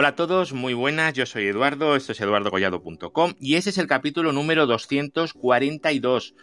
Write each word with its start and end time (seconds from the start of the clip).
Hola 0.00 0.10
a 0.10 0.14
todos, 0.14 0.52
muy 0.52 0.74
buenas, 0.74 1.12
yo 1.14 1.26
soy 1.26 1.48
Eduardo, 1.48 1.96
esto 1.96 2.12
es 2.12 2.20
eduardogollado.com 2.20 3.34
y 3.40 3.56
ese 3.56 3.70
es 3.70 3.78
el 3.78 3.88
capítulo 3.88 4.32
número 4.32 4.64
242. 4.68 6.36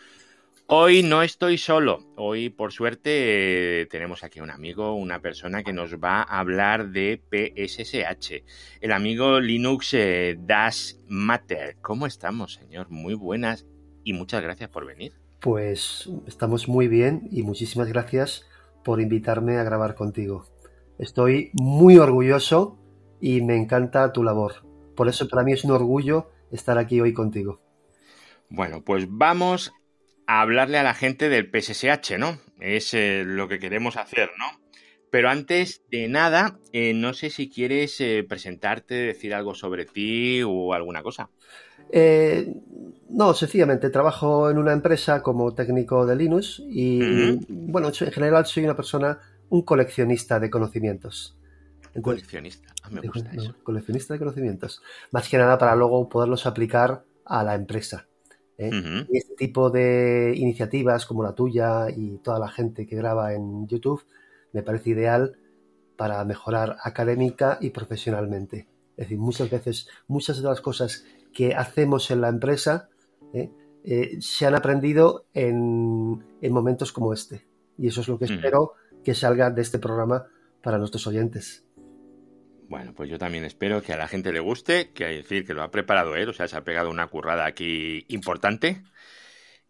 Hoy 0.67 1.03
no 1.03 1.23
estoy 1.23 1.57
solo, 1.57 2.03
hoy 2.17 2.49
por 2.49 2.73
suerte 2.73 3.79
eh, 3.79 3.85
tenemos 3.85 4.25
aquí 4.25 4.41
un 4.41 4.51
amigo, 4.51 4.93
una 4.95 5.21
persona 5.21 5.63
que 5.63 5.71
nos 5.71 5.95
va 5.95 6.21
a 6.21 6.39
hablar 6.39 6.89
de 6.89 7.21
PSSH, 7.31 8.43
el 8.81 8.91
amigo 8.91 9.39
Linux 9.39 9.93
eh, 9.93 10.37
Dash 10.37 10.95
Matter. 11.07 11.77
¿Cómo 11.81 12.07
estamos, 12.07 12.55
señor? 12.55 12.89
Muy 12.89 13.13
buenas 13.13 13.65
y 14.03 14.11
muchas 14.11 14.43
gracias 14.43 14.69
por 14.69 14.85
venir. 14.85 15.13
Pues 15.39 16.09
estamos 16.27 16.67
muy 16.67 16.89
bien 16.89 17.29
y 17.31 17.43
muchísimas 17.43 17.87
gracias 17.87 18.45
por 18.83 18.99
invitarme 18.99 19.55
a 19.59 19.63
grabar 19.63 19.95
contigo. 19.95 20.45
Estoy 20.97 21.51
muy 21.53 21.97
orgulloso 21.99 22.81
y 23.25 23.41
me 23.41 23.55
encanta 23.55 24.13
tu 24.13 24.23
labor. 24.23 24.53
Por 24.95 25.09
eso 25.09 25.27
para 25.27 25.41
mí 25.41 25.51
es 25.51 25.63
un 25.63 25.71
orgullo 25.71 26.29
estar 26.51 26.77
aquí 26.77 27.01
hoy 27.01 27.11
contigo. 27.11 27.59
Bueno, 28.49 28.83
pues 28.83 29.07
vamos 29.09 29.73
a 30.27 30.41
hablarle 30.41 30.77
a 30.77 30.83
la 30.83 30.93
gente 30.93 31.27
del 31.27 31.49
PSSH, 31.49 32.19
¿no? 32.19 32.37
Es 32.59 32.93
eh, 32.93 33.23
lo 33.25 33.47
que 33.47 33.57
queremos 33.57 33.97
hacer, 33.97 34.29
¿no? 34.37 34.45
Pero 35.09 35.29
antes 35.29 35.81
de 35.89 36.07
nada, 36.07 36.59
eh, 36.71 36.93
no 36.93 37.15
sé 37.15 37.31
si 37.31 37.49
quieres 37.49 37.99
eh, 37.99 38.23
presentarte, 38.29 38.93
decir 38.93 39.33
algo 39.33 39.55
sobre 39.55 39.85
ti 39.85 40.43
o 40.43 40.75
alguna 40.75 41.01
cosa. 41.01 41.31
no, 43.09 43.33
sencillamente 43.33 43.89
trabajo 43.89 44.51
en 44.51 44.59
una 44.59 44.71
empresa 44.71 45.23
como 45.23 45.55
técnico 45.55 46.05
de 46.05 46.15
Linux 46.15 46.61
y, 46.69 47.39
bueno, 47.49 47.87
en 47.87 48.11
general 48.11 48.45
soy 48.45 48.65
una 48.65 48.75
persona, 48.75 49.17
un 49.49 49.63
coleccionista 49.63 50.39
de 50.39 50.51
conocimientos. 50.51 51.35
Coleccionista, 52.01 52.73
me 52.91 53.01
gusta 53.01 53.31
eso. 53.31 53.55
coleccionista 53.63 54.13
de 54.13 54.19
conocimientos. 54.19 54.81
Más 55.11 55.29
que 55.29 55.37
nada 55.37 55.57
para 55.57 55.75
luego 55.75 56.09
poderlos 56.09 56.45
aplicar 56.45 57.03
a 57.25 57.43
la 57.43 57.55
empresa. 57.55 58.07
¿eh? 58.57 58.69
Y 59.09 59.17
este 59.17 59.35
tipo 59.35 59.69
de 59.69 60.33
iniciativas 60.35 61.05
como 61.05 61.23
la 61.23 61.33
tuya 61.33 61.89
y 61.89 62.17
toda 62.19 62.39
la 62.39 62.49
gente 62.49 62.85
que 62.85 62.95
graba 62.95 63.33
en 63.33 63.67
YouTube 63.67 64.05
me 64.53 64.63
parece 64.63 64.91
ideal 64.91 65.37
para 65.97 66.23
mejorar 66.25 66.77
académica 66.83 67.57
y 67.61 67.69
profesionalmente. 67.69 68.67
Es 68.97 69.05
decir, 69.05 69.17
muchas 69.17 69.49
veces, 69.49 69.89
muchas 70.07 70.37
de 70.37 70.43
las 70.43 70.61
cosas 70.61 71.05
que 71.33 71.53
hacemos 71.53 72.11
en 72.11 72.21
la 72.21 72.29
empresa 72.29 72.89
¿eh? 73.33 73.51
Eh, 73.83 74.17
se 74.19 74.47
han 74.47 74.55
aprendido 74.55 75.25
en, 75.33 76.23
momentos 76.49 76.91
como 76.91 77.13
este. 77.13 77.45
Y 77.77 77.87
eso 77.87 78.01
es 78.01 78.07
lo 78.07 78.17
que 78.17 78.25
espero 78.25 78.73
que 79.03 79.13
salga 79.13 79.51
de 79.51 79.61
este 79.61 79.77
programa 79.77 80.25
para 80.63 80.77
nuestros 80.77 81.05
oyentes. 81.05 81.64
Bueno, 82.67 82.93
pues 82.93 83.09
yo 83.09 83.17
también 83.17 83.45
espero 83.45 83.81
que 83.81 83.93
a 83.93 83.97
la 83.97 84.07
gente 84.07 84.31
le 84.31 84.39
guste, 84.39 84.91
que 84.91 85.05
hay 85.05 85.17
decir 85.17 85.45
que 85.45 85.53
lo 85.53 85.63
ha 85.63 85.71
preparado 85.71 86.15
él, 86.15 86.29
o 86.29 86.33
sea, 86.33 86.47
se 86.47 86.57
ha 86.57 86.63
pegado 86.63 86.89
una 86.89 87.07
currada 87.07 87.45
aquí 87.45 88.05
importante. 88.07 88.81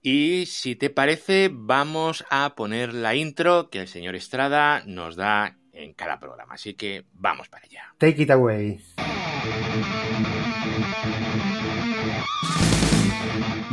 Y 0.01 0.45
si 0.45 0.75
te 0.75 0.89
parece, 0.89 1.49
vamos 1.51 2.25
a 2.29 2.53
poner 2.55 2.93
la 2.93 3.15
intro 3.15 3.69
que 3.69 3.79
el 3.81 3.87
señor 3.87 4.15
Estrada 4.15 4.83
nos 4.85 5.15
da 5.15 5.57
en 5.73 5.93
cada 5.93 6.19
programa. 6.19 6.53
Así 6.53 6.75
que 6.75 7.05
vamos 7.13 7.49
para 7.49 7.65
allá. 7.65 7.93
Take 7.97 8.21
it 8.21 8.31
away. 8.31 8.79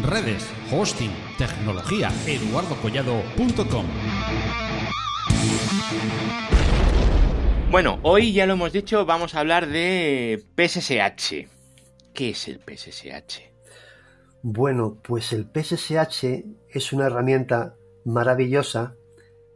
Redes, 0.02 0.50
hosting, 0.70 1.12
tecnología, 1.38 2.10
eduardocollado.com. 2.26 3.86
Bueno, 7.72 7.98
hoy 8.02 8.34
ya 8.34 8.44
lo 8.44 8.52
hemos 8.52 8.70
dicho, 8.70 9.06
vamos 9.06 9.34
a 9.34 9.40
hablar 9.40 9.66
de 9.66 10.44
PSSH. 10.58 11.48
¿Qué 12.12 12.28
es 12.28 12.46
el 12.46 12.60
PSSH? 12.60 13.40
Bueno, 14.42 14.98
pues 15.02 15.32
el 15.32 15.46
PSSH 15.46 16.44
es 16.68 16.92
una 16.92 17.06
herramienta 17.06 17.74
maravillosa 18.04 18.94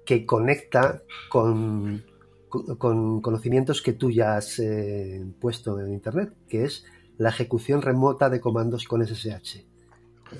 que 0.06 0.24
conecta 0.24 1.02
con, 1.28 2.06
conocimientos 2.48 3.82
que 3.82 3.92
tú 3.92 4.10
ya 4.10 4.38
has 4.38 4.60
eh, 4.60 5.22
puesto 5.38 5.78
en 5.78 5.92
Internet, 5.92 6.32
que 6.48 6.64
es 6.64 6.86
la 7.18 7.28
ejecución 7.28 7.82
remota 7.82 8.30
de 8.30 8.40
comandos 8.40 8.84
con 8.84 9.06
SSH. 9.06 9.56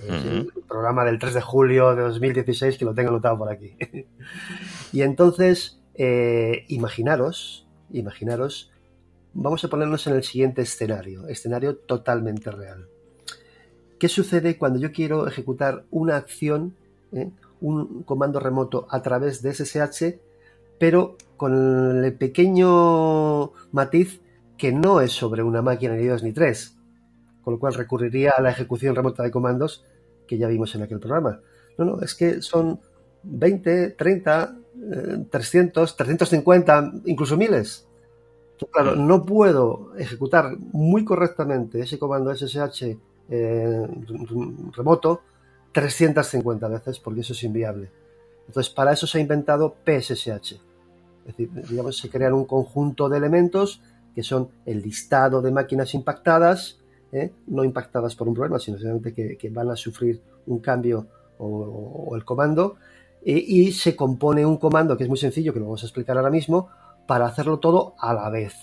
Es 0.08 0.24
el 0.24 0.50
programa 0.66 1.04
del 1.04 1.18
3 1.18 1.34
de 1.34 1.42
julio 1.42 1.94
de 1.94 2.04
2016 2.04 2.78
que 2.78 2.86
lo 2.86 2.94
tengo 2.94 3.10
anotado 3.10 3.36
por 3.36 3.50
aquí. 3.50 3.76
y 4.94 5.02
entonces, 5.02 5.78
eh, 5.92 6.64
imaginaros 6.68 7.65
imaginaros, 7.92 8.70
vamos 9.34 9.64
a 9.64 9.68
ponernos 9.68 10.06
en 10.06 10.14
el 10.14 10.22
siguiente 10.24 10.62
escenario, 10.62 11.28
escenario 11.28 11.76
totalmente 11.76 12.50
real. 12.50 12.86
¿Qué 13.98 14.08
sucede 14.08 14.58
cuando 14.58 14.78
yo 14.78 14.92
quiero 14.92 15.26
ejecutar 15.26 15.84
una 15.90 16.16
acción, 16.16 16.74
eh, 17.12 17.30
un 17.60 18.02
comando 18.02 18.40
remoto 18.40 18.86
a 18.90 19.00
través 19.02 19.42
de 19.42 19.54
SSH, 19.54 20.18
pero 20.78 21.16
con 21.36 22.04
el 22.04 22.12
pequeño 22.14 23.52
matiz 23.72 24.20
que 24.58 24.72
no 24.72 25.00
es 25.00 25.12
sobre 25.12 25.42
una 25.42 25.62
máquina 25.62 25.94
ni 25.94 26.06
dos 26.06 26.22
ni 26.22 26.32
tres, 26.32 26.76
con 27.42 27.54
lo 27.54 27.60
cual 27.60 27.74
recurriría 27.74 28.32
a 28.36 28.42
la 28.42 28.50
ejecución 28.50 28.94
remota 28.94 29.22
de 29.22 29.30
comandos 29.30 29.84
que 30.26 30.38
ya 30.38 30.48
vimos 30.48 30.74
en 30.74 30.82
aquel 30.82 30.98
programa. 30.98 31.40
No, 31.78 31.84
no, 31.84 32.02
es 32.02 32.14
que 32.14 32.42
son 32.42 32.80
20, 33.26 33.90
30, 33.90 34.56
300, 35.30 35.96
350, 35.96 36.92
incluso 37.06 37.36
miles. 37.36 37.86
claro, 38.70 38.96
no 38.96 39.24
puedo 39.24 39.92
ejecutar 39.96 40.56
muy 40.72 41.04
correctamente 41.04 41.80
ese 41.80 41.98
comando 41.98 42.34
SSH 42.34 42.96
eh, 43.28 43.86
remoto 44.76 45.22
350 45.72 46.68
veces 46.68 46.98
porque 47.00 47.20
eso 47.20 47.32
es 47.32 47.42
inviable. 47.42 47.90
Entonces, 48.46 48.72
para 48.72 48.92
eso 48.92 49.06
se 49.06 49.18
ha 49.18 49.20
inventado 49.20 49.76
PSSH. 49.84 50.52
Es 50.52 51.36
decir, 51.36 51.50
digamos, 51.68 51.98
se 51.98 52.08
crean 52.08 52.34
un 52.34 52.44
conjunto 52.44 53.08
de 53.08 53.18
elementos 53.18 53.82
que 54.14 54.22
son 54.22 54.48
el 54.64 54.80
listado 54.80 55.42
de 55.42 55.50
máquinas 55.50 55.92
impactadas, 55.94 56.78
¿eh? 57.12 57.32
no 57.48 57.64
impactadas 57.64 58.14
por 58.14 58.28
un 58.28 58.34
problema, 58.34 58.58
sino 58.58 58.78
simplemente 58.78 59.36
que, 59.36 59.50
van 59.50 59.70
a 59.70 59.76
sufrir 59.76 60.22
un 60.46 60.60
cambio 60.60 61.06
o 61.38 62.14
el 62.16 62.24
comando, 62.24 62.76
y 63.28 63.72
se 63.72 63.96
compone 63.96 64.46
un 64.46 64.56
comando 64.56 64.96
que 64.96 65.02
es 65.02 65.08
muy 65.08 65.18
sencillo, 65.18 65.52
que 65.52 65.58
lo 65.58 65.66
vamos 65.66 65.82
a 65.82 65.86
explicar 65.86 66.16
ahora 66.16 66.30
mismo, 66.30 66.68
para 67.06 67.26
hacerlo 67.26 67.58
todo 67.58 67.94
a 67.98 68.14
la 68.14 68.30
vez. 68.30 68.54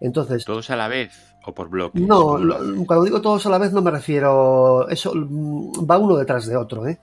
Entonces, 0.00 0.44
¿Todos 0.44 0.70
a 0.70 0.76
la 0.76 0.88
vez 0.88 1.12
o 1.44 1.52
por 1.52 1.68
bloques? 1.68 2.00
No, 2.00 2.38
cuando 2.86 3.04
digo 3.04 3.20
todos 3.20 3.44
a 3.46 3.50
la 3.50 3.58
vez 3.58 3.72
no 3.72 3.82
me 3.82 3.90
refiero. 3.90 4.88
Eso 4.88 5.12
mm, 5.14 5.90
va 5.90 5.98
uno 5.98 6.16
detrás 6.16 6.46
de 6.46 6.56
otro, 6.56 6.86
¿eh? 6.86 6.98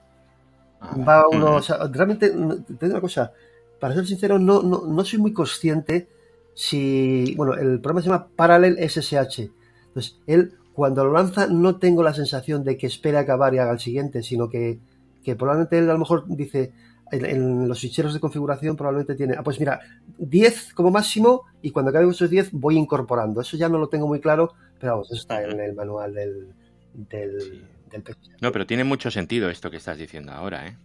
Ah, 0.80 0.96
va 1.06 1.28
uno. 1.28 1.56
O 1.56 1.62
sea, 1.62 1.78
realmente, 1.92 2.30
te 2.30 2.36
digo 2.36 2.92
una 2.92 3.00
cosa. 3.00 3.32
Para 3.78 3.94
ser 3.94 4.06
sincero, 4.06 4.38
no, 4.38 4.62
no, 4.62 4.84
no 4.86 5.04
soy 5.04 5.18
muy 5.18 5.32
consciente 5.32 6.08
si. 6.54 7.34
Bueno, 7.36 7.54
el 7.54 7.80
programa 7.80 8.00
se 8.00 8.08
llama 8.08 8.28
Parallel 8.34 8.78
SSH. 8.78 9.50
Entonces, 9.88 10.16
él, 10.26 10.54
cuando 10.72 11.04
lo 11.04 11.12
lanza, 11.12 11.46
no 11.46 11.76
tengo 11.76 12.02
la 12.02 12.14
sensación 12.14 12.64
de 12.64 12.76
que 12.76 12.86
espere 12.86 13.18
acabar 13.18 13.54
y 13.54 13.58
haga 13.58 13.72
el 13.72 13.78
siguiente, 13.78 14.22
sino 14.22 14.48
que 14.48 14.80
que 15.22 15.36
probablemente 15.36 15.78
él 15.78 15.88
a 15.90 15.92
lo 15.92 15.98
mejor 15.98 16.24
dice, 16.28 16.72
en, 17.10 17.68
los 17.68 17.80
ficheros 17.80 18.14
de 18.14 18.20
configuración 18.20 18.76
probablemente 18.76 19.14
tiene, 19.14 19.34
ah, 19.38 19.42
pues 19.42 19.58
mira, 19.58 19.80
10 20.18 20.74
como 20.74 20.90
máximo 20.90 21.44
y 21.62 21.70
cuando 21.70 21.90
acabe 21.90 22.08
esos 22.08 22.30
10 22.30 22.52
voy 22.52 22.76
incorporando. 22.76 23.40
Eso 23.40 23.56
ya 23.56 23.68
no 23.68 23.78
lo 23.78 23.88
tengo 23.88 24.06
muy 24.06 24.20
claro, 24.20 24.54
pero 24.78 24.92
vamos, 24.92 25.10
eso 25.10 25.20
está 25.20 25.42
en 25.42 25.60
el 25.60 25.74
manual 25.74 26.14
del, 26.14 26.54
del, 26.92 27.66
No, 28.40 28.52
pero 28.52 28.66
tiene 28.66 28.84
mucho 28.84 29.10
sentido 29.10 29.48
esto 29.50 29.70
que 29.70 29.78
estás 29.78 29.98
diciendo 29.98 30.32
ahora, 30.32 30.66
¿eh? 30.66 30.76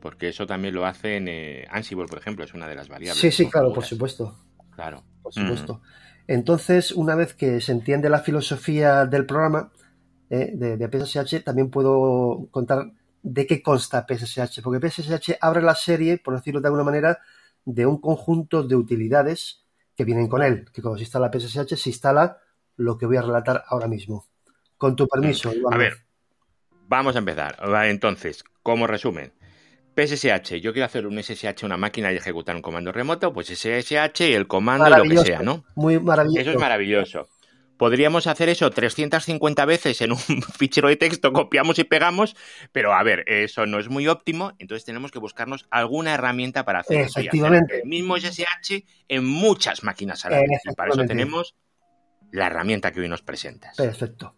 Porque 0.00 0.28
eso 0.28 0.46
también 0.46 0.74
lo 0.74 0.84
hace 0.84 1.16
en 1.16 1.28
eh, 1.28 1.66
Ansible, 1.70 2.06
por 2.06 2.18
ejemplo, 2.18 2.44
es 2.44 2.54
una 2.54 2.66
de 2.66 2.74
las 2.74 2.88
variables. 2.88 3.20
Sí, 3.20 3.30
sí, 3.30 3.48
claro, 3.48 3.72
por 3.72 3.84
supuesto. 3.84 4.36
Claro. 4.74 5.04
Por 5.22 5.32
supuesto. 5.32 5.80
Entonces, 6.26 6.90
una 6.90 7.14
vez 7.14 7.34
que 7.34 7.60
se 7.60 7.70
entiende 7.70 8.08
la 8.08 8.18
filosofía 8.18 9.06
del 9.06 9.26
programa 9.26 9.70
eh, 10.28 10.50
de, 10.54 10.76
de 10.76 10.88
PSH, 10.88 11.44
también 11.44 11.70
puedo 11.70 12.48
contar 12.50 12.90
de 13.22 13.46
qué 13.46 13.62
consta 13.62 14.04
PSSH, 14.06 14.60
porque 14.62 14.86
PSSH 14.88 15.38
abre 15.40 15.62
la 15.62 15.74
serie, 15.74 16.18
por 16.18 16.34
decirlo 16.34 16.60
de 16.60 16.68
alguna 16.68 16.84
manera, 16.84 17.20
de 17.64 17.86
un 17.86 18.00
conjunto 18.00 18.62
de 18.64 18.74
utilidades 18.74 19.64
que 19.96 20.04
vienen 20.04 20.28
con 20.28 20.42
él, 20.42 20.66
que 20.72 20.82
cuando 20.82 20.98
se 20.98 21.04
instala 21.04 21.30
PSSH 21.32 21.76
se 21.76 21.90
instala 21.90 22.38
lo 22.76 22.98
que 22.98 23.06
voy 23.06 23.16
a 23.16 23.22
relatar 23.22 23.62
ahora 23.68 23.86
mismo. 23.86 24.26
Con 24.76 24.96
tu 24.96 25.06
permiso. 25.06 25.52
A 25.70 25.76
ver, 25.76 25.98
vamos 26.88 27.14
a 27.14 27.20
empezar. 27.20 27.56
Entonces, 27.84 28.42
como 28.62 28.88
resumen, 28.88 29.32
PSSH, 29.94 30.54
yo 30.60 30.72
quiero 30.72 30.86
hacer 30.86 31.06
un 31.06 31.22
SSH 31.22 31.64
una 31.64 31.76
máquina 31.76 32.12
y 32.12 32.16
ejecutar 32.16 32.56
un 32.56 32.62
comando 32.62 32.90
remoto, 32.90 33.32
pues 33.32 33.46
SSH 33.48 34.28
y 34.28 34.32
el 34.32 34.48
comando 34.48 34.88
lo 34.88 35.04
que 35.04 35.18
sea, 35.18 35.42
¿no? 35.42 35.64
Muy 35.76 36.00
maravilloso. 36.00 36.40
Eso 36.40 36.50
es 36.50 36.58
maravilloso. 36.58 37.28
Podríamos 37.82 38.28
hacer 38.28 38.48
eso 38.48 38.70
350 38.70 39.64
veces 39.64 40.00
en 40.02 40.12
un 40.12 40.18
fichero 40.56 40.86
de 40.86 40.94
texto, 40.94 41.32
copiamos 41.32 41.80
y 41.80 41.82
pegamos, 41.82 42.36
pero 42.70 42.94
a 42.94 43.02
ver, 43.02 43.24
eso 43.26 43.66
no 43.66 43.80
es 43.80 43.88
muy 43.88 44.06
óptimo, 44.06 44.52
entonces 44.60 44.84
tenemos 44.84 45.10
que 45.10 45.18
buscarnos 45.18 45.66
alguna 45.68 46.14
herramienta 46.14 46.64
para 46.64 46.78
hacer 46.78 47.00
Efectivamente. 47.00 47.80
el 47.80 47.88
mismo 47.88 48.16
SSH 48.16 48.84
en 49.08 49.24
muchas 49.24 49.82
máquinas 49.82 50.24
a 50.24 50.30
la 50.30 50.36
vez. 50.36 50.60
Y 50.64 50.74
para 50.76 50.92
eso 50.92 51.04
tenemos 51.06 51.56
la 52.30 52.46
herramienta 52.46 52.92
que 52.92 53.00
hoy 53.00 53.08
nos 53.08 53.22
presentas. 53.22 53.76
Perfecto. 53.76 54.36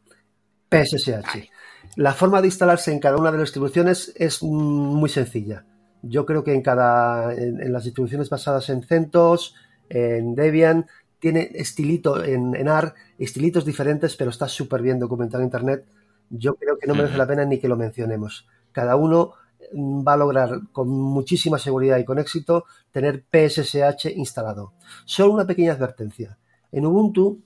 PSSH. 0.70 1.50
La 1.96 2.14
forma 2.14 2.40
de 2.40 2.46
instalarse 2.46 2.92
en 2.92 2.98
cada 2.98 3.18
una 3.18 3.30
de 3.30 3.36
las 3.36 3.48
distribuciones 3.48 4.14
es 4.16 4.42
muy 4.42 5.10
sencilla. 5.10 5.66
Yo 6.00 6.24
creo 6.24 6.44
que 6.44 6.54
en 6.54 6.62
cada 6.62 7.34
en, 7.34 7.70
las 7.70 7.84
distribuciones 7.84 8.30
basadas 8.30 8.70
en 8.70 8.82
CentOS, 8.82 9.54
en 9.90 10.34
Debian, 10.34 10.86
tiene 11.24 11.52
estilito 11.54 12.22
en, 12.22 12.54
en 12.54 12.68
AR, 12.68 12.92
estilitos 13.18 13.64
diferentes, 13.64 14.14
pero 14.14 14.28
está 14.28 14.46
súper 14.46 14.82
bien 14.82 14.98
documentado 14.98 15.40
en 15.40 15.46
Internet. 15.46 15.86
Yo 16.28 16.54
creo 16.56 16.78
que 16.78 16.86
no 16.86 16.94
merece 16.94 17.16
la 17.16 17.26
pena 17.26 17.46
ni 17.46 17.58
que 17.58 17.66
lo 17.66 17.78
mencionemos. 17.78 18.46
Cada 18.72 18.94
uno 18.96 19.32
mm, 19.72 20.06
va 20.06 20.12
a 20.12 20.16
lograr 20.18 20.60
con 20.70 20.90
muchísima 20.90 21.58
seguridad 21.58 21.96
y 21.96 22.04
con 22.04 22.18
éxito 22.18 22.66
tener 22.92 23.24
PSSH 23.32 24.10
instalado. 24.14 24.74
Solo 25.06 25.32
una 25.32 25.46
pequeña 25.46 25.72
advertencia. 25.72 26.36
En 26.70 26.84
Ubuntu, 26.84 27.40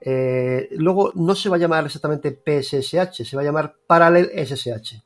eh, 0.00 0.68
luego 0.72 1.12
no 1.14 1.36
se 1.36 1.48
va 1.48 1.54
a 1.54 1.60
llamar 1.60 1.84
exactamente 1.84 2.36
PSSH, 2.36 3.24
se 3.24 3.36
va 3.36 3.42
a 3.42 3.44
llamar 3.44 3.76
Parallel 3.86 4.32
SSH. 4.34 5.00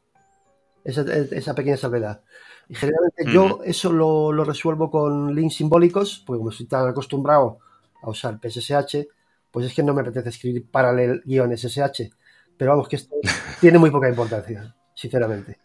Esa, 0.85 1.03
esa 1.03 1.55
pequeña 1.55 1.77
salvedad. 1.77 2.23
Y 2.67 2.77
generalmente 2.77 3.31
yo 3.31 3.61
eso 3.63 3.93
lo, 3.93 4.33
lo, 4.33 4.43
resuelvo 4.43 4.91
con 4.91 5.35
links 5.35 5.57
simbólicos, 5.57 6.25
porque 6.27 6.39
como 6.39 6.51
estoy 6.51 6.65
tan 6.65 6.89
acostumbrado 6.89 7.59
a 8.07 8.13
usar 8.13 8.39
PSSH, 8.41 9.07
pues 9.51 9.67
es 9.67 9.75
que 9.75 9.83
no 9.83 9.95
me 9.95 10.03
apetece 10.03 10.29
escribir 10.29 10.67
paralel-ssh. 10.71 12.11
Pero 12.57 12.73
vamos, 12.73 12.89
que 12.89 12.97
esto 12.97 13.17
tiene 13.61 13.79
muy 13.79 13.91
poca 13.91 14.09
importancia, 14.09 14.75
sinceramente. 14.95 15.59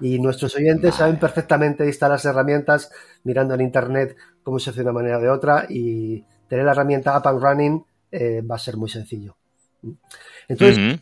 Y 0.00 0.18
nuestros 0.18 0.54
oyentes 0.56 0.94
saben 0.94 1.18
perfectamente 1.18 1.86
instalar 1.86 2.16
las 2.16 2.24
herramientas 2.24 2.90
mirando 3.24 3.54
en 3.54 3.60
internet 3.62 4.16
cómo 4.42 4.58
se 4.58 4.70
hace 4.70 4.80
de 4.80 4.84
una 4.84 4.92
manera 4.92 5.18
o 5.18 5.20
de 5.20 5.30
otra 5.30 5.66
y 5.68 6.24
tener 6.48 6.64
la 6.64 6.72
herramienta 6.72 7.16
up 7.18 7.26
and 7.26 7.42
running 7.42 7.84
eh, 8.10 8.42
va 8.42 8.56
a 8.56 8.58
ser 8.58 8.76
muy 8.76 8.88
sencillo. 8.88 9.36
Entonces, 10.48 11.00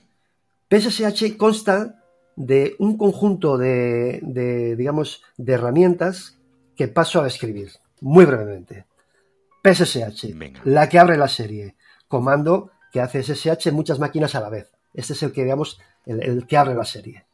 PSSH 0.71 1.37
consta 1.37 2.03
de 2.37 2.75
un 2.79 2.97
conjunto 2.97 3.59
de, 3.59 4.21
de, 4.23 4.77
digamos, 4.77 5.23
de 5.37 5.53
herramientas 5.53 6.39
que 6.77 6.89
paso 6.89 7.21
a 7.21 7.25
describir 7.25 7.73
muy 8.01 8.25
brevemente. 8.25 8.87
PSSH, 9.63 10.35
la 10.65 10.89
que 10.89 10.99
abre 10.99 11.17
la 11.17 11.29
serie. 11.29 11.77
Comando 12.09 12.71
que 12.93 13.01
hace 13.01 13.23
SSH 13.23 13.69
en 13.69 13.75
muchas 13.75 13.99
máquinas 13.99 14.35
a 14.35 14.41
la 14.41 14.51
vez. 14.51 14.71
Este 14.93 15.15
es 15.15 15.23
el 15.23 15.33
que, 15.33 15.45
digamos, 15.45 15.81
el, 16.05 16.47
que 16.47 16.57
abre 16.57 16.75
la 16.75 16.85
serie. 16.85 17.25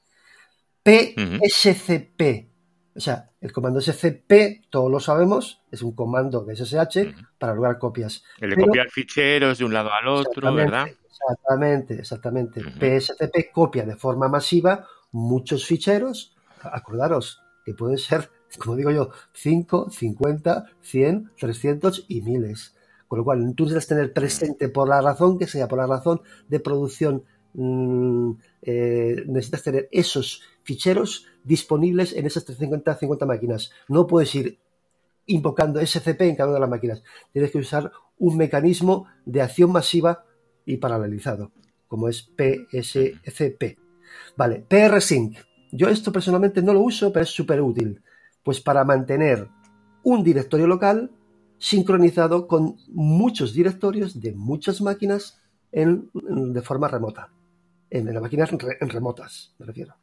PSCP, 0.84 2.48
o 2.94 3.00
sea, 3.00 3.30
el 3.40 3.52
comando 3.52 3.80
SCP, 3.80 4.70
todos 4.70 4.90
lo 4.90 5.00
sabemos, 5.00 5.62
es 5.70 5.82
un 5.82 5.94
comando 5.94 6.44
de 6.44 6.56
SSH 6.56 7.14
para 7.38 7.54
lograr 7.54 7.78
copias. 7.78 8.24
El 8.38 8.50
de 8.50 8.56
copiar 8.56 8.88
ficheros 8.90 9.58
de 9.58 9.64
un 9.64 9.74
lado 9.74 9.92
al 9.92 10.06
otro, 10.08 10.54
¿verdad? 10.54 10.86
Exactamente, 11.10 11.94
exactamente. 11.94 12.60
PSCP 12.60 13.50
copia 13.52 13.84
de 13.84 13.96
forma 13.96 14.28
masiva 14.28 14.86
muchos 15.10 15.66
ficheros. 15.66 16.36
Acordaros 16.62 17.42
que 17.64 17.74
pueden 17.74 17.98
ser 17.98 18.30
como 18.56 18.76
digo 18.76 18.90
yo, 18.90 19.10
5, 19.32 19.90
50, 19.90 20.66
100, 20.80 21.32
300 21.38 22.06
y 22.08 22.22
miles. 22.22 22.74
Con 23.06 23.18
lo 23.18 23.24
cual, 23.24 23.54
tú 23.54 23.64
necesitas 23.64 23.88
tener 23.88 24.12
presente 24.12 24.68
por 24.68 24.88
la 24.88 25.00
razón 25.00 25.38
que 25.38 25.46
sea, 25.46 25.68
por 25.68 25.78
la 25.78 25.86
razón 25.86 26.20
de 26.48 26.60
producción, 26.60 27.24
mmm, 27.54 28.32
eh, 28.62 29.24
necesitas 29.26 29.62
tener 29.62 29.88
esos 29.90 30.42
ficheros 30.62 31.26
disponibles 31.44 32.12
en 32.12 32.26
esas 32.26 32.44
350, 32.44 32.94
50 32.94 33.26
máquinas. 33.26 33.72
No 33.88 34.06
puedes 34.06 34.34
ir 34.34 34.58
invocando 35.26 35.80
SCP 35.80 36.22
en 36.22 36.36
cada 36.36 36.48
una 36.48 36.56
de 36.56 36.60
las 36.60 36.70
máquinas. 36.70 37.02
Tienes 37.32 37.50
que 37.50 37.58
usar 37.58 37.92
un 38.18 38.36
mecanismo 38.36 39.06
de 39.24 39.42
acción 39.42 39.72
masiva 39.72 40.24
y 40.66 40.76
paralelizado, 40.76 41.52
como 41.86 42.08
es 42.08 42.30
PSCP. 42.36 43.78
Vale, 44.36 44.64
PRSync. 44.68 45.38
Yo 45.72 45.88
esto 45.88 46.12
personalmente 46.12 46.62
no 46.62 46.72
lo 46.72 46.80
uso, 46.80 47.12
pero 47.12 47.24
es 47.24 47.30
súper 47.30 47.60
útil. 47.60 48.02
Pues 48.42 48.60
para 48.60 48.84
mantener 48.84 49.48
un 50.02 50.24
directorio 50.24 50.66
local 50.66 51.10
sincronizado 51.58 52.46
con 52.46 52.76
muchos 52.88 53.52
directorios 53.52 54.20
de 54.20 54.32
muchas 54.32 54.80
máquinas 54.80 55.40
en, 55.72 56.10
de 56.14 56.62
forma 56.62 56.88
remota. 56.88 57.30
En, 57.90 58.12
las 58.12 58.22
máquinas 58.22 58.50
en 58.52 58.88
remotas, 58.88 59.54
me 59.58 59.66
refiero. 59.66 59.94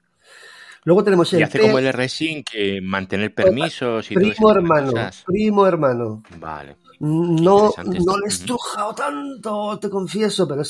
Luego 0.86 1.04
tenemos 1.04 1.34
el. 1.34 1.40
Y 1.40 1.44
hace 1.44 1.60
como 1.60 1.80
el 1.80 1.92
rsync, 1.92 2.48
que 2.48 2.80
mantener 2.80 3.34
permisos 3.34 4.10
y 4.12 4.16
Primo 4.16 4.52
hermano, 4.52 4.92
primo 5.26 5.68
hermano. 5.68 6.24
Vale. 6.40 6.78
No, 7.00 7.74
no 7.84 8.18
le 8.18 8.26
he 8.26 8.30
estrujado 8.30 8.94
tanto, 8.94 9.80
te 9.80 9.90
confieso, 9.90 10.48
pero 10.48 10.64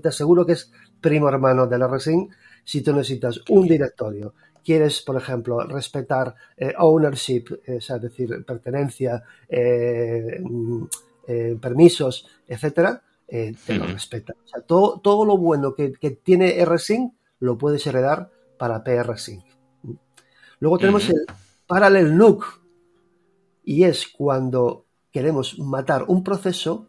te 0.00 0.08
aseguro 0.08 0.46
que 0.46 0.52
es 0.52 0.72
primo 1.00 1.28
hermano 1.28 1.66
del 1.66 1.82
rsync 1.86 2.32
si 2.64 2.80
tú 2.80 2.94
necesitas 2.94 3.40
un 3.48 3.66
directorio 3.66 4.34
quieres, 4.64 5.02
por 5.02 5.16
ejemplo, 5.16 5.60
respetar 5.64 6.34
eh, 6.56 6.72
ownership, 6.78 7.44
eh, 7.66 7.76
es 7.76 8.00
decir, 8.00 8.44
pertenencia, 8.44 9.22
eh, 9.48 10.40
mm, 10.42 10.84
permisos, 11.60 12.26
etcétera, 12.46 13.02
te 13.26 13.78
lo 13.78 13.86
respeta. 13.86 14.34
O 14.44 14.48
sea, 14.48 14.60
todo, 14.60 15.00
todo 15.00 15.24
lo 15.24 15.38
bueno 15.38 15.74
que, 15.74 15.88
tiene 16.22 16.62
rsync 16.66 17.14
lo 17.40 17.56
puedes 17.56 17.86
heredar 17.86 18.30
para 18.58 18.84
prsync. 18.84 19.42
Luego 20.60 20.78
tenemos 20.78 21.08
el 21.08 21.24
parallel 21.66 22.14
nuke 22.14 22.44
y 23.64 23.84
es 23.84 24.06
cuando 24.06 24.84
queremos 25.10 25.58
matar 25.58 26.04
un 26.08 26.22
proceso 26.22 26.86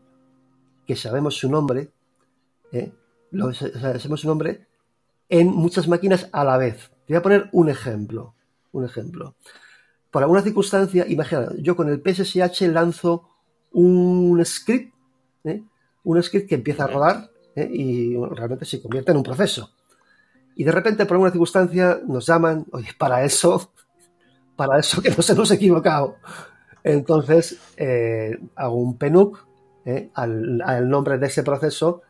que 0.85 0.97
sabemos 0.97 1.37
su 1.37 1.49
nombre, 1.49 1.91
lo, 3.31 3.53
sabemos 3.53 4.19
su 4.19 4.27
nombre 4.27 4.67
en 5.29 5.47
muchas 5.47 5.87
máquinas 5.87 6.27
a 6.33 6.43
la 6.43 6.57
vez. 6.57 6.91
Te 7.05 7.13
voy 7.13 7.17
a 7.17 7.23
poner 7.23 7.49
un 7.51 7.69
ejemplo. 7.69 8.33
Un 8.71 8.85
ejemplo. 8.85 9.35
Por 10.11 10.23
alguna 10.23 10.41
circunstancia, 10.41 11.05
imagina, 11.07 11.49
yo 11.59 11.75
con 11.75 11.89
el 11.89 12.01
PSSH 12.01 12.61
lanzo 12.67 13.29
un 13.73 14.41
script, 14.45 14.93
¿eh? 15.43 15.61
un 16.03 16.23
script 16.23 16.47
que 16.47 16.55
empieza 16.55 16.85
a 16.85 16.87
rodar 16.87 17.29
¿eh? 17.55 17.69
y 17.71 18.15
realmente 18.15 18.65
se 18.65 18.81
convierte 18.81 19.11
en 19.11 19.17
un 19.17 19.23
proceso. 19.23 19.71
Y 20.55 20.63
de 20.63 20.71
repente, 20.71 21.05
por 21.05 21.15
alguna 21.15 21.31
circunstancia, 21.31 21.99
nos 22.07 22.25
llaman, 22.25 22.65
oye, 22.71 22.89
para 22.97 23.23
eso, 23.23 23.71
para 24.55 24.79
eso 24.79 25.01
que 25.01 25.09
nos 25.09 25.29
hemos 25.29 25.51
equivocado. 25.51 26.15
Entonces, 26.83 27.59
eh, 27.77 28.39
hago 28.55 28.75
un 28.75 28.97
PNUC 28.97 29.45
al, 30.13 30.61
al 30.61 30.89
nombre 30.89 31.17
de 31.17 31.27
ese 31.27 31.43
proceso 31.43 32.01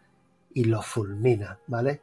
y 0.53 0.65
lo 0.65 0.81
fulmina, 0.81 1.59
¿vale? 1.67 2.01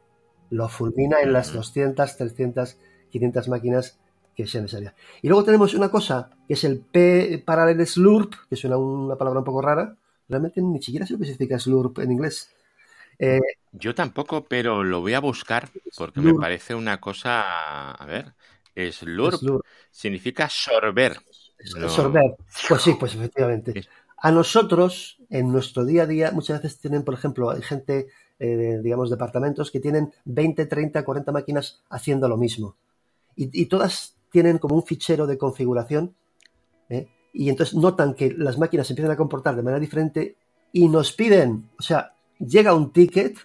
Lo 0.53 0.69
fulmina 0.69 1.21
en 1.21 1.33
las 1.33 1.51
200, 1.51 2.15
300, 2.15 2.77
500 3.09 3.47
máquinas 3.49 3.99
que 4.35 4.47
sea 4.47 4.61
necesaria. 4.61 4.93
Y 5.21 5.27
luego 5.27 5.43
tenemos 5.43 5.73
una 5.73 5.89
cosa, 5.89 6.29
que 6.47 6.53
es 6.53 6.63
el 6.63 6.79
P 6.79 7.41
Parallel 7.45 7.85
Slurp, 7.87 8.33
que 8.49 8.55
suena 8.55 8.77
una 8.77 9.15
palabra 9.15 9.39
un 9.39 9.45
poco 9.45 9.61
rara. 9.61 9.95
Realmente 10.29 10.61
ni 10.61 10.81
siquiera 10.81 11.05
sé 11.05 11.13
lo 11.13 11.19
que 11.19 11.25
significa 11.25 11.59
Slurp 11.59 11.99
en 11.99 12.11
inglés. 12.11 12.51
Eh, 13.19 13.39
Yo 13.71 13.93
tampoco, 13.95 14.45
pero 14.45 14.83
lo 14.83 15.01
voy 15.01 15.13
a 15.13 15.19
buscar 15.19 15.69
porque 15.97 16.21
me 16.21 16.33
parece 16.33 16.75
una 16.75 16.99
cosa. 16.99 17.91
A 17.91 18.05
ver, 18.05 18.33
Slurp, 18.75 19.61
significa 19.91 20.49
sorber. 20.49 21.17
Sorber. 21.87 22.35
Pues 22.67 22.81
sí, 22.81 22.95
pues 22.99 23.15
efectivamente. 23.15 23.87
A 24.17 24.31
nosotros, 24.31 25.17
en 25.29 25.51
nuestro 25.51 25.83
día 25.83 26.03
a 26.03 26.07
día, 26.07 26.31
muchas 26.31 26.61
veces 26.61 26.79
tienen, 26.79 27.03
por 27.03 27.13
ejemplo, 27.13 27.49
hay 27.49 27.61
gente 27.61 28.07
eh, 28.45 28.81
digamos, 28.83 29.09
departamentos 29.09 29.71
que 29.71 29.79
tienen 29.79 30.11
20, 30.25 30.65
30, 30.65 31.05
40 31.05 31.31
máquinas 31.31 31.81
haciendo 31.89 32.27
lo 32.27 32.35
mismo. 32.35 32.75
Y, 33.37 33.65
todas 33.67 34.17
tienen 34.31 34.57
como 34.57 34.75
un 34.75 34.83
fichero 34.83 35.25
de 35.25 35.37
configuración 35.37 36.13
¿eh? 36.89 37.07
y 37.31 37.49
entonces 37.49 37.73
notan 37.73 38.13
que 38.13 38.33
las 38.37 38.57
máquinas 38.57 38.89
empiezan 38.89 39.13
a 39.13 39.15
comportar 39.15 39.55
de 39.55 39.63
manera 39.63 39.79
diferente 39.79 40.35
y 40.73 40.89
nos 40.89 41.13
piden, 41.13 41.69
o 41.79 41.81
sea, 41.81 42.15
llega 42.37 42.75
un 42.75 42.91
ticket 42.91 43.37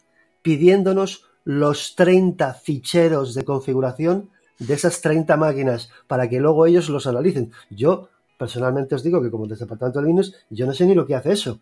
pidiéndonos 0.43 1.27
los 1.45 1.95
30 1.95 2.55
ficheros 2.55 3.35
de 3.35 3.45
configuración 3.45 4.31
de 4.59 4.75
esas 4.75 5.01
30 5.01 5.37
máquinas 5.37 5.91
para 6.09 6.29
que 6.29 6.41
luego 6.41 6.67
ellos 6.67 6.89
los 6.89 7.07
analicen. 7.07 7.53
Yo 7.71 8.09
personalmente 8.37 8.97
os 8.97 9.05
digo 9.05 9.23
que 9.23 9.31
como 9.31 9.47
departamento 9.47 10.01
de 10.01 10.09
Linux, 10.09 10.35
yo 10.51 10.67
no 10.67 10.75
sé 10.75 10.87
ni 10.87 10.97
lo 10.97 11.07
que 11.07 11.15
hace 11.15 11.31
eso. 11.31 11.61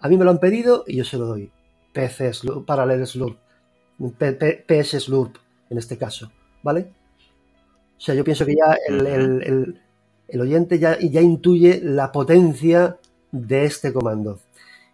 A 0.00 0.08
mí 0.08 0.16
me 0.16 0.24
lo 0.24 0.32
han 0.32 0.40
pedido 0.40 0.82
y 0.84 0.96
yo 0.96 1.04
se 1.04 1.16
lo 1.16 1.26
doy. 1.26 1.52
PC 1.92 2.32
Slurp, 2.32 2.66
Parallel 2.66 3.06
Slurp, 3.06 3.38
PS 4.66 5.00
Slurp 5.00 5.36
en 5.70 5.78
este 5.78 5.96
caso, 5.96 6.30
¿vale? 6.62 6.92
O 7.96 8.00
sea, 8.00 8.14
yo 8.14 8.24
pienso 8.24 8.44
que 8.44 8.54
ya 8.56 8.76
el, 8.88 9.80
oyente 10.40 10.78
ya, 10.78 10.98
ya 10.98 11.20
intuye 11.20 11.80
la 11.82 12.10
potencia 12.10 12.98
de 13.30 13.64
este 13.64 13.92
comando. 13.92 14.40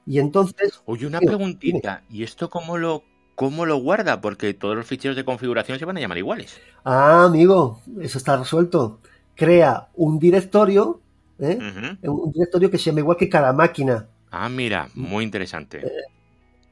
Y 0.06 0.18
entonces... 0.18 0.80
Oye, 0.84 1.06
una 1.06 1.20
preguntita, 1.20 2.02
¿y 2.10 2.22
esto 2.22 2.48
cómo 2.48 2.78
lo, 2.78 3.02
cómo 3.34 3.66
lo 3.66 3.76
guarda? 3.78 4.20
Porque 4.20 4.54
todos 4.54 4.76
los 4.76 4.86
ficheros 4.86 5.16
de 5.16 5.24
configuración 5.24 5.78
se 5.78 5.84
van 5.84 5.96
a 5.96 6.00
llamar 6.00 6.18
iguales. 6.18 6.60
Ah, 6.84 7.24
amigo, 7.24 7.80
eso 8.00 8.18
está 8.18 8.36
resuelto. 8.36 9.00
Crea 9.34 9.88
un 9.96 10.18
directorio, 10.18 11.00
¿eh? 11.38 11.58
un 12.02 12.32
directorio 12.32 12.70
que 12.70 12.78
se 12.78 12.84
llama 12.86 13.00
igual 13.00 13.16
que 13.16 13.28
cada 13.28 13.52
máquina. 13.52 14.06
Ah, 14.30 14.48
mira, 14.48 14.88
muy 14.94 15.24
interesante. 15.24 15.78
Eh, 15.78 15.90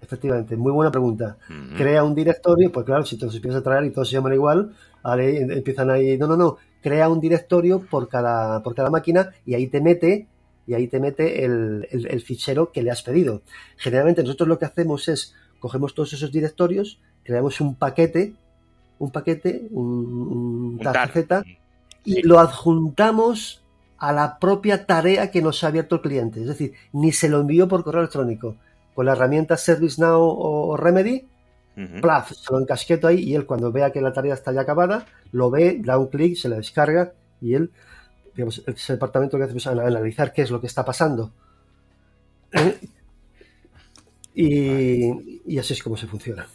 Efectivamente, 0.01 0.57
muy 0.57 0.73
buena 0.73 0.91
pregunta. 0.91 1.37
Ujú. 1.49 1.77
Crea 1.77 2.05
un 2.05 2.15
directorio, 2.15 2.71
pues 2.71 2.85
claro, 2.87 3.05
si 3.05 3.19
te 3.19 3.27
los 3.27 3.35
empiezas 3.35 3.61
a 3.61 3.65
traer 3.65 3.85
y 3.85 3.91
todos 3.91 4.09
se 4.09 4.15
llaman 4.17 4.35
igual, 4.35 4.75
ahí 5.03 5.37
empiezan 5.39 5.91
ahí, 5.91 6.17
no, 6.19 6.27
no, 6.27 6.37
no, 6.37 6.57
crea 6.83 7.09
un 7.09 7.21
directorio 7.21 7.81
por 7.91 8.09
cada, 8.09 8.63
por 8.63 8.75
cada 8.75 8.91
máquina 8.91 9.31
y 9.45 9.55
ahí 9.55 9.67
te 9.69 9.81
mete, 9.81 10.29
y 10.67 10.75
ahí 10.75 10.87
te 10.89 11.01
mete 11.01 11.45
el, 11.45 11.87
el- 11.91 12.07
el 12.09 12.21
fichero 12.21 12.73
que 12.73 12.83
le 12.83 12.91
has 12.91 13.03
pedido. 13.03 13.43
Generalmente 13.77 14.23
nosotros 14.23 14.49
lo 14.49 14.59
que 14.59 14.65
hacemos 14.67 15.09
es, 15.09 15.35
cogemos 15.61 15.95
todos 15.95 16.13
esos 16.13 16.31
directorios, 16.31 17.01
creamos 17.25 17.61
un 17.61 17.75
paquete, 17.75 18.35
un 18.99 19.11
paquete, 19.11 19.67
un, 19.71 19.87
un 19.87 20.65
Un 20.75 20.79
tar. 20.79 20.93
tarjeta, 20.93 21.43
y 22.05 22.23
lo 22.23 22.39
adjuntamos 22.39 23.63
a 23.99 24.13
la 24.13 24.39
propia 24.39 24.85
tarea 24.87 25.31
que 25.31 25.41
nos 25.43 25.65
ha 25.65 25.69
abierto 25.69 25.97
el 25.97 26.01
cliente. 26.03 26.41
Es 26.43 26.47
decir, 26.49 26.73
ni 26.93 27.13
se 27.13 27.29
lo 27.29 27.41
envió 27.41 27.67
por 27.67 27.83
correo 27.83 28.03
electrónico. 28.03 28.57
Con 28.97 29.07
la 29.07 29.13
herramienta 29.13 29.57
ServiceNow 29.57 30.21
o 30.21 30.77
Remedy, 30.77 31.29
plaf, 32.01 32.33
se 32.33 32.51
lo 32.53 32.59
encasqueto 32.59 33.07
ahí 33.07 33.19
y 33.23 33.35
él 33.37 33.45
cuando 33.47 33.71
vea 33.71 33.93
que 33.93 34.01
la 34.01 34.13
tarea 34.13 34.33
está 34.35 34.51
ya 34.51 34.63
acabada, 34.63 35.07
lo 35.31 35.51
ve, 35.51 35.79
da 35.85 35.99
un 35.99 36.09
clic, 36.09 36.35
se 36.37 36.49
la 36.49 36.57
descarga 36.57 37.13
y 37.41 37.53
él, 37.55 37.71
digamos, 38.35 38.63
ese 38.67 38.95
departamento 38.95 39.37
que 39.37 39.45
hace 39.45 39.53
pues, 39.53 39.67
ana- 39.69 39.87
analizar 39.87 40.33
qué 40.33 40.41
es 40.43 40.51
lo 40.51 40.61
que 40.61 40.67
está 40.67 40.85
pasando. 40.85 41.33
¿Eh? 42.53 42.79
Y, 44.35 45.41
y 45.47 45.59
así 45.59 45.73
es 45.73 45.83
como 45.83 45.97
se 45.97 46.07
funciona. 46.07 46.47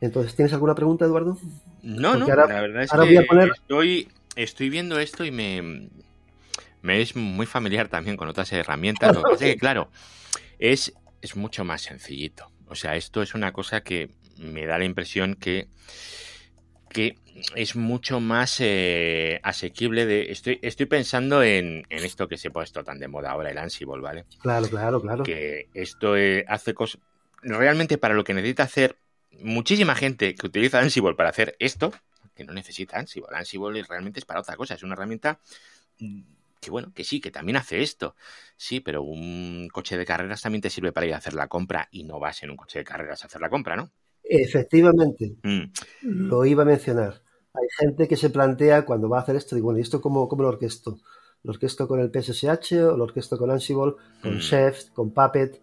Entonces, 0.00 0.34
¿tienes 0.36 0.52
alguna 0.52 0.74
pregunta, 0.76 1.04
Eduardo? 1.04 1.38
No, 1.82 2.14
no, 2.16 2.24
ahora- 2.26 2.46
la 2.46 2.60
verdad 2.60 2.82
es 2.84 2.92
ahora 2.92 3.04
que 3.04 3.14
voy 3.14 3.24
a 3.24 3.26
poner- 3.26 3.50
estoy, 3.52 4.08
estoy 4.36 4.70
viendo 4.70 4.98
esto 5.00 5.24
y 5.24 5.30
me, 5.32 5.88
me 6.82 7.00
es 7.00 7.16
muy 7.16 7.46
familiar 7.46 7.88
también 7.88 8.16
con 8.16 8.28
otras 8.28 8.52
herramientas. 8.52 9.14
Lo 9.14 9.22
que 9.22 9.30
pasa 9.32 9.44
es 9.46 9.52
que, 9.54 9.56
claro, 9.60 9.88
es, 10.58 10.94
es 11.20 11.36
mucho 11.36 11.64
más 11.64 11.82
sencillito. 11.82 12.50
O 12.68 12.74
sea, 12.74 12.96
esto 12.96 13.22
es 13.22 13.34
una 13.34 13.52
cosa 13.52 13.82
que 13.82 14.10
me 14.38 14.66
da 14.66 14.78
la 14.78 14.84
impresión 14.84 15.34
que, 15.34 15.68
que 16.88 17.16
es 17.54 17.76
mucho 17.76 18.20
más 18.20 18.60
eh, 18.60 19.40
asequible 19.42 20.06
de... 20.06 20.30
Estoy, 20.32 20.58
estoy 20.62 20.86
pensando 20.86 21.42
en, 21.42 21.84
en 21.88 22.04
esto 22.04 22.28
que 22.28 22.36
se 22.36 22.48
ha 22.48 22.52
puesto 22.52 22.82
tan 22.82 22.98
de 22.98 23.08
moda 23.08 23.30
ahora, 23.30 23.50
el 23.50 23.58
Ansible, 23.58 24.00
¿vale? 24.00 24.24
Claro, 24.40 24.68
claro, 24.68 25.00
claro. 25.00 25.24
que 25.24 25.68
esto 25.74 26.16
eh, 26.16 26.44
hace 26.48 26.74
cosas 26.74 27.00
realmente 27.42 27.98
para 27.98 28.14
lo 28.14 28.24
que 28.24 28.34
necesita 28.34 28.64
hacer 28.64 28.98
muchísima 29.40 29.94
gente 29.94 30.34
que 30.34 30.46
utiliza 30.46 30.80
Ansible 30.80 31.14
para 31.14 31.28
hacer 31.28 31.56
esto, 31.58 31.92
que 32.34 32.44
no 32.44 32.52
necesita 32.52 32.98
Ansible. 32.98 33.28
Ansible 33.36 33.82
realmente 33.82 34.20
es 34.20 34.26
para 34.26 34.40
otra 34.40 34.56
cosa, 34.56 34.74
es 34.74 34.82
una 34.82 34.94
herramienta 34.94 35.40
que 36.66 36.70
bueno, 36.72 36.92
que 36.92 37.04
sí, 37.04 37.20
que 37.20 37.30
también 37.30 37.56
hace 37.56 37.80
esto. 37.80 38.16
Sí, 38.56 38.80
pero 38.80 39.02
un 39.02 39.68
coche 39.72 39.96
de 39.96 40.04
carreras 40.04 40.42
también 40.42 40.62
te 40.62 40.68
sirve 40.70 40.92
para 40.92 41.06
ir 41.06 41.14
a 41.14 41.18
hacer 41.18 41.34
la 41.34 41.46
compra 41.46 41.88
y 41.92 42.02
no 42.02 42.18
vas 42.18 42.42
en 42.42 42.50
un 42.50 42.56
coche 42.56 42.80
de 42.80 42.84
carreras 42.84 43.22
a 43.22 43.28
hacer 43.28 43.40
la 43.40 43.48
compra, 43.48 43.76
¿no? 43.76 43.90
Efectivamente, 44.24 45.36
Mm, 45.44 45.70
lo 46.02 46.44
iba 46.44 46.64
a 46.64 46.66
mencionar. 46.66 47.22
Hay 47.54 47.68
gente 47.78 48.08
que 48.08 48.16
se 48.16 48.30
plantea 48.30 48.84
cuando 48.84 49.08
va 49.08 49.18
a 49.18 49.20
hacer 49.22 49.36
esto, 49.36 49.54
digo, 49.54 49.66
bueno, 49.66 49.78
¿y 49.78 49.82
esto 49.82 50.00
cómo, 50.00 50.28
cómo 50.28 50.42
lo 50.42 50.48
orquesto? 50.48 50.98
¿Lo 51.44 51.52
orquesto 51.52 51.86
con 51.86 52.00
el 52.00 52.10
PSSH 52.10 52.72
o 52.82 52.96
lo 52.96 53.04
orquesto 53.04 53.38
con 53.38 53.50
Ansible, 53.50 53.94
con 54.20 54.34
Mm. 54.36 54.40
Chef, 54.40 54.90
con 54.90 55.12
Puppet? 55.12 55.62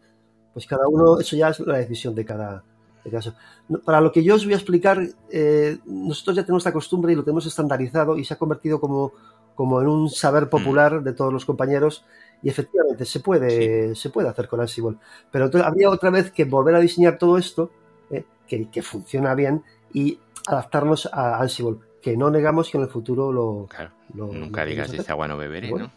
Pues 0.54 0.66
cada 0.66 0.88
uno, 0.88 1.20
eso 1.20 1.36
ya 1.36 1.50
es 1.50 1.60
la 1.60 1.78
decisión 1.80 2.16
de 2.16 2.24
cada, 2.24 2.64
de 3.04 3.34
No, 3.68 3.80
Para 3.80 4.02
lo 4.02 4.12
que 4.12 4.24
yo 4.24 4.36
os 4.36 4.46
voy 4.46 4.54
a 4.54 4.58
explicar, 4.58 5.02
eh, 5.32 5.78
nosotros 5.86 6.36
ya 6.38 6.44
tenemos 6.44 6.62
esta 6.62 6.74
costumbre 6.74 7.12
y 7.12 7.16
lo 7.16 7.24
tenemos 7.24 7.46
estandarizado 7.46 8.18
y 8.18 8.24
se 8.24 8.34
ha 8.34 8.38
convertido 8.38 8.80
como, 8.80 9.14
como 9.56 9.82
en 9.82 9.88
un 9.88 10.10
saber 10.10 10.50
popular 10.50 11.04
de 11.04 11.14
todos 11.14 11.32
los 11.34 11.46
compañeros 11.46 12.06
y 12.42 12.50
efectivamente 12.50 13.06
se 13.06 13.20
puede, 13.22 13.96
se 13.96 14.10
puede 14.10 14.28
hacer 14.30 14.48
con 14.48 14.60
Ansible. 14.62 14.98
Pero 15.32 15.46
entonces 15.46 15.68
habría 15.68 15.90
otra 15.90 16.10
vez 16.10 16.32
que 16.32 16.46
volver 16.46 16.76
a 16.76 16.80
diseñar 16.80 17.18
todo 17.18 17.38
esto 17.38 17.72
eh, 18.12 18.26
que, 18.48 18.70
que 18.70 18.82
funciona 18.82 19.34
bien 19.36 19.64
y 19.94 20.20
adaptarnos 20.48 21.08
a 21.14 21.40
Ansible, 21.40 21.78
que 22.02 22.18
no 22.18 22.30
negamos 22.30 22.70
que 22.70 22.78
en 22.78 22.84
el 22.84 22.90
futuro 22.90 23.32
lo... 23.32 23.68
claro, 23.70 23.92
lo- 24.14 24.28
nunca 24.28 24.64
lo 24.64 24.70
digas 24.70 24.92
de 24.92 24.98
esta 24.98 25.14
agua 25.14 25.28
no 25.28 25.38
beberé, 25.38 25.70
Bueno. 25.70 25.92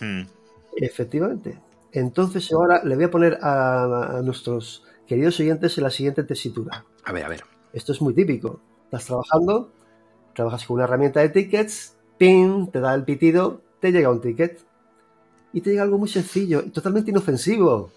¿no? 0.00 0.06
Mm, 0.06 0.26
Efectivamente. 0.76 1.58
Entonces 1.92 2.52
ahora 2.52 2.82
le 2.84 2.94
voy 2.94 3.04
a 3.04 3.10
poner 3.10 3.38
a, 3.42 4.18
a 4.18 4.22
nuestros 4.22 4.84
queridos 5.06 5.40
oyentes 5.40 5.76
en 5.78 5.84
la 5.84 5.90
siguiente 5.90 6.22
tesitura. 6.22 6.84
A 7.04 7.12
ver, 7.12 7.24
a 7.24 7.28
ver. 7.28 7.44
Esto 7.72 7.92
es 7.92 8.00
muy 8.00 8.14
típico. 8.14 8.60
Estás 8.84 9.06
trabajando, 9.06 9.70
trabajas 10.38 10.64
con 10.64 10.74
una 10.76 10.84
herramienta 10.84 11.18
de 11.18 11.30
tickets, 11.30 11.96
ping, 12.16 12.68
te 12.68 12.78
da 12.78 12.94
el 12.94 13.02
pitido, 13.02 13.60
te 13.80 13.90
llega 13.90 14.08
un 14.08 14.20
ticket. 14.20 14.60
Y 15.52 15.62
te 15.62 15.70
llega 15.70 15.82
algo 15.82 15.98
muy 15.98 16.08
sencillo 16.08 16.62
y 16.64 16.70
totalmente 16.70 17.10
inofensivo. 17.10 17.90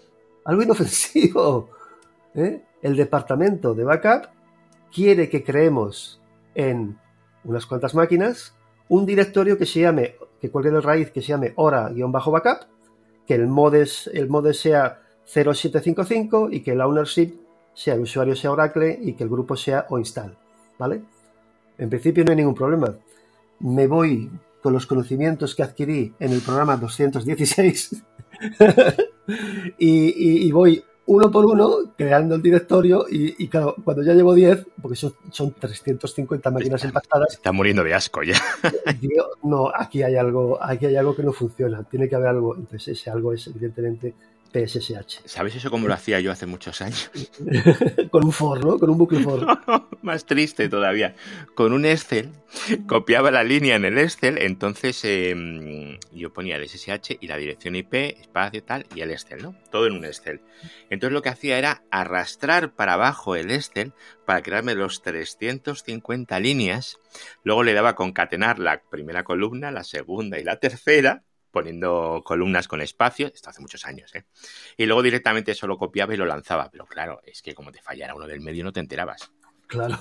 Algo 0.44 0.64
inofensivo. 0.64 1.70
¿eh? 2.34 2.64
El 2.82 2.96
departamento 2.96 3.74
de 3.74 3.84
backup 3.84 4.26
quiere 4.92 5.28
que 5.28 5.44
creemos 5.44 6.20
en 6.56 6.98
unas 7.44 7.64
cuantas 7.64 7.94
máquinas 7.94 8.56
un 8.88 9.06
directorio 9.06 9.56
que 9.56 9.64
se 9.64 9.80
llame, 9.80 10.16
que 10.40 10.50
cuelgue 10.50 10.70
el 10.70 10.82
raíz 10.82 11.12
que 11.12 11.20
se 11.20 11.28
llame 11.28 11.52
hora-backup, 11.54 12.66
que 13.24 13.34
el 13.34 13.46
modes, 13.46 14.10
el 14.12 14.28
sea 14.52 15.00
0755 15.26 16.48
y 16.50 16.60
que 16.60 16.72
el 16.72 16.80
ownership 16.80 17.36
sea 17.72 17.94
el 17.94 18.00
usuario 18.00 18.34
sea 18.34 18.50
Oracle 18.50 18.98
y 19.00 19.12
que 19.12 19.22
el 19.22 19.30
grupo 19.30 19.54
sea 19.54 19.86
OInstall, 19.88 20.36
¿vale? 20.76 21.02
En 21.82 21.90
principio 21.90 22.24
no 22.24 22.30
hay 22.30 22.36
ningún 22.36 22.54
problema. 22.54 22.94
Me 23.60 23.86
voy 23.86 24.30
con 24.62 24.72
los 24.72 24.86
conocimientos 24.86 25.54
que 25.54 25.62
adquirí 25.64 26.14
en 26.20 26.32
el 26.32 26.40
programa 26.40 26.76
216 26.76 28.02
y, 29.78 29.88
y- 29.88 30.46
y 30.46 30.52
voy 30.52 30.82
uno 31.06 31.30
por 31.32 31.44
uno 31.46 31.92
creando 31.96 32.36
el 32.36 32.42
directorio 32.42 33.06
y, 33.10 33.34
y 33.44 33.48
claro, 33.48 33.74
cuando 33.84 34.02
ya 34.04 34.14
llevo 34.14 34.34
10, 34.34 34.64
porque 34.80 34.96
son, 34.96 35.12
son 35.32 35.52
350 35.52 36.50
máquinas 36.52 36.84
empastadas, 36.84 37.34
Está 37.34 37.50
muriendo 37.50 37.82
de 37.82 37.92
asco 37.94 38.22
ya. 38.22 38.34
digo, 39.00 39.30
no, 39.42 39.68
aquí 39.74 40.02
hay 40.04 40.14
algo, 40.16 40.62
aquí 40.62 40.86
hay 40.86 40.96
algo 40.96 41.16
que 41.16 41.24
no 41.24 41.32
funciona, 41.32 41.82
tiene 41.82 42.08
que 42.08 42.14
haber 42.14 42.28
algo, 42.28 42.54
entonces 42.56 42.96
ese 43.00 43.10
algo 43.10 43.32
es 43.32 43.46
evidentemente 43.48 44.14
PSSH. 44.52 45.22
¿Sabes 45.24 45.54
eso 45.56 45.70
cómo 45.70 45.88
lo 45.88 45.94
hacía 45.94 46.20
yo 46.20 46.30
hace 46.30 46.46
muchos 46.46 46.82
años? 46.82 47.10
Con 48.10 48.24
un 48.24 48.32
for, 48.32 48.64
¿no? 48.64 48.78
Con 48.78 48.90
un 48.90 48.98
bucle 48.98 49.20
for. 49.20 49.46
Más 50.02 50.26
triste 50.26 50.68
todavía. 50.68 51.14
Con 51.54 51.72
un 51.72 51.84
Excel, 51.84 52.30
copiaba 52.86 53.30
la 53.30 53.44
línea 53.44 53.76
en 53.76 53.84
el 53.84 53.98
Excel, 53.98 54.38
entonces 54.38 55.00
eh, 55.04 55.98
yo 56.12 56.32
ponía 56.32 56.56
el 56.56 56.68
SSH 56.68 57.18
y 57.20 57.26
la 57.26 57.36
dirección 57.36 57.76
IP, 57.76 57.94
espacio 57.94 58.62
tal, 58.62 58.86
y 58.94 59.00
el 59.00 59.10
Excel, 59.10 59.42
¿no? 59.42 59.54
Todo 59.70 59.86
en 59.86 59.94
un 59.94 60.04
Excel. 60.04 60.40
Entonces 60.90 61.12
lo 61.12 61.22
que 61.22 61.30
hacía 61.30 61.58
era 61.58 61.82
arrastrar 61.90 62.74
para 62.74 62.94
abajo 62.94 63.36
el 63.36 63.50
Excel 63.50 63.92
para 64.26 64.42
crearme 64.42 64.74
los 64.74 65.02
350 65.02 66.38
líneas. 66.40 66.98
Luego 67.44 67.62
le 67.62 67.72
daba 67.72 67.90
a 67.90 67.94
concatenar 67.94 68.58
la 68.58 68.82
primera 68.90 69.24
columna, 69.24 69.70
la 69.70 69.84
segunda 69.84 70.38
y 70.38 70.44
la 70.44 70.56
tercera, 70.56 71.22
poniendo 71.52 72.22
columnas 72.24 72.66
con 72.66 72.80
espacio. 72.80 73.28
Esto 73.32 73.50
hace 73.50 73.60
muchos 73.60 73.84
años, 73.84 74.12
¿eh? 74.14 74.24
Y 74.76 74.86
luego 74.86 75.02
directamente 75.02 75.54
solo 75.54 75.78
copiaba 75.78 76.14
y 76.14 76.16
lo 76.16 76.26
lanzaba. 76.26 76.70
Pero 76.70 76.86
claro, 76.86 77.20
es 77.24 77.42
que 77.42 77.54
como 77.54 77.70
te 77.70 77.80
fallara 77.80 78.14
uno 78.14 78.26
del 78.26 78.40
medio 78.40 78.64
no 78.64 78.72
te 78.72 78.80
enterabas. 78.80 79.30
Claro. 79.72 79.98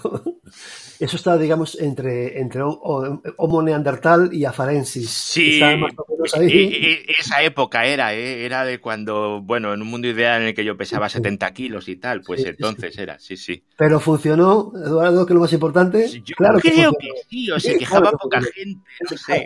Eso 1.00 1.16
está, 1.16 1.38
digamos, 1.38 1.80
entre, 1.80 2.40
entre 2.40 2.62
Homo 2.62 3.62
neandertal 3.64 4.34
y 4.34 4.44
Afarensis. 4.46 5.10
Sí, 5.10 5.60
más 5.80 5.94
o 5.98 6.06
menos 6.12 6.36
e- 6.36 6.40
ahí. 6.40 7.06
e- 7.08 7.12
esa 7.20 7.42
época 7.42 7.86
era, 7.86 8.14
¿eh? 8.14 8.46
era 8.46 8.66
de 8.66 8.80
cuando, 8.80 9.42
bueno, 9.42 9.74
en 9.74 9.82
un 9.82 9.88
mundo 9.88 10.08
ideal 10.10 10.42
en 10.42 10.50
el 10.50 10.54
que 10.54 10.66
yo 10.66 10.76
pesaba 10.78 11.10
70 11.10 11.52
kilos 11.54 11.88
y 11.88 11.96
tal, 11.96 12.22
pues 12.22 12.42
Sí, 12.42 12.44
sí, 12.44 12.50
entonces 12.50 12.98
era, 12.98 13.18
sí, 13.18 13.38
sí. 13.38 13.64
Pero 13.78 14.00
funcionó, 14.00 14.74
Eduardo, 14.76 15.26
que 15.26 15.32
es 15.34 15.36
lo 15.36 15.42
más 15.42 15.54
importante. 15.54 16.08
Yo 16.24 16.36
claro 16.36 16.60
creo 16.60 16.92
que 16.92 17.08
sí, 17.30 17.50
o 17.50 17.60
se 17.60 17.74
Sí, 17.74 17.80
quejaba 17.80 18.02
claro 18.12 18.18
que 18.18 18.24
poca 18.24 18.42
gente, 18.42 18.82
no 19.10 19.18
sé. 19.18 19.46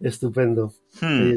Estupendo. 0.00 0.72
Hmm. 1.00 1.34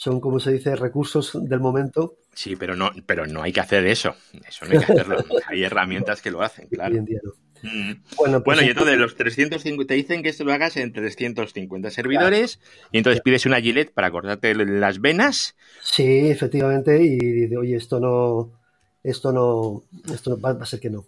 Son, 0.00 0.18
como 0.18 0.40
se 0.40 0.52
dice, 0.52 0.74
recursos 0.76 1.38
del 1.46 1.60
momento. 1.60 2.14
Sí, 2.32 2.56
pero 2.56 2.74
no, 2.74 2.90
pero 3.04 3.26
no 3.26 3.42
hay 3.42 3.52
que 3.52 3.60
hacer 3.60 3.86
eso, 3.86 4.14
eso 4.48 4.64
no 4.64 4.72
hay 4.72 4.86
que 4.86 4.92
hacerlo. 4.94 5.18
Hay 5.46 5.62
herramientas 5.62 6.22
que 6.22 6.30
lo 6.30 6.40
hacen, 6.40 6.68
claro. 6.68 6.96
en 6.96 7.04
día 7.04 7.20
no. 7.22 7.32
Mm. 7.62 8.02
Bueno, 8.16 8.42
pues 8.42 8.56
Bueno, 8.56 8.62
y 8.62 8.70
entonces 8.70 8.96
los 8.96 9.14
350 9.14 9.86
te 9.86 9.94
dicen 9.96 10.22
que 10.22 10.30
esto 10.30 10.44
lo 10.44 10.54
hagas 10.54 10.78
en 10.78 10.94
350 10.94 11.90
servidores 11.90 12.60
y 12.90 12.96
entonces 12.96 13.20
pides 13.20 13.44
una 13.44 13.60
gilet 13.60 13.92
para 13.92 14.10
cortarte 14.10 14.54
las 14.54 15.02
venas. 15.02 15.54
Sí, 15.82 16.30
efectivamente, 16.30 16.98
y 17.04 17.18
dice, 17.18 17.58
oye, 17.58 17.76
esto 17.76 18.00
no, 18.00 18.58
esto 19.04 19.34
no, 19.34 19.82
esto 20.10 20.30
no, 20.30 20.40
va, 20.40 20.54
va 20.54 20.62
a 20.62 20.66
ser 20.66 20.80
que 20.80 20.88
no. 20.88 21.04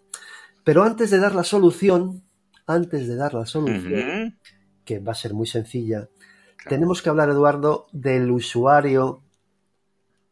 Pero 0.65 0.83
antes 0.83 1.09
de 1.09 1.19
dar 1.19 1.35
la 1.35 1.45
solución, 1.45 2.25
antes 2.67 3.09
de 3.09 3.17
dar 3.17 3.33
la 3.33 3.47
solución, 3.47 4.37
que 4.85 4.99
va 4.99 5.13
a 5.13 5.15
ser 5.15 5.33
muy 5.33 5.47
sencilla, 5.47 6.11
Claro. 6.63 6.77
tenemos 6.77 7.03
que 7.03 7.11
hablar, 7.11 7.29
Eduardo, 7.29 7.87
del 7.93 8.31
usuario 8.31 9.23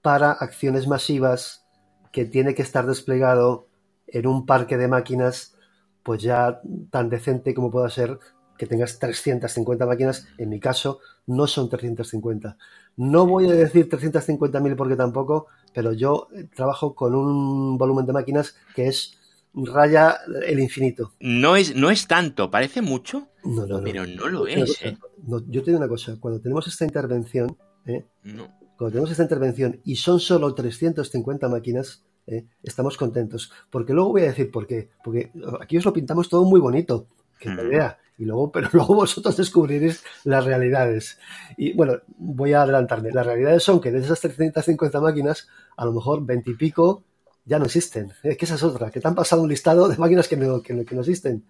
para 0.02 0.32
acciones 0.32 0.86
masivas 0.86 1.66
que 2.12 2.24
tiene 2.24 2.54
que 2.54 2.62
estar 2.62 2.86
desplegado 2.86 3.66
en 4.06 4.26
un 4.26 4.46
parque 4.46 4.76
de 4.76 4.88
máquinas, 4.88 5.54
pues 6.02 6.22
ya 6.22 6.60
tan 6.90 7.08
decente 7.08 7.54
como 7.54 7.70
pueda 7.70 7.88
ser 7.90 8.18
que 8.58 8.66
tengas 8.66 8.98
350 8.98 9.86
máquinas. 9.86 10.28
En 10.36 10.50
mi 10.50 10.60
caso, 10.60 11.00
no 11.26 11.46
son 11.46 11.70
350. 11.70 12.58
No 12.96 13.26
voy 13.26 13.48
a 13.48 13.54
decir 13.54 13.88
350.000 13.88 14.76
porque 14.76 14.96
tampoco, 14.96 15.46
pero 15.72 15.92
yo 15.92 16.28
trabajo 16.54 16.94
con 16.94 17.14
un 17.14 17.78
volumen 17.78 18.04
de 18.04 18.12
máquinas 18.12 18.56
que 18.74 18.88
es 18.88 19.18
raya 19.54 20.18
el 20.46 20.60
infinito. 20.60 21.12
No 21.20 21.56
es, 21.56 21.74
no 21.74 21.90
es 21.90 22.06
tanto, 22.06 22.50
parece 22.50 22.82
mucho, 22.82 23.28
No, 23.44 23.66
no, 23.66 23.78
no. 23.78 23.84
pero 23.84 24.06
no 24.06 24.28
lo 24.28 24.46
Yo 24.46 24.64
es. 24.64 24.82
¿eh? 24.82 24.98
no, 25.26 25.40
yo 25.48 25.62
te 25.62 25.70
digo 25.70 25.78
una 25.78 25.88
cosa, 25.88 26.16
cuando 26.20 26.40
tenemos 26.40 26.66
esta 26.66 26.84
intervención, 26.84 27.56
¿eh? 27.86 28.06
No. 28.24 28.48
cuando 28.76 28.90
tenemos 28.92 29.10
esta 29.10 29.22
intervención 29.22 29.80
y 29.84 29.96
son 29.96 30.20
solo 30.20 30.54
350 30.54 31.48
máquinas, 31.48 32.04
¿eh? 32.26 32.46
estamos 32.62 32.96
contentos. 32.96 33.52
Porque 33.70 33.92
luego 33.92 34.10
voy 34.12 34.22
a 34.22 34.26
decir 34.26 34.50
por 34.50 34.66
qué. 34.66 34.90
Porque 35.04 35.30
aquí 35.60 35.76
os 35.78 35.84
lo 35.84 35.92
pintamos 35.92 36.28
todo 36.28 36.44
muy 36.44 36.60
bonito, 36.60 37.06
que 37.38 37.48
Mm. 37.50 37.58
idea. 37.60 37.98
Y 38.18 38.24
luego, 38.26 38.52
pero 38.52 38.68
luego 38.72 38.94
vosotros 38.94 39.36
descubriréis 39.36 40.02
las 40.24 40.44
realidades. 40.44 41.18
Y 41.56 41.72
bueno, 41.72 41.94
voy 42.18 42.52
a 42.52 42.62
adelantarme. 42.62 43.10
Las 43.12 43.24
realidades 43.26 43.62
son 43.62 43.80
que 43.80 43.90
de 43.90 44.00
esas 44.00 44.20
350 44.20 45.00
máquinas, 45.00 45.48
a 45.76 45.84
lo 45.86 45.92
mejor 45.92 46.24
20 46.26 46.50
y 46.50 46.54
pico 46.54 47.02
ya 47.46 47.58
no 47.58 47.64
existen. 47.64 48.12
Es 48.22 48.36
que 48.36 48.44
esa 48.44 48.56
es 48.56 48.62
otra, 48.62 48.90
que 48.90 49.00
te 49.00 49.08
han 49.08 49.14
pasado 49.14 49.40
un 49.42 49.48
listado 49.48 49.88
de 49.88 49.96
máquinas 49.96 50.28
que 50.28 50.36
no, 50.36 50.60
que 50.62 50.74
no- 50.74 50.84
que 50.84 50.94
no 50.94 51.00
existen. 51.00 51.44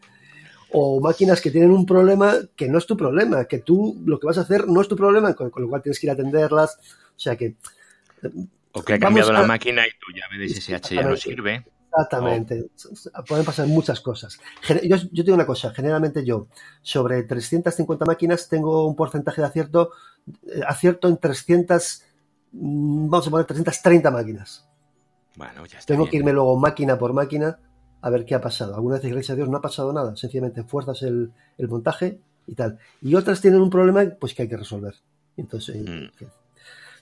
O 0.73 1.01
máquinas 1.01 1.41
que 1.41 1.51
tienen 1.51 1.71
un 1.71 1.85
problema 1.87 2.35
que 2.57 2.69
no 2.69 2.79
es 2.79 2.87
tu 2.87 2.97
problema, 2.97 3.45
que 3.47 3.59
tú 3.59 3.97
lo 4.05 4.19
que 4.21 4.27
vas 4.27 4.39
a 4.39 4.43
hacer 4.43 4.69
no 4.69 4.81
es 4.81 4.89
tu 4.89 4.97
problema, 4.97 5.35
con, 5.35 5.51
con 5.51 5.63
lo 5.63 5.69
cual 5.69 5.83
tienes 5.83 5.99
que 5.99 6.07
ir 6.07 6.11
a 6.11 6.15
atenderlas. 6.15 6.79
O 7.17 7.19
sea 7.19 7.37
que 7.37 7.57
O 8.73 8.83
que 8.83 8.95
ha 8.95 8.99
cambiado 8.99 9.31
a- 9.31 9.35
la 9.35 9.43
máquina 9.47 9.87
y 9.87 9.91
tu 9.99 10.13
llave 10.13 10.39
de 10.39 10.47
SSH 10.49 10.95
ya 10.95 11.03
no 11.03 11.17
sirve. 11.17 11.65
Exactamente. 11.93 12.67
Pueden 13.27 13.45
pasar 13.45 13.67
muchas 13.67 14.01
cosas. 14.01 14.39
Yo, 14.85 14.97
yo 15.11 15.25
tengo 15.25 15.35
una 15.35 15.45
cosa, 15.47 15.73
generalmente 15.75 16.25
yo, 16.25 16.47
sobre 16.83 17.25
350 17.25 18.05
máquinas, 18.05 18.49
tengo 18.49 18.87
un 18.87 18.95
porcentaje 18.95 19.41
de 19.41 19.49
acierto, 19.49 19.91
eh, 20.47 20.61
acierto 20.65 21.09
en 21.09 21.17
300, 21.17 22.05
mm, 22.53 23.11
vamos 23.11 23.27
a 23.27 23.31
poner 23.31 23.47
330 23.47 24.13
máquinas. 24.13 24.69
Bueno, 25.35 25.67
ya 25.67 25.81
está. 25.81 25.87
Tengo 25.93 26.05
bien. 26.05 26.11
que 26.13 26.17
irme 26.19 26.33
luego 26.33 26.57
máquina 26.57 26.97
por 26.97 27.13
máquina 27.13 27.59
a 28.01 28.11
ver 28.11 28.25
qué 28.25 28.35
ha 28.35 28.41
pasado. 28.41 28.75
Algunas 28.75 28.99
veces, 28.99 29.13
gracias 29.13 29.31
a 29.31 29.37
Dios, 29.37 29.49
no 29.49 29.59
ha 29.59 29.63
pasado 29.63 29.93
nada. 29.93 30.17
Sencillamente 30.17 30.65
fuerzas 30.65 31.03
el, 31.03 31.33
el 31.59 31.69
montaje 31.69 32.21
y 32.47 32.55
tal. 32.55 32.79
Y 33.03 33.15
otras 33.15 33.41
tienen 33.41 33.61
un 33.61 33.71
problema 33.71 34.05
pues 34.19 34.35
que 34.35 34.43
hay 34.43 34.49
que 34.49 34.57
resolver. 34.57 34.95
Entonces, 35.37 35.77
eh, 35.77 35.83
Mm. 35.83 36.27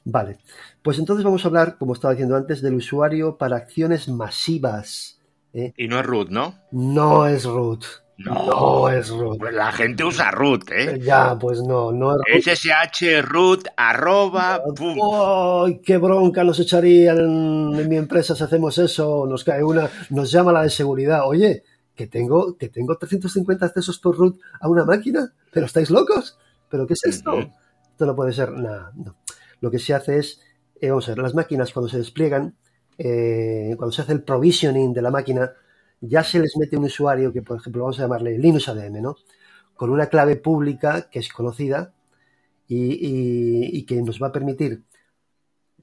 Vale. 0.04 0.38
Pues 0.82 0.98
entonces 0.98 1.24
vamos 1.24 1.44
a 1.44 1.48
hablar, 1.48 1.76
como 1.76 1.92
estaba 1.92 2.14
diciendo 2.14 2.36
antes, 2.36 2.62
del 2.62 2.74
usuario 2.74 3.36
para 3.36 3.56
acciones 3.56 4.08
masivas. 4.08 5.20
¿eh? 5.52 5.74
Y 5.76 5.86
no 5.88 6.00
es 6.00 6.06
root, 6.06 6.30
¿no? 6.30 6.54
No 6.70 7.26
es 7.26 7.44
root. 7.44 7.84
No, 8.18 8.88
es 8.88 9.10
root. 9.10 9.38
Pues 9.38 9.54
la 9.54 9.70
gente 9.70 10.02
usa 10.02 10.32
root, 10.32 10.68
¿eh? 10.72 10.98
Ya, 11.00 11.38
pues 11.38 11.62
no, 11.62 11.92
no 11.92 12.12
es 12.12 12.18
root. 12.26 12.56
SSH 12.56 13.22
root 13.22 13.68
arroba. 13.76 14.60
¡Ay, 15.64 15.80
qué 15.84 15.98
bronca 15.98 16.42
nos 16.42 16.58
echarían 16.58 17.18
en, 17.18 17.88
mi 17.88 17.96
empresa 17.96 18.34
si 18.34 18.42
hacemos 18.42 18.76
eso! 18.78 19.24
Nos 19.26 19.44
cae 19.44 19.62
una, 19.62 19.88
nos 20.10 20.32
llama 20.32 20.52
la 20.52 20.62
de 20.62 20.70
seguridad. 20.70 21.28
Oye, 21.28 21.62
que 21.94 22.08
tengo, 22.08 22.56
que 22.56 22.68
tengo 22.68 22.96
350 22.96 23.66
accesos 23.66 23.98
por 24.00 24.16
root 24.16 24.40
a 24.60 24.68
una 24.68 24.84
máquina. 24.84 25.32
¿Pero 25.52 25.66
estáis 25.66 25.90
locos? 25.90 26.36
¿Pero 26.68 26.88
qué 26.88 26.94
es 26.94 27.04
esto? 27.04 27.38
Esto 27.38 28.04
no 28.04 28.16
puede 28.16 28.32
ser 28.32 28.50
nada. 28.50 28.90
No. 28.96 29.16
Lo 29.60 29.70
que 29.70 29.78
se 29.78 29.94
hace 29.94 30.18
es, 30.18 30.40
eh, 30.80 30.88
vamos 30.88 31.06
a 31.08 31.12
ver, 31.12 31.18
las 31.18 31.34
máquinas 31.34 31.72
cuando 31.72 31.88
se 31.88 31.98
despliegan, 31.98 32.56
eh, 32.98 33.74
cuando 33.76 33.92
se 33.92 34.02
hace 34.02 34.12
el 34.12 34.22
provisioning 34.22 34.92
de 34.92 35.02
la 35.02 35.10
máquina, 35.12 35.52
ya 36.00 36.22
se 36.22 36.38
les 36.38 36.56
mete 36.56 36.76
un 36.76 36.84
usuario 36.84 37.32
que, 37.32 37.42
por 37.42 37.58
ejemplo, 37.58 37.82
vamos 37.82 37.98
a 37.98 38.02
llamarle 38.02 38.38
Linux 38.38 38.68
ADM, 38.68 39.02
¿no? 39.02 39.16
Con 39.74 39.90
una 39.90 40.06
clave 40.06 40.36
pública 40.36 41.08
que 41.10 41.18
es 41.18 41.32
conocida 41.32 41.92
y, 42.68 43.84
que 43.84 44.02
nos 44.02 44.22
va 44.22 44.28
a 44.28 44.32
permitir, 44.32 44.84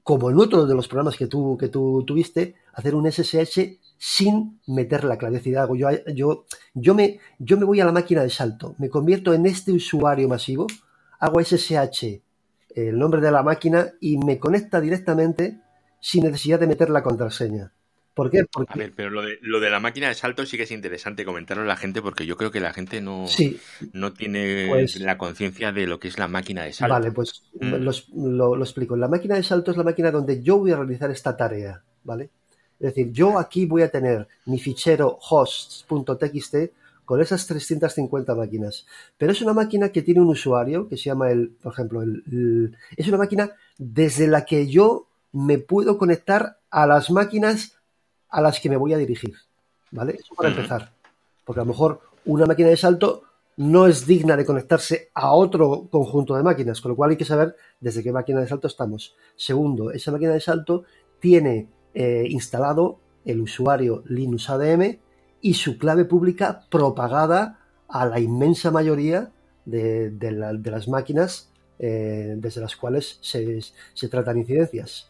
como 0.02 0.30
en 0.30 0.38
otro 0.38 0.66
de 0.66 0.74
los 0.74 0.86
programas 0.88 1.16
que 1.16 1.26
tú, 1.26 1.56
que 1.58 1.68
tú 1.68 2.04
tuviste, 2.06 2.54
hacer 2.74 2.94
un 2.94 3.10
SSH 3.10 3.78
sin 3.98 4.60
meter 4.66 5.04
la 5.04 5.18
clave. 5.18 5.40
Yo, 5.42 5.90
yo, 6.14 6.44
yo, 6.74 6.94
me, 6.94 7.18
yo 7.38 7.56
me 7.56 7.64
voy 7.64 7.80
a 7.80 7.84
la 7.84 7.92
máquina 7.92 8.22
de 8.22 8.30
salto, 8.30 8.74
me 8.78 8.88
convierto 8.88 9.34
en 9.34 9.46
este 9.46 9.72
usuario 9.72 10.28
masivo, 10.28 10.66
hago 11.18 11.40
SSH, 11.42 12.22
el 12.74 12.98
nombre 12.98 13.20
de 13.20 13.32
la 13.32 13.42
máquina, 13.42 13.92
y 14.00 14.18
me 14.18 14.38
conecta 14.38 14.80
directamente 14.80 15.60
sin 16.00 16.24
necesidad 16.24 16.60
de 16.60 16.66
meter 16.66 16.90
la 16.90 17.02
contraseña. 17.02 17.72
¿Por 18.16 18.30
qué? 18.30 18.46
Porque 18.50 18.72
A 18.72 18.76
ver, 18.78 18.92
pero 18.96 19.10
lo 19.10 19.20
de, 19.20 19.38
lo 19.42 19.60
de 19.60 19.68
la 19.68 19.78
máquina 19.78 20.08
de 20.08 20.14
salto 20.14 20.46
sí 20.46 20.56
que 20.56 20.62
es 20.62 20.70
interesante 20.70 21.26
comentarlo 21.26 21.62
a 21.64 21.66
la 21.66 21.76
gente 21.76 22.00
porque 22.00 22.24
yo 22.24 22.38
creo 22.38 22.50
que 22.50 22.60
la 22.60 22.72
gente 22.72 23.02
no, 23.02 23.26
sí, 23.28 23.60
no 23.92 24.14
tiene 24.14 24.66
Pues- 24.70 24.98
la 25.00 25.18
conciencia 25.18 25.70
de 25.70 25.86
lo 25.86 26.00
que 26.00 26.08
es 26.08 26.18
la 26.18 26.26
máquina 26.26 26.62
de 26.64 26.72
salto. 26.72 26.94
Vale, 26.94 27.12
pues 27.12 27.42
Mm. 27.60 27.74
los- 27.74 28.08
lo, 28.08 28.56
lo 28.56 28.64
explico. 28.64 28.96
La 28.96 29.06
máquina 29.08 29.34
de 29.36 29.42
salto 29.42 29.70
es 29.70 29.76
la 29.76 29.82
máquina 29.84 30.10
donde 30.10 30.42
yo 30.42 30.56
voy 30.58 30.72
a 30.72 30.76
realizar 30.76 31.10
esta 31.10 31.36
tarea, 31.36 31.82
¿vale? 32.04 32.30
Es 32.80 32.94
decir, 32.94 33.12
yo 33.12 33.38
aquí 33.38 33.66
voy 33.66 33.82
a 33.82 33.90
tener 33.90 34.26
mi 34.46 34.58
fichero 34.58 35.18
hosts.txt 35.20 36.54
con 37.04 37.20
esas 37.20 37.46
350 37.46 38.34
máquinas. 38.34 38.86
Pero 39.18 39.32
es 39.32 39.40
una 39.42 39.52
máquina 39.52 39.90
que 39.90 40.02
tiene 40.02 40.20
un 40.20 40.28
usuario 40.28 40.88
que 40.88 40.96
se 40.96 41.04
llama 41.04 41.30
el, 41.30 41.50
por 41.50 41.72
ejemplo, 41.72 42.02
el, 42.02 42.22
el- 42.32 42.76
es 42.96 43.06
una 43.08 43.18
máquina 43.18 43.50
desde 43.78 44.26
la 44.26 44.44
que 44.44 44.66
yo 44.68 45.06
me 45.32 45.58
puedo 45.58 45.98
conectar 45.98 46.58
a 46.70 46.86
las 46.86 47.10
máquinas 47.10 47.75
a 48.36 48.40
las 48.42 48.60
que 48.60 48.68
me 48.70 48.76
voy 48.76 48.92
a 48.92 48.98
dirigir, 48.98 49.34
¿vale? 49.90 50.12
Eso 50.20 50.34
para 50.34 50.50
empezar. 50.50 50.92
Porque 51.44 51.60
a 51.60 51.64
lo 51.64 51.68
mejor 51.72 52.00
una 52.26 52.44
máquina 52.46 52.68
de 52.68 52.76
salto 52.76 53.22
no 53.56 53.86
es 53.86 54.06
digna 54.06 54.36
de 54.36 54.44
conectarse 54.44 55.08
a 55.14 55.32
otro 55.32 55.88
conjunto 55.90 56.34
de 56.36 56.42
máquinas, 56.42 56.80
con 56.82 56.90
lo 56.90 56.96
cual 56.96 57.10
hay 57.12 57.16
que 57.16 57.24
saber 57.24 57.56
desde 57.80 58.02
qué 58.02 58.12
máquina 58.12 58.40
de 58.40 58.48
salto 58.48 58.66
estamos. 58.66 59.14
Segundo, 59.36 59.90
esa 59.92 60.12
máquina 60.12 60.32
de 60.32 60.40
salto 60.40 60.84
tiene 61.20 61.68
eh, 61.94 62.26
instalado 62.28 62.98
el 63.24 63.40
usuario 63.40 64.02
Linux 64.06 64.50
ADM 64.50 64.98
y 65.40 65.54
su 65.54 65.78
clave 65.78 66.04
pública 66.04 66.66
propagada 66.70 67.60
a 67.88 68.04
la 68.04 68.20
inmensa 68.20 68.70
mayoría 68.70 69.30
de, 69.64 70.10
de 70.10 70.30
la- 70.32 70.52
de 70.52 70.70
las 70.70 70.86
máquinas 70.88 71.48
eh, 71.78 72.34
desde 72.36 72.60
las 72.60 72.76
cuales 72.76 73.18
se, 73.22 73.60
se 73.94 74.08
tratan 74.08 74.36
incidencias. 74.38 75.08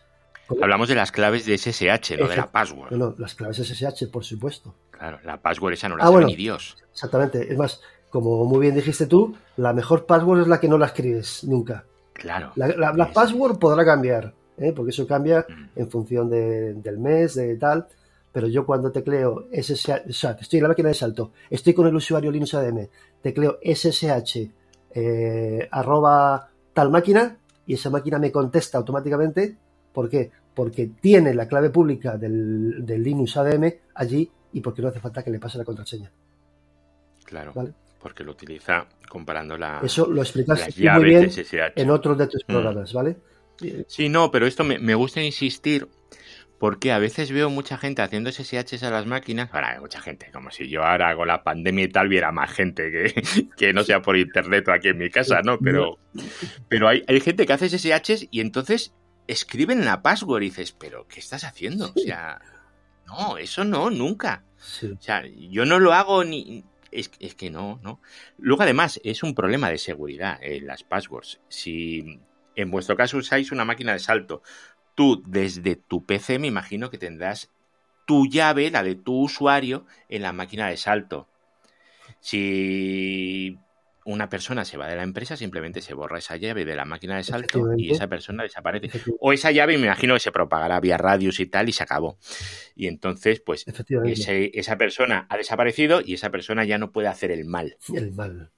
Hablamos 0.62 0.88
de 0.88 0.94
las 0.94 1.10
claves 1.12 1.44
de 1.46 1.58
SSH, 1.58 2.16
no 2.18 2.28
de 2.28 2.36
la 2.36 2.50
password. 2.50 2.92
No, 2.92 2.98
no, 3.10 3.14
las 3.18 3.34
claves 3.34 3.58
SSH, 3.58 4.06
por 4.12 4.24
supuesto. 4.24 4.74
Claro, 4.90 5.18
la 5.24 5.40
password 5.40 5.74
esa 5.74 5.88
no 5.88 5.96
la 5.96 6.04
Ah, 6.04 6.06
sabe 6.06 6.14
bueno. 6.16 6.28
ni 6.28 6.36
Dios. 6.36 6.76
Exactamente. 6.92 7.50
Es 7.52 7.58
más, 7.58 7.80
como 8.10 8.44
muy 8.44 8.60
bien 8.60 8.74
dijiste 8.74 9.06
tú, 9.06 9.36
la 9.56 9.72
mejor 9.72 10.06
password 10.06 10.42
es 10.42 10.48
la 10.48 10.60
que 10.60 10.68
no 10.68 10.78
la 10.78 10.86
escribes 10.86 11.44
nunca. 11.44 11.84
Claro. 12.12 12.52
La, 12.56 12.68
la- 12.68 12.92
la 12.92 13.04
Es- 13.04 13.12
password 13.12 13.58
podrá 13.58 13.84
cambiar, 13.84 14.32
¿eh? 14.56 14.72
porque 14.74 14.90
eso 14.90 15.06
cambia 15.06 15.44
Mm. 15.48 15.68
en 15.80 15.90
función 15.90 16.30
de- 16.30 16.74
del 16.74 16.98
mes, 16.98 17.34
de 17.34 17.56
tal. 17.56 17.86
Pero 18.32 18.46
yo 18.48 18.64
cuando 18.66 18.92
tecleo 18.92 19.48
SSH, 19.50 20.10
o 20.10 20.12
sea, 20.12 20.36
estoy 20.40 20.58
en 20.58 20.62
la 20.64 20.68
máquina 20.68 20.88
de 20.88 20.94
salto, 20.94 21.32
estoy 21.50 21.72
con 21.74 21.86
el 21.86 21.96
usuario 21.96 22.30
Linux 22.30 22.52
ADM, 22.54 22.88
tecleo 23.22 23.58
SSH 23.62 24.50
eh, 24.94 25.68
arroba 25.70 26.48
tal 26.72 26.90
máquina 26.90 27.36
y 27.66 27.74
esa 27.74 27.90
máquina 27.90 28.18
me 28.18 28.30
contesta 28.32 28.78
automáticamente. 28.78 29.56
¿Por 29.96 30.10
qué? 30.10 30.30
Porque 30.54 30.90
tiene 31.00 31.32
la 31.32 31.48
clave 31.48 31.70
pública 31.70 32.18
del, 32.18 32.84
del 32.84 33.02
Linux 33.02 33.34
ADM 33.38 33.72
allí 33.94 34.30
y 34.52 34.60
porque 34.60 34.82
no 34.82 34.88
hace 34.88 35.00
falta 35.00 35.22
que 35.22 35.30
le 35.30 35.38
pase 35.38 35.56
la 35.56 35.64
contraseña. 35.64 36.12
Claro. 37.24 37.52
Vale. 37.54 37.72
Porque 37.98 38.22
lo 38.22 38.32
utiliza 38.32 38.86
comparando 39.08 39.56
la, 39.56 39.80
Eso 39.82 40.06
lo 40.06 40.20
explicas 40.20 40.60
las 40.60 40.68
tú 40.74 40.80
muy 40.80 40.84
llaves 40.84 41.04
bien 41.08 41.20
de 41.22 41.30
SSH. 41.30 41.72
en 41.80 41.90
otros 41.90 42.18
de 42.18 42.26
tus 42.26 42.42
Mm. 42.46 42.52
programas, 42.52 42.92
¿vale? 42.92 43.16
Sí, 43.88 44.10
no, 44.10 44.30
pero 44.30 44.46
esto 44.46 44.64
me, 44.64 44.78
me 44.78 44.94
gusta 44.94 45.22
insistir 45.22 45.88
porque 46.58 46.92
a 46.92 46.98
veces 46.98 47.32
veo 47.32 47.48
mucha 47.48 47.78
gente 47.78 48.02
haciendo 48.02 48.30
SSHs 48.30 48.82
a 48.82 48.90
las 48.90 49.06
máquinas. 49.06 49.48
Ahora 49.50 49.70
hay 49.70 49.80
mucha 49.80 50.02
gente, 50.02 50.30
como 50.30 50.50
si 50.50 50.68
yo 50.68 50.82
ahora 50.84 51.16
con 51.16 51.26
la 51.28 51.42
pandemia 51.42 51.84
y 51.84 51.88
tal 51.88 52.08
viera 52.08 52.32
más 52.32 52.50
gente 52.52 52.90
que, 52.90 53.22
que 53.56 53.72
no 53.72 53.82
sea 53.82 54.02
por 54.02 54.18
internet 54.18 54.68
o 54.68 54.72
aquí 54.72 54.88
en 54.88 54.98
mi 54.98 55.08
casa, 55.08 55.40
¿no? 55.40 55.58
Pero, 55.64 55.98
pero 56.68 56.86
hay, 56.88 57.02
hay 57.08 57.18
gente 57.20 57.46
que 57.46 57.52
hace 57.54 57.68
SSHs 57.70 58.28
y 58.30 58.40
entonces 58.40 58.92
escriben 59.26 59.84
la 59.84 60.02
password 60.02 60.42
y 60.42 60.46
dices, 60.46 60.72
pero 60.72 61.06
¿qué 61.08 61.20
estás 61.20 61.44
haciendo? 61.44 61.92
O 61.94 61.98
sea, 61.98 62.40
no, 63.06 63.38
eso 63.38 63.64
no, 63.64 63.90
nunca. 63.90 64.44
Sí. 64.56 64.86
O 64.86 65.00
sea, 65.00 65.24
yo 65.26 65.64
no 65.64 65.78
lo 65.78 65.92
hago 65.92 66.24
ni... 66.24 66.64
Es, 66.90 67.10
es 67.20 67.34
que 67.34 67.50
no, 67.50 67.78
no. 67.82 68.00
Luego, 68.38 68.62
además, 68.62 69.00
es 69.04 69.22
un 69.22 69.34
problema 69.34 69.68
de 69.70 69.78
seguridad 69.78 70.38
en 70.40 70.66
las 70.66 70.82
passwords. 70.82 71.40
Si 71.48 72.20
en 72.54 72.70
vuestro 72.70 72.96
caso 72.96 73.18
usáis 73.18 73.52
una 73.52 73.64
máquina 73.64 73.92
de 73.92 73.98
salto, 73.98 74.42
tú 74.94 75.22
desde 75.26 75.76
tu 75.76 76.06
PC 76.06 76.38
me 76.38 76.46
imagino 76.46 76.90
que 76.90 76.98
tendrás 76.98 77.50
tu 78.06 78.26
llave, 78.26 78.70
la 78.70 78.82
de 78.82 78.94
tu 78.94 79.24
usuario, 79.24 79.84
en 80.08 80.22
la 80.22 80.32
máquina 80.32 80.68
de 80.68 80.76
salto. 80.76 81.28
Si 82.20 83.58
una 84.06 84.28
persona 84.30 84.64
se 84.64 84.76
va 84.78 84.86
de 84.88 84.96
la 84.96 85.02
empresa, 85.02 85.36
simplemente 85.36 85.82
se 85.82 85.92
borra 85.92 86.18
esa 86.18 86.36
llave 86.36 86.64
de 86.64 86.74
la 86.76 86.84
máquina 86.84 87.16
de 87.16 87.24
salto 87.24 87.74
y 87.76 87.90
esa 87.90 88.06
persona 88.06 88.42
desaparece. 88.44 89.00
O 89.20 89.32
esa 89.32 89.50
llave 89.50 89.76
me 89.76 89.86
imagino 89.86 90.14
que 90.14 90.20
se 90.20 90.32
propagará 90.32 90.80
vía 90.80 90.96
radius 90.96 91.40
y 91.40 91.46
tal 91.46 91.68
y 91.68 91.72
se 91.72 91.82
acabó. 91.82 92.16
Y 92.74 92.86
entonces, 92.86 93.40
pues 93.40 93.64
ese- 94.04 94.50
esa 94.58 94.78
persona 94.78 95.26
ha 95.28 95.36
desaparecido 95.36 96.00
y 96.04 96.14
esa 96.14 96.30
persona 96.30 96.64
ya 96.64 96.78
no 96.78 96.92
puede 96.92 97.08
hacer 97.08 97.30
el 97.30 97.44
mal. 97.44 97.76
El 97.92 98.12
mal. 98.12 98.50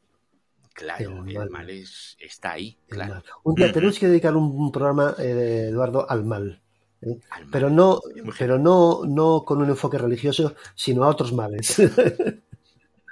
claro, 0.75 1.23
El 1.25 1.31
el 1.31 1.35
mal. 1.39 1.51
mal, 1.51 1.71
es, 1.71 2.17
está 2.21 2.53
ahí, 2.53 2.79
El 2.89 2.95
claro. 2.97 3.15
mal. 3.15 3.25
Un 3.43 3.55
día 3.57 3.73
tenemos 3.73 3.99
que 3.99 4.07
dedicar 4.07 4.37
un, 4.37 4.71
programa, 4.71 5.15
eh, 5.19 5.69
Eduardo, 5.71 6.09
al 6.11 6.25
mal. 6.25 6.61
¿eh? 7.03 7.17
Al 7.31 7.43
mal. 7.45 7.51
Pero 7.51 7.71
no, 7.71 8.01
pero 8.39 8.59
no, 8.59 9.01
no 9.07 9.45
con 9.47 9.63
un 9.63 9.71
enfoque 9.71 9.99
religioso, 9.99 10.55
sino 10.75 11.05
a 11.05 11.09
otros 11.09 11.33
males. 11.33 11.77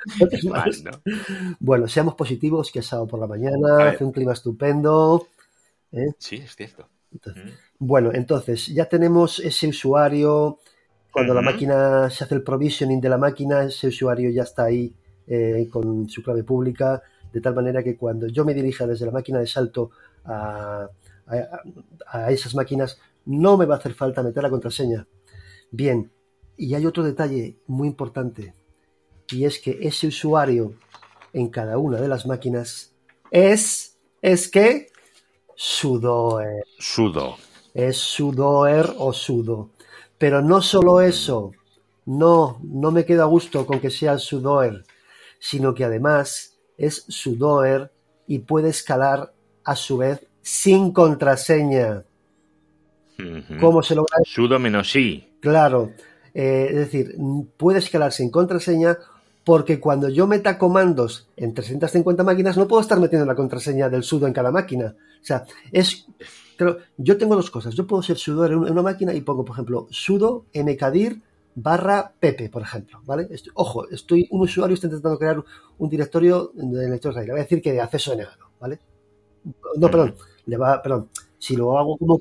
Bueno, 1.60 1.88
seamos 1.88 2.14
positivos, 2.14 2.70
que 2.70 2.80
es 2.80 2.86
sábado 2.86 3.08
por 3.08 3.20
la 3.20 3.26
mañana, 3.26 3.88
hace 3.88 4.04
un 4.04 4.12
clima 4.12 4.32
estupendo. 4.32 5.26
¿eh? 5.92 6.08
Sí, 6.18 6.36
es 6.36 6.56
cierto. 6.56 6.88
Entonces, 7.12 7.44
Mm. 7.44 7.50
Bueno, 7.78 8.10
entonces 8.14 8.66
ya 8.68 8.86
tenemos 8.88 9.38
ese 9.40 9.68
usuario. 9.68 10.58
Cuando 11.12 11.34
la 11.34 11.40
máquina 11.42 12.10
se 12.10 12.24
hace 12.24 12.34
el 12.34 12.42
provisioning 12.42 13.00
de 13.00 13.08
la 13.08 13.18
máquina, 13.18 13.64
ese 13.64 13.88
usuario 13.88 14.30
ya 14.30 14.42
está 14.42 14.64
ahí 14.64 14.94
eh, 15.26 15.68
con 15.72 16.08
su 16.08 16.22
clave 16.22 16.44
pública, 16.44 17.02
de 17.32 17.40
tal 17.40 17.54
manera 17.54 17.82
que 17.82 17.96
cuando 17.96 18.26
yo 18.28 18.44
me 18.44 18.54
dirija 18.54 18.86
desde 18.86 19.06
la 19.06 19.12
máquina 19.12 19.38
de 19.40 19.46
salto 19.46 19.90
a, 20.24 20.88
a- 21.26 21.60
a 22.06 22.30
esas 22.30 22.54
máquinas, 22.54 22.98
no 23.26 23.56
me 23.56 23.66
va 23.66 23.76
a 23.76 23.78
hacer 23.78 23.94
falta 23.94 24.22
meter 24.22 24.42
la 24.42 24.50
contraseña. 24.50 25.06
Bien, 25.70 26.10
y 26.56 26.74
hay 26.74 26.86
otro 26.86 27.02
detalle 27.02 27.58
muy 27.66 27.88
importante, 27.88 28.54
y 29.30 29.44
es 29.44 29.58
que 29.58 29.78
ese 29.82 30.08
usuario 30.08 30.74
en 31.32 31.48
cada 31.48 31.78
una 31.78 32.00
de 32.00 32.08
las 32.08 32.26
máquinas 32.26 32.94
es, 33.30 33.98
es 34.22 34.48
que 34.48 34.88
sudoer 35.54 36.64
Sudo. 36.78 37.36
es 37.74 37.96
sudoer 37.96 38.92
o 38.98 39.12
sudo. 39.12 39.70
Pero 40.18 40.40
no 40.42 40.62
solo 40.62 41.00
eso, 41.00 41.52
no, 42.06 42.58
no 42.62 42.90
me 42.90 43.04
quedo 43.04 43.22
a 43.22 43.26
gusto 43.26 43.66
con 43.66 43.80
que 43.80 43.90
sea 43.90 44.18
sudoer, 44.18 44.84
sino 45.38 45.74
que 45.74 45.84
además 45.84 46.56
es 46.78 47.04
sudoer 47.08 47.92
y 48.26 48.40
puede 48.40 48.70
escalar 48.70 49.32
a 49.64 49.76
su 49.76 49.98
vez 49.98 50.26
sin 50.40 50.92
contraseña. 50.92 52.04
¿Cómo 53.60 53.82
se 53.82 53.94
logra? 53.94 54.18
Sudo 54.24 54.58
menos 54.58 54.90
sí. 54.90 55.36
Claro, 55.40 55.92
eh, 56.34 56.68
es 56.70 56.76
decir, 56.76 57.16
puede 57.56 57.78
escalar 57.78 58.12
sin 58.12 58.30
contraseña 58.30 58.98
porque 59.46 59.78
cuando 59.78 60.08
yo 60.08 60.26
meta 60.26 60.58
comandos 60.58 61.30
en 61.36 61.54
350 61.54 62.24
máquinas 62.24 62.56
no 62.56 62.66
puedo 62.66 62.82
estar 62.82 62.98
metiendo 62.98 63.24
la 63.24 63.36
contraseña 63.36 63.88
del 63.88 64.02
sudo 64.02 64.26
en 64.26 64.32
cada 64.32 64.50
máquina. 64.50 64.96
O 65.22 65.24
sea, 65.24 65.44
es... 65.70 66.08
Yo 66.96 67.16
tengo 67.16 67.36
dos 67.36 67.48
cosas. 67.50 67.72
Yo 67.76 67.86
puedo 67.86 68.02
ser 68.02 68.16
sudo 68.16 68.44
en 68.46 68.56
una- 68.56 68.82
máquina 68.82 69.14
y 69.14 69.20
pongo, 69.20 69.44
por 69.44 69.54
ejemplo, 69.54 69.86
sudo 69.90 70.46
mkdir 70.52 71.22
barra 71.54 72.12
pepe, 72.18 72.48
por 72.48 72.62
ejemplo, 72.62 73.00
¿vale? 73.04 73.28
Estoy- 73.30 73.52
ojo, 73.54 73.88
estoy, 73.88 74.26
un 74.32 74.40
usuario 74.40 74.74
está 74.74 74.88
intentando 74.88 75.16
crear 75.16 75.44
un 75.78 75.88
directorio 75.88 76.50
de 76.54 76.90
lectores 76.90 77.16
ahí. 77.18 77.26
Le 77.26 77.32
voy 77.32 77.40
a 77.40 77.44
decir 77.44 77.62
que 77.62 77.70
de 77.72 77.80
acceso 77.80 78.10
denegado, 78.10 78.46
¿vale? 78.58 78.80
No, 79.76 79.88
perdón, 79.92 80.16
le 80.46 80.56
va, 80.56 80.82
perdón. 80.82 81.08
Si 81.38 81.54
lo 81.54 81.78
hago 81.78 81.96
como, 81.98 82.18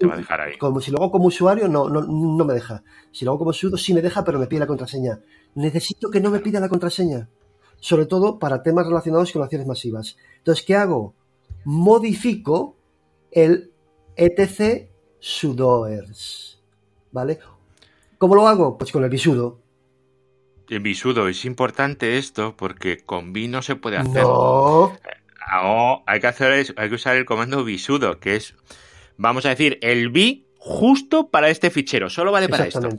como 0.59 0.79
si 0.79 0.91
lo 0.91 0.97
hago 0.99 1.11
como 1.11 1.25
usuario, 1.25 1.67
no, 1.67 1.89
no, 1.89 2.01
no 2.03 2.45
me 2.45 2.53
deja. 2.53 2.83
Si 3.11 3.25
lo 3.25 3.31
hago 3.31 3.39
como 3.39 3.53
sudo, 3.53 3.77
sí 3.77 3.93
me 3.95 4.01
deja, 4.03 4.23
pero 4.23 4.38
me 4.38 4.45
pide 4.45 4.59
la 4.59 4.67
contraseña. 4.67 5.19
Necesito 5.55 6.09
que 6.11 6.19
no 6.19 6.29
me 6.29 6.39
pida 6.39 6.59
la 6.59 6.69
contraseña. 6.69 7.29
Sobre 7.79 8.05
todo 8.05 8.39
para 8.39 8.63
temas 8.63 8.87
relacionados 8.87 9.31
con 9.31 9.41
acciones 9.41 9.67
masivas. 9.67 10.17
Entonces, 10.37 10.65
¿qué 10.65 10.75
hago? 10.75 11.13
Modifico 11.63 12.75
el 13.31 13.71
etc 14.15 14.89
sudoers. 15.19 16.61
¿Vale? 17.11 17.39
¿Cómo 18.17 18.35
lo 18.35 18.47
hago? 18.47 18.77
Pues 18.77 18.91
con 18.91 19.03
el 19.03 19.09
bisudo. 19.09 19.59
En 20.69 20.83
bisudo 20.83 21.27
es 21.27 21.45
importante 21.45 22.17
esto 22.17 22.55
porque 22.57 22.97
con 22.97 23.33
bi 23.33 23.47
no 23.47 23.61
se 23.61 23.75
puede 23.75 23.97
hacer. 23.97 24.23
No. 24.23 24.93
Ah, 25.47 26.01
hay 26.07 26.19
que 26.19 26.27
hacer 26.27 26.73
hay 26.75 26.89
que 26.89 26.95
usar 26.95 27.15
el 27.15 27.25
comando 27.25 27.63
bisudo, 27.63 28.19
que 28.19 28.35
es, 28.35 28.55
vamos 29.17 29.45
a 29.45 29.49
decir, 29.49 29.77
el 29.81 30.09
bi 30.09 30.47
justo 30.57 31.29
para 31.29 31.49
este 31.49 31.69
fichero. 31.69 32.09
Solo 32.09 32.31
vale 32.31 32.49
para 32.49 32.65
esto. 32.65 32.89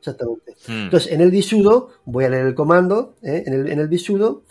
Exactamente. 0.00 0.52
Exactamente. 0.52 0.56
Mm. 0.68 0.84
Entonces, 0.84 1.12
en 1.12 1.20
el 1.20 1.30
bisudo, 1.30 1.90
voy 2.04 2.24
a 2.24 2.28
leer 2.30 2.46
el 2.46 2.54
comando, 2.54 3.14
¿eh? 3.22 3.44
en, 3.46 3.52
el, 3.52 3.68
en 3.68 3.78
el 3.78 3.88
bisudo 3.88 4.42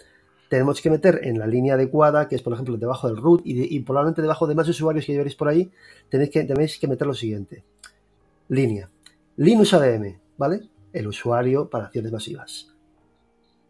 tenemos 0.47 0.81
que 0.81 0.89
meter 0.89 1.21
en 1.23 1.37
la 1.37 1.45
línea 1.45 1.75
adecuada, 1.75 2.27
que 2.27 2.35
es 2.35 2.41
por 2.41 2.53
ejemplo 2.53 2.75
debajo 2.77 3.07
del 3.07 3.17
root 3.17 3.41
y, 3.43 3.53
de- 3.53 3.67
y 3.69 3.79
probablemente 3.81 4.21
debajo 4.21 4.47
de 4.47 4.55
más 4.55 4.67
usuarios 4.67 5.05
que 5.05 5.13
llevéis 5.13 5.35
por 5.35 5.47
ahí, 5.47 5.69
tenéis 6.09 6.31
que, 6.31 6.43
tenéis 6.43 6.79
que 6.79 6.87
meter 6.87 7.05
lo 7.05 7.13
siguiente. 7.13 7.63
Línea. 8.47 8.89
Linux 9.37 9.73
ADM, 9.73 10.17
¿vale? 10.37 10.63
El 10.91 11.07
usuario 11.07 11.69
para 11.69 11.85
acciones 11.85 12.11
masivas. 12.11 12.73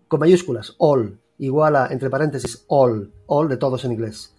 Con 0.08 0.22
mayúsculas, 0.22 0.74
all, 0.78 1.18
igual 1.38 1.76
a, 1.76 1.88
entre 1.88 2.10
paréntesis, 2.10 2.64
all, 2.68 3.12
all 3.28 3.50
de 3.50 3.58
todos 3.58 3.84
en 3.86 3.92
inglés. 3.92 4.34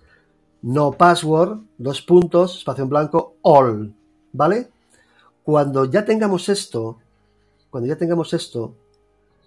No 0.63 0.93
password, 0.93 1.59
dos 1.79 2.01
puntos, 2.03 2.59
espacio 2.59 2.85
en 2.85 2.91
blanco, 2.91 3.35
all, 3.43 3.93
¿vale? 4.33 4.69
Cuando 5.43 5.85
ya 5.85 6.05
tengamos 6.05 6.49
esto, 6.49 6.99
cuando 7.71 7.89
ya 7.89 7.97
tengamos 7.97 8.33
esto, 8.35 8.75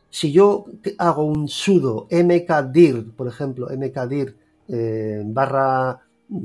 si 0.10 0.32
yo 0.32 0.66
hago 0.98 1.24
un 1.24 1.48
sudo 1.48 2.08
mkdir, 2.12 3.12
por 3.16 3.28
ejemplo, 3.28 3.68
mkdir 3.70 4.36
eh, 4.70 5.22
barra, 5.26 6.00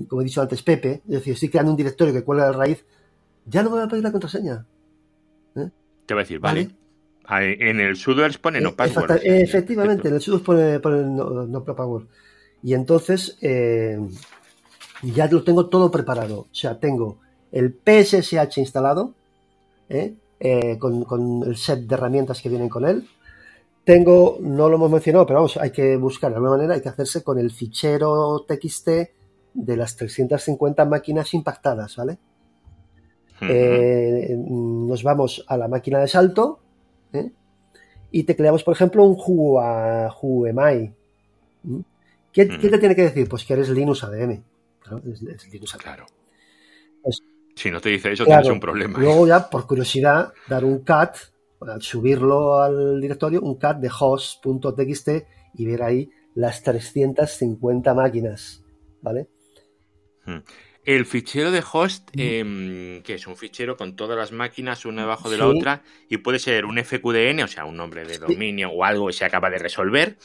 como 0.09 0.23
he 0.23 0.25
dicho 0.25 0.43
antes, 0.43 0.63
pepe, 0.63 1.03
es 1.07 1.15
decir, 1.15 1.35
estoy 1.35 1.49
creando 1.51 1.71
un 1.73 1.77
directorio 1.77 2.13
que 2.15 2.25
cuelga 2.25 2.47
de 2.47 2.53
raíz, 2.53 2.85
ya 3.47 3.63
no 3.63 3.71
me 3.71 3.77
va 3.77 3.85
a 3.85 3.89
pedir 3.89 4.05
la 4.05 4.13
contraseña. 4.13 4.67
Te 6.07 6.15
va 6.15 6.21
a 6.21 6.25
decir, 6.25 6.41
Vale. 6.41 6.71
En 7.31 7.79
el 7.81 7.97
sudoers 7.97 8.39
pone 8.39 8.59
no 8.63 8.71
Eh, 8.71 8.75
password. 8.75 9.11
eh, 9.23 9.43
efectivamente, 9.43 10.09
en 10.09 10.15
el 10.15 10.21
sudo 10.23 10.43
pone, 10.43 10.81
pone 10.81 11.03
no, 11.05 11.47
no 11.47 11.63
password. 11.65 12.07
Y 12.63 12.73
entonces 12.73 13.37
eh, 13.43 13.99
ya 15.03 15.27
lo 15.29 15.45
tengo 15.45 15.67
todo 15.69 15.91
preparado. 15.91 16.41
O 16.51 16.55
sea, 16.55 16.81
tengo 16.81 17.19
el 17.53 17.75
PSSH 17.75 18.57
instalado, 18.59 19.15
¿eh? 19.91 20.15
Eh, 20.41 20.79
con, 20.79 21.05
con 21.05 21.43
el 21.43 21.57
set 21.57 21.81
de 21.81 21.95
herramientas 21.95 22.41
que 22.41 22.49
vienen 22.49 22.69
con 22.69 22.87
él. 22.87 23.09
Tengo, 23.85 24.39
no 24.41 24.69
lo 24.69 24.77
hemos 24.77 24.91
mencionado, 24.91 25.27
pero 25.27 25.39
vamos, 25.41 25.57
hay 25.57 25.71
que 25.71 25.97
buscar 25.97 26.31
de 26.31 26.37
alguna 26.37 26.57
manera, 26.57 26.75
hay 26.75 26.81
que 26.83 26.91
hacerse 26.91 27.23
con 27.25 27.39
el 27.39 27.51
fichero 27.51 28.45
TXT 28.47 28.89
de 29.55 29.77
las 29.77 29.97
350 29.97 30.85
máquinas 30.85 31.33
impactadas, 31.35 31.97
¿vale? 31.97 32.19
Eh, 33.41 34.37
nos 34.37 35.03
vamos 35.03 35.45
a 35.49 35.57
la 35.57 35.69
máquina 35.69 36.01
de 36.01 36.09
salto 36.09 36.59
¿eh? 37.13 37.31
y 38.11 38.25
tecleamos, 38.25 38.65
por 38.65 38.75
ejemplo, 38.75 39.05
un 39.05 39.17
who, 39.17 39.61
a- 39.61 40.13
who 40.21 40.47
am 40.47 40.59
I. 40.59 40.93
¿Mm? 41.63 41.81
¿Qué, 42.33 42.49
qué 42.49 42.69
te 42.69 42.79
tiene 42.79 42.95
que 42.97 43.03
decir? 43.03 43.29
Pues 43.29 43.45
que 43.45 43.55
eres 43.55 43.69
Linux 43.71 44.05
ADM. 44.05 44.43
Es 45.13 45.53
Linux 45.53 45.75
ADM. 45.75 45.83
Claro. 45.83 46.07
Pues- 47.03 47.23
si 47.59 47.71
no 47.71 47.81
te 47.81 47.89
dice 47.91 48.13
eso, 48.13 48.25
Claro. 48.25 48.43
tienes 48.43 48.55
un 48.55 48.61
problema. 48.61 48.99
Luego 48.99 49.27
ya, 49.27 49.49
por 49.51 49.67
curiosidad, 49.67 50.33
dar 50.49 50.65
un 50.65 50.85
cat, 50.85 51.17
al 51.61 51.83
subirlo 51.83 52.61
al 52.61 53.01
directorio, 53.01 53.41
un 53.41 53.57
cat 53.57 53.79
de 53.79 53.91
host.txt 53.91 55.09
y 55.55 55.67
ver 55.67 55.83
ahí 55.83 56.09
las 56.35 56.63
350 56.63 57.95
máquinas. 57.95 58.63
¿Vale? 59.03 59.29
El 60.85 61.05
fichero 61.07 61.51
de 61.51 61.63
host, 61.73 62.11
em, 62.17 63.03
que 63.03 63.15
es 63.15 63.27
un 63.27 63.37
fichero 63.37 63.77
con 63.77 63.97
todas 63.97 64.17
las 64.17 64.33
máquinas 64.33 64.85
una 64.85 65.03
debajo 65.03 65.31
de 65.31 65.39
la 65.39 65.47
otra, 65.49 65.83
y 66.09 66.19
puede 66.19 66.39
ser 66.39 66.65
un 66.65 66.79
FQDN, 66.79 67.43
o 67.43 67.49
sea, 67.49 67.65
un 67.65 67.77
nombre 67.77 68.05
de 68.05 68.19
dominio 68.19 68.71
o 68.71 68.85
algo 68.85 69.07
que 69.09 69.13
se 69.15 69.25
acaba 69.25 69.51
de 69.51 69.59
resolver, 69.59 70.17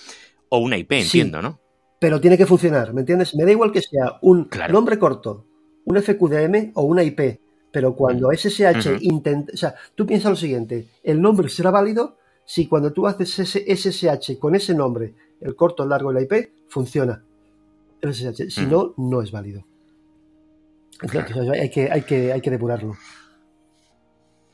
o 0.50 0.60
una 0.60 0.78
IP, 0.78 0.94
Sí. 0.96 1.02
entiendo, 1.20 1.42
¿no? 1.42 1.60
Pero 2.00 2.20
tiene 2.20 2.38
que 2.38 2.46
funcionar, 2.46 2.94
¿me 2.94 3.02
entiendes? 3.02 3.34
Me 3.36 3.46
da 3.46 3.52
igual 3.52 3.72
que 3.72 3.82
sea 3.82 4.20
un 4.22 4.46
Claro. 4.46 4.74
nombre 4.74 5.00
corto, 5.00 5.48
un 5.86 6.02
FQDM 6.02 6.72
o 6.76 6.84
una 6.84 7.04
IP, 7.04 7.40
pero 7.72 7.96
cuando 7.96 8.32
SSH 8.32 8.92
Ujú. 8.92 8.98
intenta, 9.02 9.52
o 9.54 9.58
sea, 9.58 9.76
tú 9.96 10.06
piensas 10.06 10.32
lo 10.32 10.36
siguiente, 10.36 10.88
el 11.04 11.22
nombre 11.22 11.50
será 11.50 11.72
válido 11.72 12.18
si 12.46 12.68
cuando 12.68 12.92
tú 12.94 13.08
haces 13.08 13.40
ese 13.40 13.66
SSH 13.76 14.38
con 14.38 14.56
ese 14.56 14.74
nombre, 14.74 15.14
el 15.42 15.56
corto, 15.56 15.84
el 15.84 15.90
largo 15.90 16.12
y 16.12 16.16
la 16.16 16.22
IP, 16.22 16.52
funciona. 16.68 17.24
El 18.02 18.14
SSH, 18.14 18.50
si 18.50 18.66
no, 18.66 18.94
no 18.98 19.22
es 19.22 19.32
válido. 19.32 19.66
Entonces, 21.02 21.36
hay, 21.50 21.70
que, 21.70 21.92
hay, 21.92 22.02
que, 22.04 22.32
hay 22.32 22.42
que 22.42 22.52
depurarlo. 22.52 22.96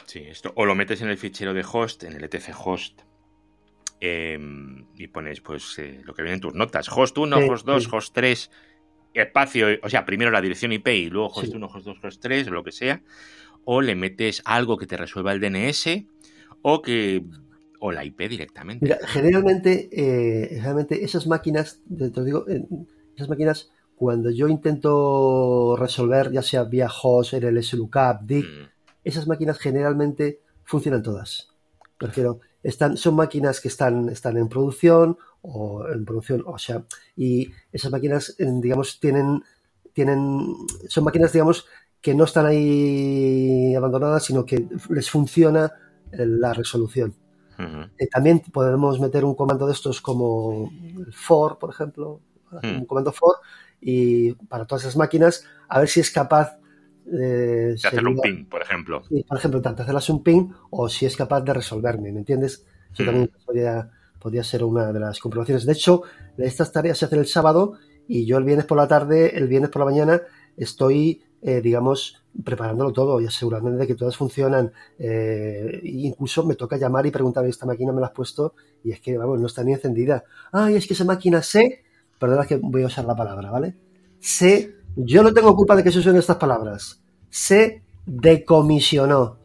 Sí, 0.06 0.20
esto. 0.20 0.52
O 0.56 0.66
lo 0.66 0.74
metes 0.74 1.02
en 1.02 1.10
el 1.10 1.18
fichero 1.18 1.54
de 1.54 1.64
host, 1.72 2.04
en 2.04 2.14
el 2.14 2.24
etc 2.24 2.56
host, 2.64 3.02
em, 4.00 4.86
y 4.96 5.08
pones 5.08 5.42
pues 5.42 5.78
eh, 5.78 6.02
lo 6.04 6.14
que 6.14 6.24
viene 6.24 6.36
en 6.36 6.42
tus 6.42 6.54
notas. 6.56 6.90
Host 6.90 7.18
1, 7.18 7.38
Sí, 7.38 7.50
host 7.50 7.66
2, 7.66 7.84
sí. 7.84 7.90
host 7.92 8.14
3, 8.16 8.52
espacio, 9.14 9.68
o 9.82 9.90
sea, 9.90 10.06
primero 10.06 10.32
la 10.32 10.42
dirección 10.42 10.72
IP 10.72 10.88
y 10.88 11.10
luego 11.10 11.28
host 11.28 11.48
Sí. 11.48 11.56
1, 11.56 11.66
host 11.68 11.86
2, 11.86 11.98
host 12.04 12.22
3, 12.22 12.48
o 12.48 12.52
lo 12.52 12.64
que 12.64 12.72
sea. 12.72 13.02
O 13.66 13.82
le 13.82 13.96
metes 13.96 14.42
algo 14.46 14.78
que 14.78 14.88
te 14.88 14.98
resuelva 14.98 15.34
el 15.34 15.40
DNS, 15.42 16.06
o 16.62 16.82
que. 16.82 17.24
o 17.80 17.92
la 17.92 18.04
IP 18.04 18.28
directamente. 18.28 18.84
Mira, 18.84 18.98
generalmente, 19.08 19.90
eh, 19.92 20.48
generalmente 20.50 21.04
esas 21.04 21.28
máquinas, 21.28 21.82
te 21.98 22.12
lo 22.14 22.24
digo, 22.24 22.46
esas 23.16 23.30
máquinas, 23.30 23.72
cuando 23.96 24.30
yo 24.32 24.48
intento 24.48 25.76
resolver, 25.78 26.32
ya 26.32 26.42
sea 26.42 26.64
vía 26.64 26.90
host, 26.90 27.34
RLS 27.34 27.74
lookup, 27.74 28.22
DIC, 28.24 28.46
Mm, 28.46 28.68
esas 29.04 29.28
máquinas 29.28 29.60
generalmente 29.60 30.42
funcionan 30.64 31.04
todas. 31.04 31.50
Prefiero, 31.98 32.42
están, 32.64 32.98
son 32.98 33.16
máquinas 33.16 33.62
que 33.62 33.70
están, 33.70 34.10
están 34.10 34.38
en 34.38 34.50
producción 34.50 35.18
o 35.42 35.88
en 35.88 36.06
producción, 36.06 36.44
o 36.46 36.58
sea, 36.58 36.84
y 37.16 37.52
esas 37.72 37.92
máquinas, 37.92 38.36
digamos, 38.38 39.00
tienen, 39.00 39.44
tienen, 39.94 40.56
son 40.88 41.04
máquinas, 41.04 41.32
digamos, 41.32 41.66
que 42.02 42.14
no 42.14 42.24
están 42.24 42.46
ahí 42.46 43.74
abandonadas, 43.76 44.26
sino 44.26 44.46
que 44.46 44.68
les 44.90 45.10
funciona 45.10 45.72
la 46.12 46.54
resolución. 46.54 47.14
Eh, 47.98 48.08
también 48.08 48.40
podemos 48.40 49.02
meter 49.02 49.26
un 49.26 49.36
comando 49.36 49.68
de 49.68 49.74
estos 49.74 50.00
como 50.00 50.72
for, 51.12 51.60
por 51.60 51.72
ejemplo, 51.72 52.22
un 52.64 52.86
comando 52.86 53.12
for, 53.12 53.36
y 53.82 54.34
para 54.34 54.66
todas 54.66 54.84
esas 54.84 54.96
máquinas, 54.96 55.46
a 55.68 55.80
ver 55.80 55.90
si 55.90 56.00
es 56.00 56.10
capaz 56.10 56.58
de 57.04 57.74
hacer 57.74 58.08
un 58.08 58.20
ping, 58.20 58.46
por 58.46 58.62
ejemplo. 58.62 59.02
por 59.28 59.38
ejemplo, 59.38 59.62
tanto 59.62 59.82
hacerlas 59.84 60.10
un 60.10 60.24
ping 60.24 60.52
o 60.70 60.88
si 60.88 61.06
es 61.06 61.18
capaz 61.18 61.42
de 61.42 61.54
resolverme, 61.54 62.12
¿me 62.12 62.20
entiendes? 62.20 62.66
Eso 62.94 63.04
también 63.04 63.32
podría, 63.46 63.92
podría, 64.20 64.44
ser 64.44 64.64
una 64.64 64.92
de 64.92 65.00
las 65.00 65.20
comprobaciones. 65.20 65.66
De 65.66 65.74
hecho, 65.74 66.04
estas 66.38 66.72
tareas 66.72 66.98
se 66.98 67.06
hacen 67.06 67.20
el 67.20 67.28
sábado 67.28 67.74
y 68.08 68.26
yo 68.26 68.38
el 68.38 68.44
viernes 68.44 68.66
por 68.66 68.78
la 68.78 68.88
tarde, 68.88 69.38
el 69.38 69.48
viernes 69.48 69.70
por 69.70 69.82
la 69.82 69.86
mañana, 69.86 70.22
estoy 70.58 71.22
eh, 71.42 71.62
digamos, 71.62 72.22
preparándolo 72.44 72.92
todo 72.92 73.22
y 73.22 73.26
asegurándome 73.26 73.78
de 73.78 73.88
que 73.88 73.96
todas 73.96 74.18
funcionan. 74.18 74.74
Eh, 74.98 75.80
incluso 75.84 76.46
me 76.46 76.56
toca 76.56 76.76
llamar 76.76 77.06
y 77.06 77.12
preguntar, 77.12 77.46
esta 77.46 77.66
máquina 77.66 77.94
me 77.94 78.02
la 78.02 78.08
has 78.08 78.14
puesto 78.14 78.56
y 78.84 78.92
es 78.92 79.00
que, 79.00 79.18
vamos, 79.18 79.40
no 79.40 79.48
está 79.48 79.64
ni 79.64 79.72
encendida. 79.72 80.26
Ay, 80.52 80.76
es 80.76 80.86
que 80.86 80.96
esa 80.96 81.06
máquina 81.06 81.42
sé, 81.42 81.84
perdona 82.20 82.46
que 82.46 82.58
voy 82.58 82.84
a 82.84 82.88
usar 82.88 83.06
la 83.06 83.16
palabra, 83.16 83.52
¿vale? 83.52 83.76
Se, 84.20 84.76
yo 84.98 85.24
no 85.24 85.34
tengo 85.34 85.56
culpa 85.56 85.78
de 85.78 85.84
que 85.84 85.92
se 85.92 86.00
usen 86.00 86.18
estas 86.18 86.36
palabras. 86.36 87.02
Se 87.30 87.84
decomisionó. 88.06 89.38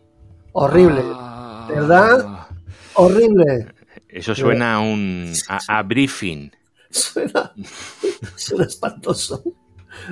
Horrible. 0.53 1.03
Ah. 1.05 1.69
¿Verdad? 1.69 2.49
Horrible. 2.95 3.69
Eso 4.15 4.33
suena 4.33 4.75
a 4.75 4.79
un 4.79 5.33
a, 5.49 5.83
briefing. 5.83 6.49
Suena, 6.89 7.53
suena 8.37 8.65
espantoso. 8.65 9.43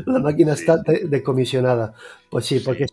la 0.07 0.19
máquina 0.19 0.55
está 0.55 0.83
decomisionada. 1.05 1.95
Pues 2.29 2.47
sí, 2.47 2.59
porque 2.59 2.87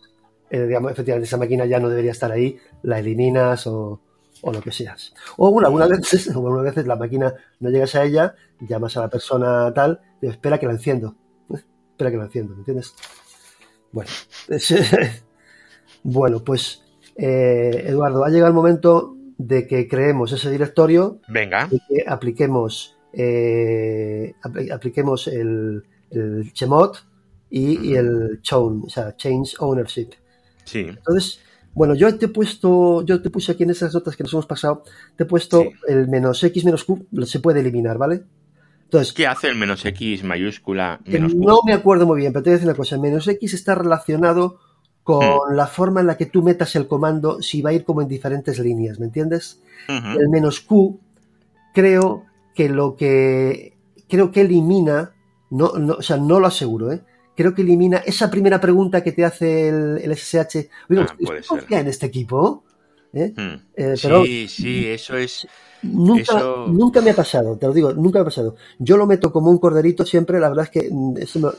eh, 0.50 0.66
digamos, 0.66 0.92
efectivamente 0.92 1.26
esa 1.26 1.36
máquina 1.36 1.66
ya 1.66 1.80
no 1.80 1.88
debería 1.88 2.12
estar 2.12 2.30
ahí, 2.30 2.58
la 2.84 3.00
eliminas 3.00 3.66
o, 3.66 4.00
lo 4.40 4.60
que 4.60 4.70
seas. 4.70 5.12
O 5.36 5.60
algunas 5.60 5.88
veces, 5.88 6.28
algunas 6.34 6.62
veces 6.62 6.86
la 6.86 6.94
máquina 6.94 7.34
no 7.58 7.70
llegas 7.70 7.96
a 7.96 8.04
ella, 8.04 8.36
llamas 8.60 8.96
a 8.96 9.00
la 9.00 9.10
persona 9.10 9.74
tal, 9.74 10.00
y 10.22 10.28
espera 10.28 10.58
que 10.58 10.66
la 10.66 10.72
enciendo. 10.72 11.16
¿eh? 11.52 11.58
Espera 11.90 12.12
que 12.12 12.18
la 12.18 12.24
enciendo, 12.24 12.54
¿me 12.54 12.60
entiendes? 12.60 12.94
Bueno, 13.90 14.10
bueno 16.04 16.44
pues 16.44 16.84
eh, 17.16 17.84
Eduardo, 17.88 18.24
ha 18.24 18.30
llegado 18.30 18.48
el 18.48 18.54
momento 18.54 19.16
de 19.46 19.66
que 19.66 19.88
creemos 19.88 20.32
ese 20.32 20.50
directorio. 20.50 21.20
Venga. 21.28 21.68
Y 21.70 21.78
que 21.78 22.04
apliquemos, 22.06 22.96
apliquemos 24.70 25.26
el, 25.28 25.82
el 26.10 26.52
Chemot 26.52 27.04
y, 27.48 27.94
el 27.94 28.40
Chown, 28.42 28.84
o 28.86 28.90
sea, 28.90 29.16
Change 29.16 29.54
Ownership. 29.58 30.10
Sí. 30.64 30.80
Entonces, 30.80 31.40
bueno, 31.72 31.94
yo 31.94 32.14
te 32.16 32.26
he 32.26 32.28
puesto, 32.28 33.04
yo 33.04 33.22
te 33.22 33.30
puse 33.30 33.52
aquí 33.52 33.62
en 33.62 33.70
esas 33.70 33.94
notas 33.94 34.16
que 34.16 34.22
nos 34.22 34.32
hemos 34.32 34.46
pasado, 34.46 34.82
te 35.16 35.24
he 35.24 35.26
puesto 35.26 35.64
el 35.88 36.08
menos 36.08 36.42
X 36.44 36.64
menos 36.64 36.84
Q, 36.84 37.06
se 37.24 37.40
puede 37.40 37.60
eliminar, 37.60 37.98
¿vale? 37.98 38.22
Entonces, 38.84 39.12
¿Qué 39.12 39.26
hace 39.26 39.48
el 39.48 39.54
menos 39.54 39.84
X 39.86 40.22
mayúscula 40.22 41.00
menos 41.06 41.32
Q? 41.32 41.44
No 41.44 41.58
me 41.64 41.72
acuerdo 41.72 42.06
muy 42.06 42.20
bien, 42.20 42.32
pero 42.32 42.42
te 42.42 42.50
voy 42.50 42.54
a 42.54 42.56
decir 42.58 42.68
una 42.68 42.76
cosa. 42.76 42.96
El 42.96 43.00
menos 43.00 43.26
X 43.26 43.54
está 43.54 43.74
relacionado 43.74 44.58
con 45.10 45.52
hmm. 45.52 45.56
la 45.56 45.66
forma 45.66 46.00
en 46.00 46.06
la 46.06 46.16
que 46.16 46.26
tú 46.26 46.42
metas 46.42 46.76
el 46.76 46.86
comando, 46.86 47.42
si 47.42 47.62
va 47.62 47.70
a 47.70 47.72
ir 47.72 47.84
como 47.84 48.02
en 48.02 48.08
diferentes 48.08 48.58
líneas, 48.58 48.98
¿me 48.98 49.06
entiendes? 49.06 49.60
El 49.88 50.28
menos 50.28 50.60
Q, 50.60 51.00
creo 51.74 52.24
que 52.54 52.68
lo 52.68 52.94
que 52.94 53.72
creo 54.08 54.30
que 54.30 54.42
elimina 54.42 55.12
no, 55.50 55.72
no, 55.72 55.94
o 55.94 56.02
sea, 56.02 56.16
no 56.16 56.38
lo 56.38 56.46
aseguro, 56.46 56.92
¿eh? 56.92 57.00
Creo 57.34 57.54
que 57.54 57.62
elimina 57.62 57.98
esa 57.98 58.30
primera 58.30 58.60
pregunta 58.60 59.02
que 59.02 59.12
te 59.12 59.24
hace 59.24 59.68
el, 59.68 60.16
SSH. 60.16 60.68
Oiga, 60.88 61.06
ah, 61.08 61.80
en 61.80 61.88
este 61.88 62.06
equipo? 62.06 62.62
¿Eh? 63.12 63.32
Hmm. 63.36 63.54
Eh, 63.74 63.96
sí, 63.96 64.46
sí, 64.46 64.86
eso 64.86 65.16
es. 65.16 65.48
Nunca, 65.82 66.38
nunca 66.68 67.00
me 67.00 67.10
ha 67.10 67.16
pasado, 67.16 67.56
te 67.56 67.66
lo 67.66 67.72
digo, 67.72 67.92
nunca 67.94 68.18
me 68.18 68.22
ha 68.22 68.24
pasado. 68.26 68.54
Yo 68.78 68.96
lo 68.96 69.06
meto 69.06 69.32
como 69.32 69.50
un 69.50 69.58
corderito 69.58 70.04
siempre, 70.04 70.38
la 70.38 70.50
verdad 70.50 70.66
es 70.66 70.70
que, 70.70 70.88
mm, 70.92 71.16
eso 71.16 71.54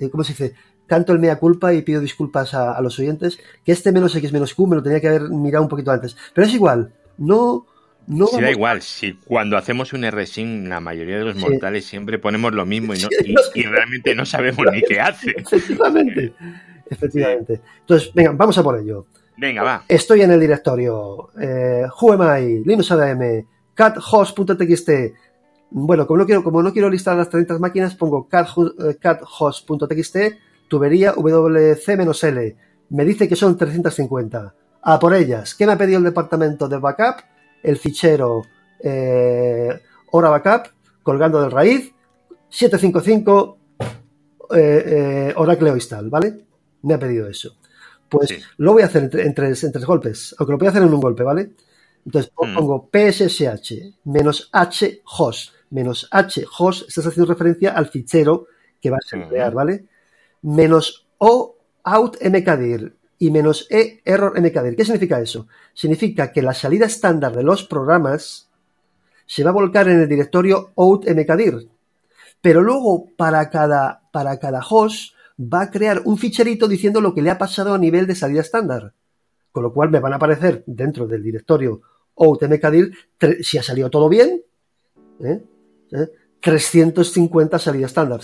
eh, 0.00 0.10
¿cómo 0.10 0.24
se 0.24 0.32
dice? 0.32 0.54
Canto 0.90 1.12
el 1.12 1.20
mea 1.20 1.38
culpa 1.38 1.72
y 1.72 1.82
pido 1.82 2.00
disculpas 2.00 2.52
a, 2.52 2.72
a, 2.72 2.80
los 2.80 2.98
oyentes, 2.98 3.38
que 3.64 3.70
este 3.70 3.92
menos 3.92 4.16
X 4.16 4.32
menos 4.32 4.54
Q 4.54 4.66
me 4.66 4.74
lo 4.74 4.82
tenía 4.82 5.00
que 5.00 5.06
haber 5.06 5.30
mirado 5.30 5.62
un 5.62 5.68
poquito 5.68 5.92
antes. 5.92 6.16
Pero 6.34 6.48
es 6.48 6.52
igual, 6.52 6.92
no, 7.16 7.64
no 8.08 8.26
sí, 8.26 8.40
da 8.40 8.50
igual, 8.50 8.82
si 8.82 9.12
cuando 9.14 9.56
hacemos 9.56 9.92
un 9.92 10.04
RSIN 10.10 10.68
la 10.68 10.80
mayoría 10.80 11.18
de 11.18 11.26
los 11.26 11.36
mortales 11.36 11.84
siempre 11.84 12.18
ponemos 12.18 12.52
lo 12.52 12.66
mismo 12.66 12.92
y, 12.92 12.98
no, 12.98 13.08
y, 13.54 13.62
realmente 13.62 14.16
no 14.16 14.26
sabemos 14.26 14.66
ni 14.72 14.82
qué 14.82 15.00
hace. 15.00 15.30
Efectivamente, 15.36 16.32
efectivamente. 16.90 17.60
Entonces, 17.82 18.12
venga, 18.12 18.32
vamos 18.32 18.58
a 18.58 18.64
por 18.64 18.80
ello. 18.80 19.06
Venga, 19.36 19.62
va. 19.62 19.84
Estoy 19.86 20.22
en 20.22 20.32
el 20.32 20.40
directorio 20.40 21.30
eh, 21.40 21.84
WhoAmI, 22.00 22.64
Linux 22.64 22.90
ADM, 22.90 23.46
cathost.txt. 23.74 24.90
Bueno, 25.70 26.04
como 26.08 26.18
no 26.18 26.26
quiero, 26.26 26.42
como 26.42 26.64
no 26.64 26.72
quiero 26.72 26.90
listar 26.90 27.16
las 27.16 27.30
30 27.30 27.60
máquinas, 27.60 27.94
pongo 27.94 28.28
cathost.txt, 28.28 30.16
tubería 30.70 31.12
WC-L. 31.12 32.56
Me 32.88 33.04
dice 33.04 33.28
que 33.28 33.36
son 33.36 33.58
350. 33.58 34.54
A 34.82 34.98
por 34.98 35.14
ellas. 35.14 35.54
¿Qué 35.54 35.66
me 35.66 35.72
ha 35.72 35.76
pedido 35.76 35.98
el 35.98 36.04
departamento 36.04 36.66
de 36.66 36.78
backup? 36.78 37.24
el 37.62 37.76
fichero 37.76 38.42
eh, 38.78 39.80
hora 40.12 40.30
backup 40.30 40.72
colgando 41.02 41.40
del 41.40 41.50
raíz 41.50 41.92
755 42.48 43.58
eh, 44.52 44.56
eh, 44.56 45.32
Oracle 45.36 45.72
¿vale? 46.04 46.44
Me 46.82 46.94
ha 46.94 46.98
pedido 46.98 47.28
eso. 47.28 47.56
Pues 48.08 48.42
lo 48.56 48.72
voy 48.72 48.82
a 48.82 48.86
hacer 48.86 49.08
en, 49.20 49.34
tres, 49.34 49.84
golpes, 49.84 50.34
aunque 50.38 50.52
lo 50.52 50.58
voy 50.58 50.66
a 50.66 50.70
hacer 50.70 50.82
en 50.82 50.92
un 50.92 51.00
golpe, 51.00 51.22
¿vale? 51.22 51.52
Entonces 52.04 52.32
mm. 52.36 52.54
pongo 52.54 52.88
pssh 52.90 53.94
menos 54.04 54.48
h 54.52 55.02
host 55.04 55.52
menos 55.70 56.08
h 56.10 56.44
host, 56.58 56.88
estás 56.88 57.06
haciendo 57.06 57.32
referencia 57.32 57.70
al 57.70 57.86
fichero 57.86 58.46
que 58.80 58.90
vas 58.90 59.12
a 59.12 59.16
mm. 59.16 59.22
emplear, 59.22 59.54
¿vale? 59.54 59.84
Menos 60.42 61.06
o 61.18 61.56
out 61.84 62.16
mkdir 62.22 62.94
y 63.18 63.30
menos 63.30 63.66
e 63.70 64.00
error 64.04 64.38
mkdir. 64.40 64.76
¿Qué 64.76 64.84
significa 64.84 65.20
eso? 65.20 65.46
Significa 65.74 66.32
que 66.32 66.42
la 66.42 66.54
salida 66.54 66.86
estándar 66.86 67.36
de 67.36 67.42
los 67.42 67.64
programas 67.64 68.48
se 69.26 69.44
va 69.44 69.50
a 69.50 69.54
volcar 69.54 69.88
en 69.88 70.00
el 70.00 70.08
directorio 70.08 70.72
out 70.76 71.06
mkdir. 71.08 71.68
Pero 72.40 72.62
luego 72.62 73.06
para 73.16 73.50
cada, 73.50 74.02
para 74.10 74.38
cada 74.38 74.60
host 74.68 75.14
va 75.40 75.62
a 75.62 75.70
crear 75.70 76.02
un 76.04 76.18
ficherito 76.18 76.66
diciendo 76.68 77.00
lo 77.00 77.14
que 77.14 77.22
le 77.22 77.30
ha 77.30 77.38
pasado 77.38 77.74
a 77.74 77.78
nivel 77.78 78.06
de 78.06 78.14
salida 78.14 78.40
estándar. 78.40 78.94
Con 79.52 79.62
lo 79.62 79.72
cual 79.72 79.90
me 79.90 80.00
van 80.00 80.12
a 80.12 80.16
aparecer 80.16 80.62
dentro 80.66 81.06
del 81.06 81.22
directorio 81.22 81.82
out 82.16 82.42
mkdir, 82.42 82.92
si 83.42 83.58
ha 83.58 83.62
salido 83.62 83.90
todo 83.90 84.08
bien, 84.08 84.42
350 86.40 87.56
¿Eh? 87.56 87.58
¿Eh? 87.58 87.62
salidas 87.62 87.90
estándar. 87.90 88.20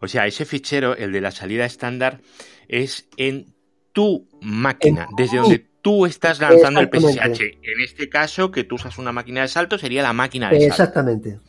O 0.00 0.08
sea, 0.08 0.26
ese 0.26 0.44
fichero, 0.44 0.96
el 0.96 1.12
de 1.12 1.20
la 1.20 1.30
salida 1.30 1.64
estándar, 1.64 2.20
es 2.68 3.08
en 3.16 3.54
tu 3.92 4.28
máquina, 4.40 5.08
desde 5.16 5.38
donde 5.38 5.66
tú 5.82 6.06
estás 6.06 6.40
lanzando 6.40 6.80
el 6.80 6.88
PSH. 6.88 7.40
En 7.62 7.80
este 7.84 8.08
caso, 8.08 8.50
que 8.50 8.64
tú 8.64 8.76
usas 8.76 8.98
una 8.98 9.12
máquina 9.12 9.42
de 9.42 9.48
salto, 9.48 9.78
sería 9.78 10.02
la 10.02 10.12
máquina 10.12 10.48
de 10.50 10.60
salto. 10.60 10.72
Exactamente. 10.72 11.40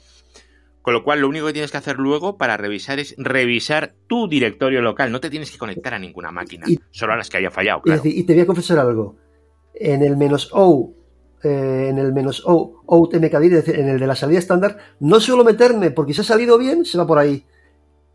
Con 0.82 0.94
lo 0.94 1.04
cual, 1.04 1.22
lo 1.22 1.30
único 1.30 1.46
que 1.46 1.54
tienes 1.54 1.72
que 1.72 1.78
hacer 1.78 1.98
luego 1.98 2.38
para 2.38 2.58
revisar 2.58 3.00
es 3.00 3.14
revisar 3.18 3.94
tu 4.08 4.28
directorio 4.28 4.82
local. 4.82 5.12
No 5.12 5.20
te 5.20 5.30
tienes 5.30 5.52
que 5.52 5.58
conectar 5.58 5.94
a 5.94 6.00
ninguna 6.00 6.32
máquina, 6.32 6.66
solo 6.90 7.14
a 7.14 7.18
las 7.18 7.30
que 7.30 7.38
haya 7.38 7.52
fallado. 7.52 7.84
Y, 8.04 8.24
te 8.24 8.34
voy 8.34 8.42
a 8.42 8.46
confesar 8.48 8.80
algo. 8.80 9.16
En 9.76 10.02
el 10.02 10.18
menos 10.18 10.50
O, 10.54 10.94
eh, 11.44 11.88
en 11.90 12.00
el 12.00 12.12
menos 12.14 12.44
O, 12.46 12.82
OUTMKDIR, 12.88 13.64
en 13.80 13.90
el 13.90 14.00
de 14.00 14.08
la 14.08 14.16
salida 14.16 14.40
estándar, 14.40 14.78
no 15.00 15.20
suelo 15.20 15.44
meterme 15.44 15.92
porque 15.92 16.14
si 16.14 16.22
ha 16.22 16.24
salido 16.24 16.58
bien, 16.58 16.84
se 16.84 16.98
va 16.98 17.06
por 17.06 17.20
ahí. 17.20 17.46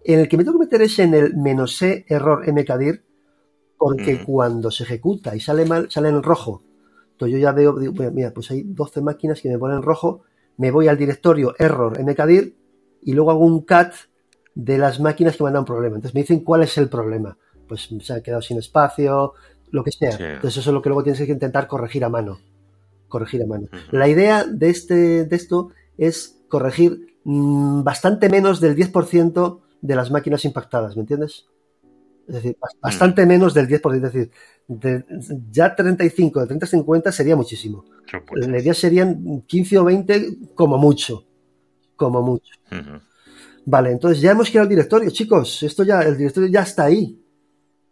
En 0.09 0.21
el 0.21 0.29
que 0.29 0.37
me 0.37 0.45
tengo 0.45 0.59
que 0.59 0.67
meter 0.67 0.83
es 0.83 0.99
en 1.01 1.15
el 1.15 1.37
menos 1.37 1.77
C 1.77 2.07
error 2.09 2.47
mkdir, 2.47 3.03
porque 3.77 4.23
cuando 4.25 4.71
se 4.71 4.85
ejecuta 4.85 5.35
y 5.35 5.41
sale 5.41 5.65
mal, 5.65 5.91
sale 5.91 6.09
en 6.09 6.23
rojo. 6.23 6.63
Entonces 7.11 7.35
yo 7.35 7.43
ya 7.43 7.51
veo, 7.51 7.75
mira, 8.13 8.33
pues 8.33 8.51
hay 8.53 8.63
12 8.63 9.01
máquinas 9.01 9.41
que 9.41 9.49
me 9.49 9.59
ponen 9.59 9.83
rojo, 9.83 10.23
me 10.59 10.71
voy 10.71 10.87
al 10.87 10.97
directorio 10.97 11.55
error 11.59 12.01
mkdir 12.01 12.57
y 13.03 13.15
luego 13.15 13.33
hago 13.33 13.45
un 13.45 13.63
cat 13.63 13.95
de 14.55 14.79
las 14.79 15.01
máquinas 15.01 15.37
que 15.37 15.43
me 15.43 15.49
han 15.49 15.55
dado 15.55 15.63
un 15.63 15.67
problema. 15.67 15.97
Entonces 15.97 16.15
me 16.15 16.21
dicen 16.21 16.41
cuál 16.41 16.63
es 16.63 16.79
el 16.79 16.89
problema. 16.89 17.37
Pues 17.67 17.89
se 18.01 18.13
ha 18.13 18.23
quedado 18.23 18.43
sin 18.43 18.59
espacio, 18.59 19.35
lo 19.73 19.83
que 19.83 19.91
sea. 19.91 20.13
Entonces 20.13 20.59
eso 20.59 20.71
es 20.71 20.75
lo 20.75 20.83
que 20.83 20.89
luego 20.89 21.03
tienes 21.03 21.21
que 21.21 21.33
intentar 21.33 21.67
corregir 21.67 22.05
a 22.05 22.09
mano. 22.09 22.39
Corregir 23.09 23.43
a 23.43 23.47
mano. 23.47 23.67
La 23.91 24.09
idea 24.09 24.45
de, 24.45 24.71
este, 24.71 25.25
de 25.25 25.37
esto 25.37 25.71
es 25.99 26.39
corregir 26.49 27.19
mm, 27.25 27.83
bastante 27.83 28.29
menos 28.29 28.61
del 28.61 28.77
10% 28.77 29.66
de 29.81 29.97
las 29.97 30.11
máquinas 30.11 30.45
impactadas, 30.45 30.97
¿me 30.97 31.03
entiendes? 31.03 31.47
Es 32.29 32.35
decir, 32.35 32.57
bastante 32.81 33.25
menos 33.25 33.55
del 33.55 33.69
10%. 33.69 33.95
Es 33.97 34.03
decir, 34.03 34.31
de, 34.67 35.05
ya 35.51 35.75
35, 35.75 36.41
de 36.41 36.47
30 36.47 36.67
a 36.67 36.69
50 36.69 37.13
sería 37.13 37.37
muchísimo. 37.37 37.85
La 38.33 38.59
idea 38.59 38.75
serían 38.75 39.43
15 39.47 39.79
o 39.79 39.85
20 39.85 40.39
como 40.55 40.77
mucho. 40.77 41.25
Como 41.95 42.23
mucho. 42.23 42.53
Vale, 43.65 43.93
entonces 43.93 44.21
ya 44.21 44.33
hemos 44.33 44.51
creado 44.51 44.65
el 44.65 44.71
directorio, 44.71 45.11
chicos. 45.11 45.63
Esto 45.63 45.85
ya, 45.85 46.01
el 46.01 46.17
directorio 46.17 46.49
ya 46.49 46.63
está 46.63 46.85
ahí. 46.85 47.21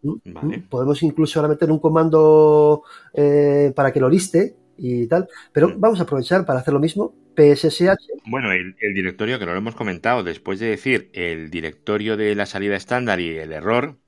¿Mm? 0.03 0.69
Podemos 0.69 1.03
incluso 1.03 1.39
ahora 1.39 1.53
meter 1.53 1.71
un 1.71 1.79
comando 1.79 2.83
eh, 3.13 3.73
para 3.75 3.93
que 3.93 4.01
lo 4.01 4.09
liste 4.09 4.57
y 4.77 5.07
tal. 5.07 5.29
Pero 5.53 5.69
mm. 5.69 5.81
vamos 5.81 6.01
a 6.01 6.03
aprovechar 6.03 6.45
para 6.45 6.59
hacer 6.59 6.75
lo 6.75 6.81
mismo. 6.81 7.15
PSSH. 7.37 8.23
Bueno, 8.27 8.53
el, 8.53 8.75
directorio 8.95 9.39
que 9.39 9.47
no 9.47 9.53
lo 9.53 9.59
hemos 9.59 9.75
comentado, 9.75 10.23
después 10.23 10.61
de 10.61 10.67
decir 10.67 11.11
el 11.13 11.51
directorio 11.51 12.17
de 12.17 12.35
la 12.35 12.47
salida 12.47 12.77
estándar 12.77 13.21
y 13.21 13.37
el 13.37 13.53
error, 13.53 13.99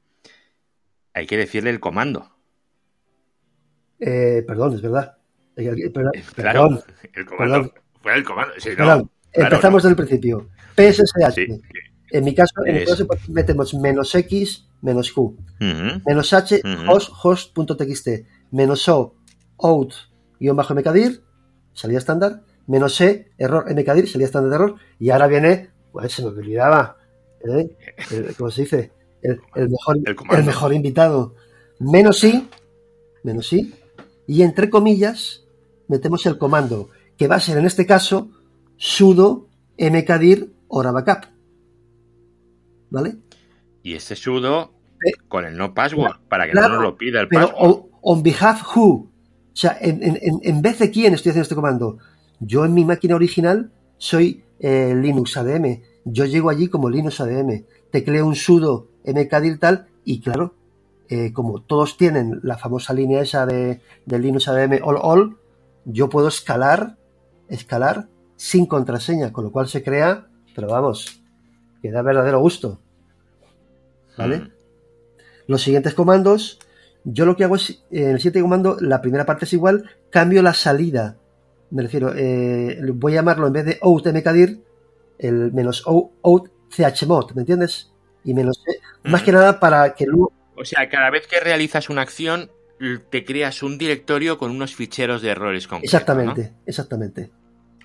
hay 1.12 1.26
que 1.26 1.36
decirle 1.36 1.70
el 1.70 1.80
comando. 1.80 2.30
Eh, 4.00 4.44
perdón, 4.46 4.74
es 4.74 4.82
verdad. 4.82 5.16
Eh, 5.56 5.90
perdón, 5.90 6.80
el 7.14 7.26
comando. 7.26 7.74
Fue 8.02 8.14
el 8.14 8.24
comando. 8.24 8.54
empezamos 9.32 9.82
desde 9.82 9.90
el 9.90 9.96
principio. 9.96 10.48
PSSH. 10.76 11.38
En 12.10 12.24
mi 12.24 12.34
caso, 12.34 12.54
en 12.64 12.84
caso 12.84 13.06
metemos 13.28 13.74
menos 13.74 14.14
X, 14.14 14.68
menos 14.80 15.10
Q. 15.12 15.36
Menos 16.06 16.32
H, 16.32 16.62
host, 16.88 17.10
host.txt. 17.22 18.08
Menos 18.52 18.88
O, 18.88 19.16
out, 19.58 19.92
guion 20.38 20.56
bajo 20.56 20.74
mkdir, 20.74 21.22
salida 21.72 21.98
estándar. 21.98 22.42
Menos 22.66 23.00
E, 23.00 23.30
error 23.38 23.64
mkdir, 23.70 24.08
salida 24.08 24.26
estándar 24.26 24.50
de 24.50 24.56
error. 24.56 24.74
Y 24.98 25.10
ahora 25.10 25.26
viene, 25.26 25.70
pues 25.92 26.12
se 26.12 26.22
me 26.22 26.28
olvidaba, 26.28 26.96
¿eh? 27.40 27.76
¿cómo 28.36 28.50
se 28.50 28.62
dice? 28.62 28.92
El, 29.22 29.40
mejor, 29.68 29.98
el, 30.04 30.44
mejor 30.44 30.72
invitado. 30.72 31.34
Menos 31.78 32.22
I, 32.24 32.48
menos 33.22 33.52
I, 33.52 33.72
y 34.26 34.42
entre 34.42 34.70
comillas 34.70 35.44
metemos 35.88 36.26
el 36.26 36.38
comando, 36.38 36.90
que 37.16 37.28
va 37.28 37.36
a 37.36 37.40
ser 37.40 37.58
en 37.58 37.66
este 37.66 37.86
caso 37.86 38.30
sudo 38.76 39.48
mkdir 39.78 40.52
hora 40.68 40.92
backup. 40.92 41.26
¿Vale? 42.90 43.16
Y 43.82 43.94
ese 43.94 44.16
sudo 44.16 44.72
eh, 45.04 45.12
con 45.28 45.44
el 45.44 45.56
no 45.56 45.74
password, 45.74 46.16
para 46.28 46.46
que 46.46 46.54
no 46.54 46.68
nos 46.68 46.82
lo 46.82 46.96
pida 46.96 47.20
el 47.20 47.28
pero 47.28 47.48
On, 48.02 48.22
behalf 48.22 48.62
who. 48.76 49.10
O 49.52 49.58
sea, 49.58 49.76
en, 49.80 50.62
vez 50.62 50.78
de 50.78 50.90
quién 50.90 51.14
estoy 51.14 51.30
haciendo 51.30 51.42
este 51.42 51.54
comando. 51.54 51.98
Yo 52.40 52.64
en 52.64 52.74
mi 52.74 52.84
máquina 52.84 53.16
original 53.16 53.70
soy 53.98 54.44
eh, 54.60 54.94
Linux 54.94 55.36
ADM. 55.36 55.82
Yo 56.04 56.24
llego 56.24 56.50
allí 56.50 56.68
como 56.68 56.90
Linux 56.90 57.20
ADM. 57.20 57.64
Tecleo 57.90 58.26
un 58.26 58.34
sudo 58.34 58.88
mkdir 59.06 59.58
tal 59.58 59.86
y 60.04 60.20
claro, 60.20 60.54
eh, 61.08 61.32
como 61.32 61.62
todos 61.62 61.96
tienen 61.96 62.40
la 62.42 62.58
famosa 62.58 62.92
línea 62.92 63.22
esa 63.22 63.46
de, 63.46 63.80
Linux 64.06 64.48
ADM 64.48 64.80
All 64.82 64.98
All, 65.00 65.36
yo 65.84 66.08
puedo 66.08 66.28
escalar, 66.28 66.96
escalar 67.48 68.08
sin 68.36 68.66
contraseña, 68.66 69.32
con 69.32 69.44
lo 69.44 69.52
cual 69.52 69.68
se 69.68 69.82
crea, 69.82 70.26
pero 70.54 70.68
vamos, 70.68 71.22
que 71.80 71.90
da 71.90 72.02
verdadero 72.02 72.40
gusto. 72.40 72.80
¿Vale? 74.18 74.38
Hmm. 74.38 74.50
Los 75.46 75.62
siguientes 75.62 75.94
comandos, 75.94 76.58
yo 77.04 77.24
lo 77.24 77.36
que 77.36 77.44
hago 77.44 77.56
es, 77.56 77.84
en 77.90 78.10
el 78.10 78.18
siguiente 78.18 78.42
comando, 78.42 78.76
la 78.80 79.00
primera 79.00 79.26
parte 79.26 79.44
es 79.44 79.52
igual, 79.52 79.90
cambio 80.10 80.42
la 80.42 80.54
salida. 80.54 81.16
Me 81.70 81.82
refiero, 81.82 82.12
eh, 82.14 82.78
voy 82.94 83.12
a 83.12 83.16
llamarlo 83.16 83.46
en 83.46 83.52
vez 83.52 83.64
de 83.64 83.78
out 83.82 84.06
mkdir, 84.06 84.62
el 85.18 85.52
menos 85.52 85.84
out 85.86 86.50
chmod, 86.92 87.32
¿me 87.32 87.42
entiendes? 87.42 87.92
Y 88.24 88.34
menos, 88.34 88.62
más 89.04 89.22
que 89.22 89.32
nada 89.32 89.60
para 89.60 89.94
que 89.94 90.04
luego 90.04 90.32
o 90.56 90.64
sea, 90.64 90.88
cada 90.88 91.10
vez 91.10 91.26
que 91.26 91.38
realizas 91.38 91.90
una 91.90 92.02
acción, 92.02 92.50
te 93.10 93.24
creas 93.24 93.62
un 93.62 93.78
directorio 93.78 94.38
con 94.38 94.50
unos 94.50 94.74
ficheros 94.74 95.22
de 95.22 95.30
errores 95.30 95.66
concretos. 95.66 95.94
Exactamente, 95.94 96.52
exactamente. 96.64 97.30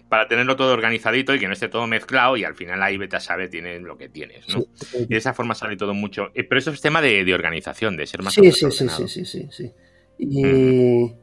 Para 0.10 0.28
tenerlo 0.28 0.56
todo 0.56 0.74
organizadito 0.74 1.34
y 1.34 1.39
que 1.39 1.48
no 1.48 1.54
esté 1.54 1.70
todo 1.70 1.88
mezclado 1.88 2.36
y 2.36 2.44
al 2.44 2.56
final 2.56 2.82
ahí 2.84 2.98
vete 2.98 3.15
a 3.15 3.20
saber 3.20 3.50
tienes 3.50 3.82
lo 3.82 3.98
que 3.98 4.10
tienes, 4.10 4.48
¿no? 4.50 4.65
y 4.94 5.06
de 5.06 5.17
esa 5.17 5.34
forma 5.34 5.56
sale 5.56 5.78
todo 5.78 5.94
mucho. 5.94 6.32
Eh, 6.34 6.44
pero 6.44 6.60
eso 6.60 6.72
es 6.72 6.82
tema 6.82 7.02
de, 7.02 7.34
organización, 7.34 7.96
de 7.96 8.08
ser 8.08 8.22
más 8.22 8.34
sí, 8.34 8.52
sí, 8.52 8.72
sí, 8.72 8.88
sí, 8.89 9.08
sí, 9.08 9.26
sí, 9.26 9.48
sí. 9.52 9.72
Y, 10.17 11.13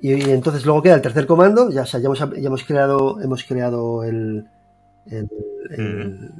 y, 0.00 0.30
entonces 0.30 0.64
luego 0.64 0.82
queda 0.82 0.94
el 0.94 1.02
tercer 1.02 1.26
comando, 1.26 1.70
ya, 1.70 1.84
ya, 1.84 1.98
hemos, 1.98 2.64
creado, 2.64 3.20
hemos 3.20 3.44
creado 3.44 4.04
el, 4.04 4.46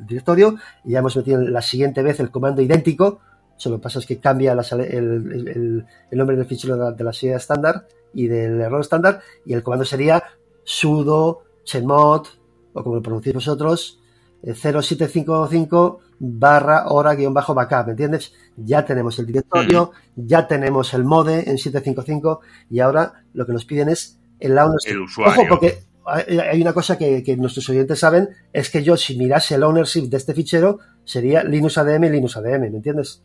directorio 0.07 0.57
y 0.85 0.93
ya 0.93 0.99
hemos 0.99 1.17
metido 1.17 1.41
la 1.41 1.63
siguiente 1.63 2.03
vez 2.03 2.21
el 2.21 2.31
comando 2.31 2.63
idéntico. 2.63 3.21
Solo 3.57 3.79
que 3.79 3.83
pasa 3.83 3.99
es 3.99 4.07
que 4.07 4.21
cambia 4.21 4.53
el, 4.53 5.87
nombre 6.13 6.37
del 6.37 6.47
fichero 6.47 6.93
de 6.93 7.05
la, 7.05 7.13
serie 7.13 7.35
estándar 7.35 7.87
y 8.15 8.29
del 8.29 8.61
error 8.61 8.81
estándar 8.81 9.21
y 9.45 9.55
el 9.55 9.63
comando 9.63 9.85
sería 9.85 10.23
sudo 10.65 11.43
chmod 11.65 12.27
o 12.73 12.83
como 12.83 12.97
lo 12.97 13.03
pronunciáis 13.03 13.35
vosotros 13.35 13.99
0755 14.43 16.01
eh, 16.01 16.08
barra 16.19 16.89
hora 16.89 17.15
guion 17.15 17.35
bajo 17.35 17.55
backup, 17.55 17.87
¿me 17.87 17.91
entiendes? 17.93 18.33
Ya 18.57 18.85
tenemos 18.85 19.19
el 19.19 19.27
directorio, 19.27 19.93
ya 20.17 20.47
tenemos 20.47 20.93
el 20.95 21.05
mode 21.05 21.49
en 21.51 21.59
755 21.59 22.41
y 22.71 22.81
ahora 22.81 23.25
lo 23.35 23.47
que 23.47 23.53
nos 23.53 23.65
piden 23.65 23.89
es 23.89 24.19
el 24.41 24.59
ownership. 24.59 25.23
Ojo, 25.25 25.43
porque 25.49 25.79
hay 26.05 26.61
una 26.61 26.73
cosa 26.73 26.97
que, 26.97 27.23
que, 27.23 27.37
nuestros 27.37 27.69
oyentes 27.69 27.99
saben, 27.99 28.31
es 28.53 28.71
que 28.71 28.83
yo 28.83 28.97
si 28.97 29.17
mirase 29.19 29.55
el 29.55 29.63
ownership 29.63 30.09
de 30.09 30.17
este 30.17 30.35
fichero 30.35 30.79
sería 31.05 31.45
Linux 31.45 31.79
ADM, 31.79 32.05
Linux 32.05 32.37
ADM, 32.37 32.61
¿me 32.61 32.67
entiendes? 32.69 33.23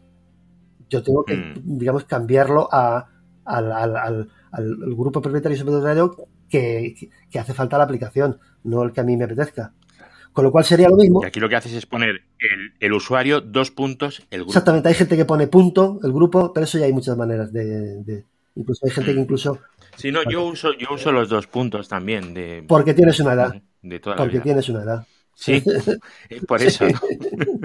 yo 0.94 1.04
tengo 1.04 1.24
que, 1.26 1.36
mm. 1.36 1.78
digamos, 1.78 2.06
cambiarlo 2.06 2.70
a, 2.72 3.10
al, 3.46 4.30
grupo 4.96 5.22
propietario 5.22 5.56
y 5.56 5.60
subpropietario 5.60 6.16
que, 6.48 6.96
que 7.30 7.40
hace 7.40 7.54
falta 7.54 7.78
la 7.78 7.86
aplicación, 7.86 8.40
no 8.64 8.84
el 8.84 8.94
que 8.94 9.02
a 9.02 9.04
mí 9.04 9.18
me 9.18 9.26
apetezca. 9.26 9.74
Con 10.34 10.46
lo 10.46 10.52
cual 10.52 10.66
sería 10.66 10.90
lo 10.90 10.98
mismo. 10.98 11.22
Y 11.24 11.28
aquí 11.28 11.40
lo 11.40 11.48
que 11.48 11.56
haces 11.56 11.74
es 11.74 11.86
poner 11.86 12.24
el, 12.80 12.94
usuario, 12.94 13.40
dos 13.40 13.70
puntos, 13.70 14.24
el 14.32 14.40
grupo. 14.40 14.52
Exactamente, 14.52 14.90
hay 14.90 14.96
gente 14.96 15.16
que 15.16 15.26
pone 15.26 15.48
punto, 15.48 16.00
el 16.04 16.12
grupo, 16.12 16.52
pero 16.52 16.66
eso 16.66 16.80
ya 16.80 16.86
hay 16.86 16.94
muchas 16.94 17.16
maneras 17.16 17.54
de. 17.54 18.26
incluso 18.56 18.86
hay 18.86 18.92
gente 18.92 19.14
que 19.14 19.20
mm. 19.20 19.24
incluso. 19.24 19.60
Sí, 19.96 20.12
no, 20.12 20.22
yo 20.28 20.46
uso, 20.46 20.74
yo 20.74 20.88
uso 20.92 21.12
los 21.12 21.30
dos 21.30 21.46
puntos 21.46 21.88
también. 21.88 22.34
De, 22.34 22.66
porque 22.68 22.96
tienes 22.96 23.20
una 23.20 23.34
edad. 23.34 23.62
De 23.82 24.00
toda 24.00 24.16
porque 24.16 24.40
tienes 24.40 24.68
una 24.70 24.82
edad. 24.82 25.08
Sí, 25.36 25.64
por 26.48 26.62
eso. 26.62 26.86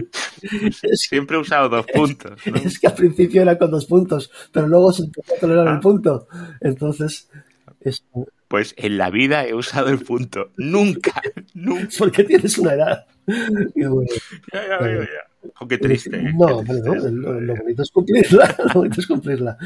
Siempre 0.92 1.36
he 1.36 1.40
usado 1.40 1.70
dos 1.70 1.86
puntos. 1.86 2.32
Es 2.64 2.78
que 2.78 2.86
al 2.86 2.94
principio 2.94 3.40
era 3.42 3.56
con 3.56 3.70
dos 3.70 3.86
puntos, 3.86 4.30
pero 4.52 4.68
luego 4.68 4.92
se 4.92 5.04
empezó 5.04 5.34
a 5.34 5.38
tolerar 5.38 5.68
el 5.68 5.74
ah. 5.74 5.80
punto. 5.80 6.28
Entonces. 6.60 7.30
Pues 8.48 8.74
en 8.78 8.96
la 8.96 9.10
vida 9.10 9.46
he 9.46 9.54
usado 9.54 9.88
el 9.88 9.98
punto. 9.98 10.50
Nunca, 10.56 11.20
nunca. 11.54 11.88
Porque 11.98 12.24
tienes 12.24 12.58
una 12.58 12.74
edad. 12.74 13.06
ya, 13.26 13.90
ya, 14.52 14.80
ya, 14.80 15.08
Oh, 15.60 15.68
qué 15.68 15.78
triste. 15.78 16.16
¿eh? 16.16 16.32
No, 16.34 16.62
lo, 16.62 17.56
bonito 17.56 17.82
es 17.82 17.90
cumplirla. 17.90 18.56
Lo 18.66 18.74
bonito 18.74 19.00
es 19.00 19.06
cumplirla. 19.06 19.56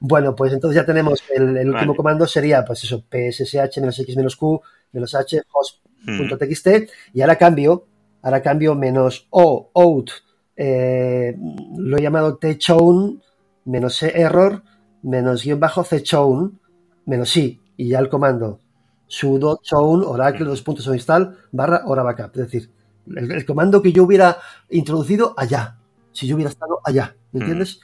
Bueno, 0.00 0.34
pues 0.34 0.52
entonces 0.52 0.76
ya 0.80 0.86
tenemos 0.86 1.22
el, 1.34 1.68
último 1.68 1.94
comando 1.94 2.26
sería, 2.26 2.64
pues 2.64 2.84
eso, 2.84 3.04
pssh 3.10 3.80
menos 3.80 3.98
x 3.98 4.16
menos 4.16 4.36
q 4.36 4.60
menos 4.92 5.14
h 5.14 5.42
host 5.52 5.80
.txt 6.06 6.90
y 7.12 7.20
ahora 7.20 7.36
cambio, 7.36 7.86
ahora 8.22 8.42
cambio 8.42 8.74
menos 8.74 9.26
o 9.30 9.70
out, 9.74 10.10
eh, 10.56 11.36
lo 11.76 11.98
he 11.98 12.02
llamado 12.02 12.38
tchown, 12.38 13.22
menos 13.64 14.02
e 14.02 14.20
error, 14.20 14.62
menos 15.02 15.44
guion 15.44 15.60
bajo 15.60 15.84
chown, 15.84 16.58
menos 17.04 17.36
i, 17.36 17.60
y 17.78 17.88
ya 17.88 18.00
el 18.00 18.10
comando 18.10 18.60
sudo 19.06 19.60
chown 19.62 20.04
oracle 20.04 20.44
dos 20.44 20.60
puntos 20.60 20.86
o 20.86 20.92
install 20.92 21.38
barra 21.50 21.82
hora 21.86 22.02
backup, 22.02 22.32
es 22.32 22.50
decir, 22.50 22.70
el, 23.16 23.46
comando 23.46 23.80
que 23.80 23.92
yo 23.92 24.04
hubiera 24.04 24.36
introducido 24.68 25.32
allá, 25.38 25.78
si 26.12 26.26
yo 26.26 26.34
hubiera 26.34 26.50
estado 26.50 26.80
allá, 26.84 27.16
¿me 27.32 27.40
entiendes? 27.40 27.80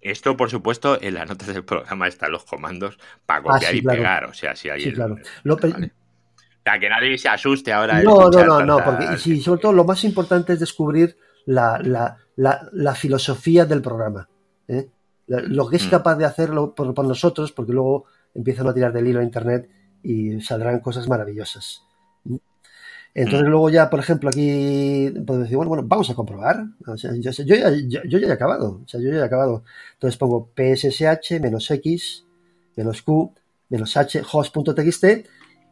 Esto, 0.00 0.36
por 0.36 0.50
supuesto, 0.50 1.00
en 1.00 1.14
las 1.14 1.28
notas 1.28 1.48
del 1.48 1.64
programa 1.64 2.06
están 2.06 2.30
los 2.30 2.44
comandos 2.44 2.98
para 3.26 3.40
ah, 3.40 3.42
copiar 3.42 3.74
y 3.74 3.82
pegar. 3.82 4.24
O 4.26 4.32
sea, 4.32 4.54
si 4.54 4.68
alguien. 4.68 4.94
claro 4.94 5.18
que 6.80 6.88
nadie 6.88 7.18
se 7.18 7.28
asuste 7.28 7.72
ahora. 7.72 8.02
No, 8.02 8.30
no, 8.30 8.44
no, 8.44 8.64
no, 8.64 8.84
porque 8.84 9.16
sí, 9.18 9.40
sobre 9.40 9.60
todo 9.60 9.72
lo 9.72 9.84
más 9.84 10.04
importante 10.04 10.52
es 10.52 10.60
descubrir 10.60 11.16
la, 11.46 11.80
la, 12.36 12.94
filosofía 12.94 13.64
del 13.64 13.80
programa. 13.80 14.28
¿eh? 14.68 14.88
Lo 15.26 15.68
que 15.68 15.76
es 15.76 15.86
mm. 15.86 15.90
capaz 15.90 16.16
de 16.16 16.26
hacerlo 16.26 16.74
por, 16.74 17.04
nosotros, 17.04 17.52
porque 17.52 17.72
luego 17.72 18.04
empiezan 18.34 18.68
a 18.68 18.74
tirar 18.74 18.92
del 18.92 19.06
hilo 19.06 19.20
a 19.20 19.24
internet 19.24 19.68
y 20.02 20.40
saldrán 20.40 20.80
cosas 20.80 21.08
maravillosas. 21.08 21.82
Entonces 23.14 23.48
mm. 23.48 23.50
luego 23.50 23.70
ya, 23.70 23.90
por 23.90 24.00
ejemplo, 24.00 24.28
aquí 24.28 25.10
podemos 25.26 25.44
decir, 25.44 25.56
bueno, 25.56 25.70
bueno, 25.70 25.84
vamos 25.86 26.08
a 26.10 26.14
comprobar. 26.14 26.66
yo, 26.86 27.44
ya, 27.44 28.18
he 28.18 28.32
acabado. 28.32 28.80
O 28.84 28.88
sea, 28.88 29.00
yo 29.00 29.10
ya 29.10 29.16
he 29.16 29.22
acabado. 29.22 29.64
Entonces 29.94 30.16
pongo 30.16 30.50
pssh 30.54 31.40
menos 31.40 31.70
x 31.70 32.24
menos 32.76 33.02
q 33.02 33.32
menos 33.68 33.96
h 33.96 34.22
host.txt 34.30 35.04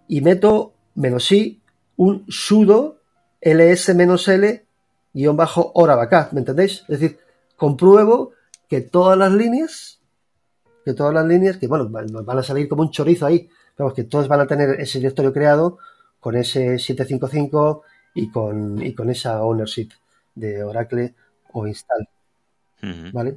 y 0.09 0.21
meto 0.21 0.75
menos 0.95 1.31
i, 1.33 1.61
un 1.97 2.25
sudo 2.29 3.01
ls 3.41 3.95
menos 3.95 4.29
l 4.29 4.65
guion 5.15 5.37
bajo 5.37 5.73
hora 5.75 5.95
backup, 5.95 6.33
¿me 6.33 6.41
entendéis? 6.41 6.85
Es 6.89 7.01
decir, 7.01 7.19
compruebo 7.57 8.33
que 8.69 8.81
todas 8.81 9.17
las 9.17 9.33
líneas, 9.33 9.96
que 10.87 10.95
todas 10.95 11.13
las 11.13 11.27
líneas, 11.27 11.57
que 11.57 11.67
bueno, 11.67 11.89
van 11.91 12.39
a 12.39 12.43
salir 12.45 12.69
como 12.69 12.83
un 12.83 12.93
chorizo 12.93 13.27
ahí, 13.27 13.51
pero 13.75 13.93
que 13.93 14.05
todas 14.05 14.29
van 14.29 14.39
a 14.39 14.47
tener 14.47 14.81
ese 14.81 14.99
directorio 14.99 15.33
creado 15.33 15.79
con 16.21 16.37
ese 16.37 16.79
755 16.79 17.83
y 18.15 18.31
con, 18.31 18.81
y 18.81 18.95
con 18.95 19.11
esa 19.11 19.43
ownership 19.43 19.89
de 20.37 20.63
Oracle 20.63 21.13
o 21.53 21.67
install. 21.67 22.09
¿Vale? 23.13 23.37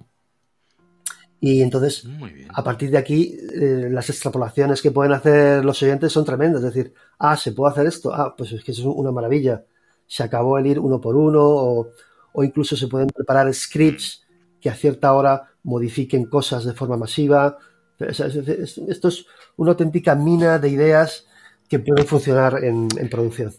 Y 1.40 1.64
entonces, 1.64 2.08
a 2.50 2.64
partir 2.64 2.92
de 2.92 3.00
aquí, 3.00 3.36
eh, 3.52 3.88
las 3.90 4.12
extrapolaciones 4.12 4.80
que 4.84 4.92
pueden 4.92 5.14
hacer 5.14 5.66
los 5.66 5.82
oyentes 5.82 6.12
son 6.12 6.26
tremendas. 6.26 6.64
Es 6.64 6.72
decir, 6.72 6.94
ah, 7.18 7.36
se 7.36 7.54
puede 7.54 7.72
hacer 7.72 7.88
esto, 7.88 8.14
ah, 8.14 8.36
pues 8.38 8.52
es 8.52 8.64
que 8.64 8.74
eso 8.74 8.82
es 8.82 8.96
una 8.96 9.12
maravilla. 9.12 9.66
Se 10.06 10.22
acabó 10.22 10.60
el 10.60 10.68
ir 10.68 10.78
uno 10.78 11.02
por 11.02 11.16
uno, 11.16 11.42
o, 11.42 11.88
o 12.32 12.44
incluso 12.44 12.76
se 12.76 12.88
pueden 12.88 13.08
preparar 13.08 13.52
scripts 13.52 14.22
que 14.60 14.70
a 14.70 14.76
cierta 14.76 15.14
hora 15.14 15.52
modifiquen 15.64 16.26
cosas 16.26 16.66
de 16.66 16.74
forma 16.74 16.98
masiva. 16.98 17.58
Esto 18.00 19.08
es 19.08 19.26
una 19.58 19.72
auténtica 19.72 20.16
mina 20.16 20.60
de 20.60 20.70
ideas 20.70 21.28
que 21.68 21.80
pueden 21.80 22.06
funcionar 22.06 22.64
en, 22.64 22.88
en 22.98 23.10
producción. 23.10 23.54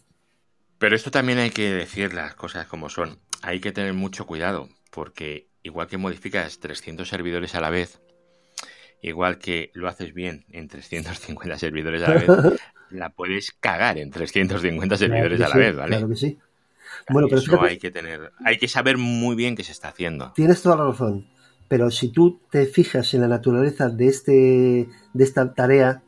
Pero 0.79 0.97
esto 0.97 1.11
también 1.11 1.39
hay 1.39 1.51
que 1.51 1.71
decir 1.73 2.15
las 2.15 2.35
cosas 2.35 2.67
como 2.67 2.89
son. 2.89 3.19
Hay 3.43 3.61
que 3.61 3.73
tener 3.73 3.93
mucho 3.93 4.27
cuidado, 4.27 4.69
porque 4.91 5.49
igual 5.63 5.87
que 5.89 5.99
modificas 5.99 6.59
300 6.59 7.09
servidores 7.09 7.55
a 7.55 7.61
la 7.61 7.71
vez, 7.71 8.01
igual 9.03 9.39
que 9.39 9.71
lo 9.75 9.89
haces 9.89 10.15
bien 10.15 10.45
en 10.51 10.69
350 10.69 11.59
servidores 11.59 12.03
a 12.03 12.15
la 12.15 12.21
vez, 12.21 12.29
la 12.91 13.11
puedes 13.11 13.53
cagar 13.53 13.99
en 13.99 14.11
350 14.11 14.97
servidores 14.97 15.41
a 15.41 15.49
la 15.49 15.57
vez, 15.57 15.77
¿vale? 15.77 15.97
Claro 15.97 16.09
que 16.09 16.17
sí. 16.17 16.39
Bueno, 17.09 17.29
pero 17.29 17.41
Eso 17.41 17.61
hay 17.63 17.79
que 17.79 17.91
tener, 17.91 18.33
hay 18.45 18.59
que 18.59 18.69
saber 18.69 18.99
muy 18.99 19.37
bien 19.37 19.57
qué 19.57 19.65
se 19.65 19.73
está 19.73 19.89
haciendo. 19.89 20.33
Tienes 20.35 20.63
toda 20.63 20.77
la 20.77 20.87
razón. 20.87 21.27
Pero 21.69 21.91
si 21.91 22.09
tú 22.09 22.41
te 22.51 22.67
fijas 22.67 23.15
en 23.15 23.21
la 23.21 23.29
naturaleza 23.29 23.89
de 23.89 24.09
este, 24.09 24.89
de 25.13 25.25
esta 25.25 25.55
tarea, 25.55 26.03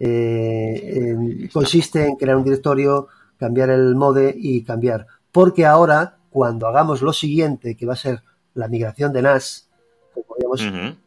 eh, 0.00 1.48
consiste 1.52 2.06
en 2.06 2.16
crear 2.16 2.36
un 2.36 2.44
directorio, 2.44 3.08
cambiar 3.38 3.70
el 3.70 3.94
mode 3.94 4.34
y 4.36 4.62
cambiar. 4.64 5.06
Porque 5.30 5.66
ahora, 5.66 6.16
cuando 6.30 6.66
hagamos 6.66 7.02
lo 7.02 7.12
siguiente, 7.12 7.76
que 7.76 7.84
va 7.84 7.92
a 7.92 7.96
ser 7.96 8.22
la 8.54 8.68
migración 8.68 9.12
de 9.12 9.22
NAS, 9.22 9.68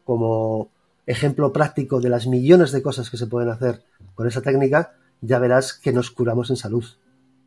como 0.04 0.70
ejemplo 1.06 1.52
práctico 1.52 2.00
de 2.00 2.08
las 2.08 2.26
millones 2.26 2.72
de 2.72 2.82
cosas 2.82 3.10
que 3.10 3.16
se 3.16 3.26
pueden 3.26 3.48
hacer 3.48 3.82
con 4.14 4.26
esa 4.26 4.42
técnica, 4.42 4.94
ya 5.20 5.38
verás 5.38 5.72
que 5.72 5.92
nos 5.92 6.10
curamos 6.10 6.50
en 6.50 6.56
salud. 6.56 6.84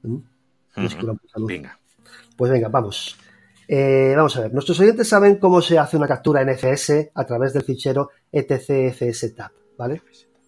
Nos 0.03 0.23
salud. 0.87 1.17
Pues 2.37 2.51
venga, 2.51 2.69
vamos. 2.69 3.17
Eh, 3.71 4.13
vamos 4.15 4.35
a 4.35 4.41
ver, 4.41 4.53
nuestros 4.53 4.79
oyentes 4.79 5.07
saben 5.07 5.35
cómo 5.35 5.61
se 5.61 5.77
hace 5.77 5.95
una 5.95 6.07
captura 6.07 6.43
NFS 6.43 7.11
a 7.13 7.23
través 7.23 7.53
del 7.53 7.61
fichero 7.61 8.09
etcfstab, 8.31 9.51
¿vale? 9.77 10.01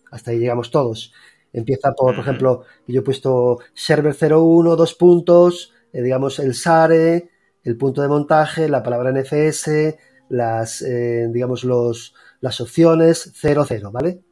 Hasta 0.09 0.32
ahí 0.32 0.39
llegamos 0.39 0.71
todos. 0.71 1.13
Empieza 1.53 1.93
por, 1.93 2.15
por 2.15 2.23
ejemplo, 2.23 2.63
yo 2.88 3.01
he 3.01 3.03
puesto 3.03 3.59
server 3.75 4.15
01, 4.15 4.75
dos 4.75 4.95
puntos, 4.95 5.71
eh, 5.93 6.01
digamos 6.01 6.39
el 6.39 6.55
SARE, 6.55 7.29
el 7.63 7.77
punto 7.77 8.01
de 8.01 8.07
montaje, 8.07 8.67
la 8.67 8.82
palabra 8.82 9.11
NFS, 9.11 9.95
las, 10.29 10.82
eh, 10.82 11.27
digamos, 11.32 11.63
los, 11.63 12.15
las 12.39 12.59
opciones 12.59 13.32
00, 13.36 13.91
¿vale? 13.91 14.23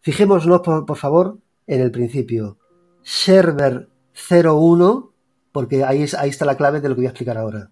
Fijémonos, 0.00 0.46
por, 0.62 0.86
por, 0.86 0.96
favor, 0.96 1.36
en 1.66 1.82
el 1.82 1.90
principio. 1.90 2.56
Server 3.02 3.89
01, 4.14 5.12
porque 5.52 5.84
ahí, 5.84 6.02
es, 6.02 6.14
ahí 6.14 6.30
está 6.30 6.44
la 6.44 6.56
clave 6.56 6.80
de 6.80 6.88
lo 6.88 6.94
que 6.94 7.00
voy 7.00 7.06
a 7.06 7.10
explicar 7.10 7.38
ahora. 7.38 7.70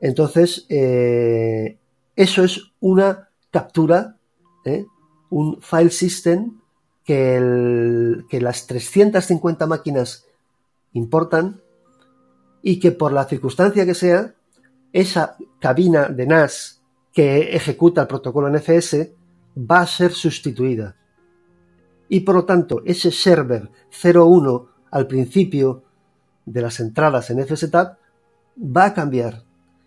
Entonces, 0.00 0.66
eh, 0.68 1.78
eso 2.14 2.44
es 2.44 2.72
una 2.80 3.30
captura, 3.50 4.16
¿eh? 4.64 4.86
un 5.30 5.60
file 5.60 5.90
system 5.90 6.60
que, 7.04 8.22
que 8.28 8.40
las 8.40 8.66
350 8.66 9.66
máquinas 9.66 10.26
importan 10.92 11.60
y 12.62 12.78
que 12.78 12.92
por 12.92 13.12
la 13.12 13.24
circunstancia 13.24 13.86
que 13.86 13.94
sea, 13.94 14.34
esa 14.92 15.36
cabina 15.60 16.08
de 16.08 16.26
NAS 16.26 16.82
que 17.12 17.56
ejecuta 17.56 18.02
el 18.02 18.06
protocolo 18.06 18.48
NFS 18.50 19.08
va 19.58 19.80
a 19.80 19.86
ser 19.86 20.12
sustituida. 20.12 20.96
Y 22.08 22.20
por 22.20 22.36
lo 22.36 22.44
tanto, 22.44 22.82
ese 22.84 23.10
server 23.10 23.70
01 23.90 24.68
al 24.90 25.06
principio 25.06 25.82
de 26.46 26.62
las 26.62 26.80
entradas 26.80 27.30
en 27.30 27.44
FSTAT 27.46 27.98
va 28.58 28.86
a 28.86 28.94
cambiar. 28.94 29.42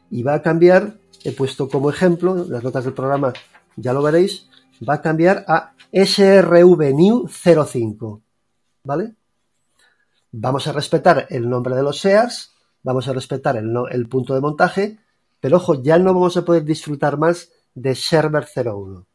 Y 0.09 0.23
va 0.23 0.33
a 0.35 0.41
cambiar, 0.41 0.97
he 1.23 1.31
puesto 1.31 1.69
como 1.69 1.89
ejemplo, 1.89 2.45
las 2.47 2.63
notas 2.63 2.83
del 2.83 2.93
programa 2.93 3.33
ya 3.75 3.93
lo 3.93 4.01
veréis, 4.01 4.49
va 4.87 4.95
a 4.95 5.01
cambiar 5.01 5.45
a 5.47 5.73
srvnew 5.93 7.27
05. 7.27 8.21
¿Vale? 8.83 9.15
Vamos 10.31 10.67
a 10.67 10.71
respetar 10.71 11.27
el 11.29 11.49
nombre 11.49 11.75
de 11.75 11.83
los 11.83 11.99
SEARs 11.99 12.51
vamos 12.83 13.07
a 13.07 13.13
respetar 13.13 13.57
el, 13.57 14.07
punto 14.07 14.33
de 14.33 14.41
montaje, 14.41 14.99
pero 15.39 15.57
ojo, 15.57 15.81
ya 15.81 15.97
no 15.97 16.13
vamos 16.13 16.37
a 16.37 16.45
poder 16.45 16.63
disfrutar 16.63 17.17
más 17.17 17.51
de 17.73 17.95
Server 17.95 18.47
01. 18.53 19.05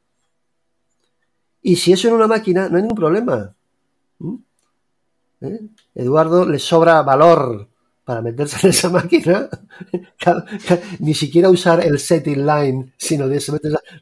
Y 1.63 1.77
si 1.77 1.93
eso 1.93 2.09
en 2.09 2.15
una 2.15 2.29
máquina, 2.29 2.69
no 2.69 2.77
hay 2.77 2.83
ningún 2.83 2.97
problema. 2.97 3.55
¿Mm? 4.19 4.37
¿Eh? 5.47 5.61
Eduardo 5.95 6.47
le 6.47 6.59
sobra 6.59 7.03
valor 7.03 7.69
para 8.05 8.23
meterse 8.23 8.59
en 8.67 8.71
esa 8.71 8.89
máquina, 8.89 9.49
ni 11.01 11.15
siquiera 11.15 11.51
usar 11.51 11.85
el 11.85 11.99
setting 11.99 12.47
line, 12.47 12.93
sino 12.97 13.29
de 13.29 13.43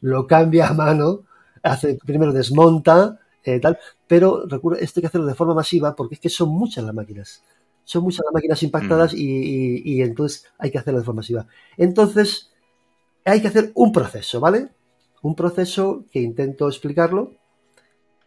lo 0.01 0.27
cambia 0.27 0.67
a 0.67 0.73
mano, 0.73 1.23
hace 1.63 1.97
primero 2.05 2.31
desmonta, 2.31 3.19
eh, 3.43 3.59
tal, 3.59 3.79
pero 4.07 4.45
recuerda, 4.47 4.83
esto 4.83 4.99
hay 4.99 5.01
que 5.01 5.07
hacerlo 5.07 5.25
de 5.27 5.33
forma 5.33 5.55
masiva 5.55 5.95
porque 5.95 6.15
es 6.15 6.21
que 6.21 6.29
son 6.29 6.49
muchas 6.49 6.83
las 6.83 6.93
máquinas 6.93 7.41
son 7.85 8.03
muchas 8.03 8.25
las 8.25 8.33
máquinas 8.33 8.61
impactadas 8.63 9.13
mm. 9.13 9.17
y, 9.17 10.01
entonces 10.01 10.45
hay 10.57 10.71
que 10.71 10.79
hacerlo 10.79 10.99
de 10.99 11.05
forma 11.05 11.19
masiva. 11.19 11.47
Entonces, 11.77 12.51
hay 13.23 13.41
que 13.41 13.47
hacer 13.47 13.71
un 13.75 13.91
proceso, 13.91 14.39
¿vale? 14.39 14.69
Un 15.21 15.35
proceso 15.35 16.03
que 16.11 16.19
intento 16.19 16.67
explicarlo 16.67 17.33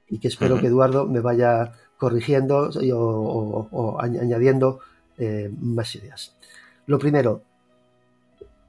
y 0.08 0.18
que 0.18 0.28
espero 0.28 0.58
que 0.58 0.68
Eduardo 0.68 1.06
me 1.06 1.20
vaya 1.20 1.72
corrigiendo 1.98 2.70
o, 2.70 3.98
añadiendo 4.00 4.80
eh, 5.18 5.50
más 5.60 5.94
ideas. 5.96 6.34
Lo 6.86 6.98
primero, 6.98 7.42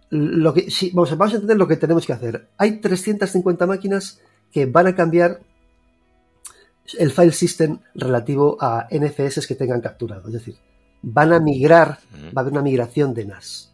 lo 0.09 0.53
que, 0.53 0.67
vamos, 0.93 1.15
vamos 1.17 1.33
a 1.33 1.35
entender 1.35 1.57
lo 1.57 1.67
que 1.67 1.77
tenemos 1.77 2.05
que 2.05 2.13
hacer. 2.13 2.49
Hay 2.57 2.81
350 2.81 3.65
máquinas 3.67 4.19
que 4.51 4.65
van 4.65 4.87
a 4.87 4.95
cambiar 4.95 5.39
el 6.97 7.11
file 7.11 7.31
system 7.31 7.79
relativo 7.93 8.57
a 8.59 8.87
NFS 8.89 9.45
que 9.47 9.55
tengan 9.55 9.79
capturado. 9.79 10.27
Es 10.27 10.33
decir, 10.33 10.55
van 11.03 11.31
a 11.31 11.39
migrar, 11.39 11.99
va 12.35 12.37
a 12.37 12.39
haber 12.41 12.53
una 12.53 12.63
migración 12.63 13.13
de 13.13 13.25
NAS. 13.25 13.71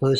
o 0.00 0.12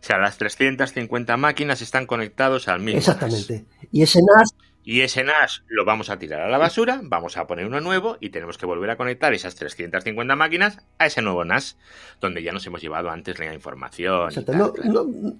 sea, 0.00 0.18
las 0.18 0.38
350 0.38 1.36
máquinas 1.36 1.82
están 1.82 2.06
conectados 2.06 2.68
al 2.68 2.80
mismo 2.80 2.98
Exactamente. 2.98 3.66
Y 3.92 4.02
ese 4.02 4.20
NAS... 4.20 4.54
Y 4.84 5.02
ese 5.02 5.22
NAS 5.22 5.62
lo 5.68 5.84
vamos 5.84 6.10
a 6.10 6.18
tirar 6.18 6.40
a 6.40 6.48
la 6.48 6.58
basura, 6.58 7.00
vamos 7.04 7.36
a 7.36 7.46
poner 7.46 7.66
uno 7.66 7.80
nuevo 7.80 8.16
y 8.18 8.30
tenemos 8.30 8.58
que 8.58 8.66
volver 8.66 8.90
a 8.90 8.96
conectar 8.96 9.32
esas 9.32 9.54
350 9.54 10.34
máquinas 10.34 10.78
a 10.98 11.06
ese 11.06 11.22
nuevo 11.22 11.44
NAS, 11.44 11.76
donde 12.20 12.42
ya 12.42 12.52
nos 12.52 12.66
hemos 12.66 12.82
llevado 12.82 13.10
antes 13.10 13.38
la 13.38 13.54
información. 13.54 14.30
no, 14.48 14.72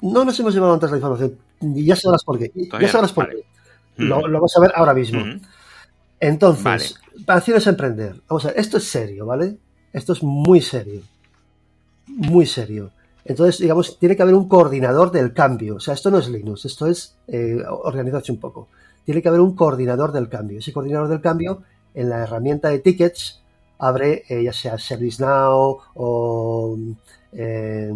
no, 0.01 0.25
nos 0.25 0.39
hemos 0.39 0.55
llevado 0.55 0.75
antes 0.75 0.91
la 0.91 0.97
información. 0.97 1.39
Ya 1.61 1.97
sabrás 1.97 2.23
por 2.25 2.39
qué. 2.39 2.53
ya 2.55 2.89
sabrás 2.89 3.13
por 3.13 3.29
qué. 3.29 3.45
Lo, 3.97 4.21
vamos 4.23 4.57
a 4.57 4.61
ver 4.61 4.73
ahora 4.77 4.95
mismo. 4.95 5.25
Entonces, 6.21 6.95
para 7.27 7.39
acciones 7.39 7.67
a 7.67 7.71
emprender. 7.71 8.23
Vamos 8.29 8.45
a 8.45 8.49
ver, 8.49 8.61
esto 8.61 8.77
es 8.77 8.85
serio, 8.85 9.27
¿vale? 9.27 9.57
Esto 9.93 10.13
es 10.13 10.23
muy 10.23 10.61
serio. 10.61 11.03
Muy 12.07 12.47
serio. 12.47 12.93
Entonces, 13.25 13.61
digamos, 13.61 13.99
tiene 13.99 14.17
que 14.17 14.23
haber 14.23 14.35
un 14.35 14.49
coordinador 14.49 15.11
del 15.11 15.33
cambio. 15.33 15.77
O 15.77 15.81
sea, 15.81 15.95
esto 15.95 16.11
no 16.13 16.19
es 16.19 16.29
Linux, 16.29 16.65
esto 16.65 16.87
es 16.87 17.17
eh, 17.27 17.63
organizarse 17.67 18.31
un 18.31 18.39
poco. 18.39 18.69
Tiene 19.05 19.23
que 19.23 19.29
haber 19.29 19.41
un 19.41 19.55
coordinador 19.55 20.13
del 20.13 20.29
cambio. 20.29 20.59
Ese 20.59 20.73
coordinador 20.73 21.09
del 21.09 21.21
cambio, 21.21 21.63
en 21.95 22.09
la 22.09 22.23
herramienta 22.23 22.69
de 22.69 22.79
tickets, 22.79 23.43
abre 23.79 24.25
eh, 24.29 24.45
ya 24.45 24.53
sea 24.53 24.79
ServiceNow 24.79 25.79
o 25.95 26.79
eh, 27.33 27.93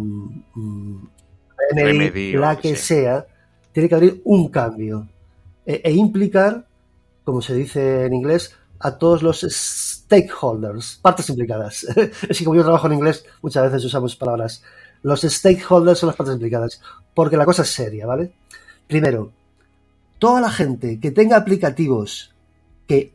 la 2.33 2.55
que 2.57 2.75
sea. 2.75 3.25
Tiene 3.71 3.87
que 3.87 3.95
abrir 3.95 4.21
un 4.25 4.49
cambio 4.49 5.07
e, 5.65 5.81
e 5.83 5.91
implicar, 5.93 6.65
como 7.23 7.41
se 7.41 7.53
dice 7.53 8.05
en 8.05 8.13
inglés, 8.13 8.55
a 8.79 8.97
todos 8.97 9.23
los 9.23 9.41
stakeholders, 9.41 10.99
partes 11.01 11.29
implicadas. 11.29 11.83
es 12.29 12.37
que 12.37 12.43
como 12.43 12.55
yo 12.55 12.63
trabajo 12.63 12.87
en 12.87 12.93
inglés, 12.93 13.25
muchas 13.41 13.63
veces 13.63 13.85
usamos 13.85 14.15
palabras. 14.15 14.63
Los 15.03 15.21
stakeholders 15.21 15.99
son 15.99 16.07
las 16.07 16.15
partes 16.15 16.35
implicadas, 16.35 16.81
porque 17.13 17.37
la 17.37 17.45
cosa 17.45 17.61
es 17.61 17.69
seria, 17.69 18.05
¿vale? 18.05 18.31
Primero, 18.87 19.31
toda 20.19 20.41
la 20.41 20.49
gente 20.49 20.99
que 20.99 21.11
tenga 21.11 21.37
aplicativos 21.37 22.33
que, 22.87 23.13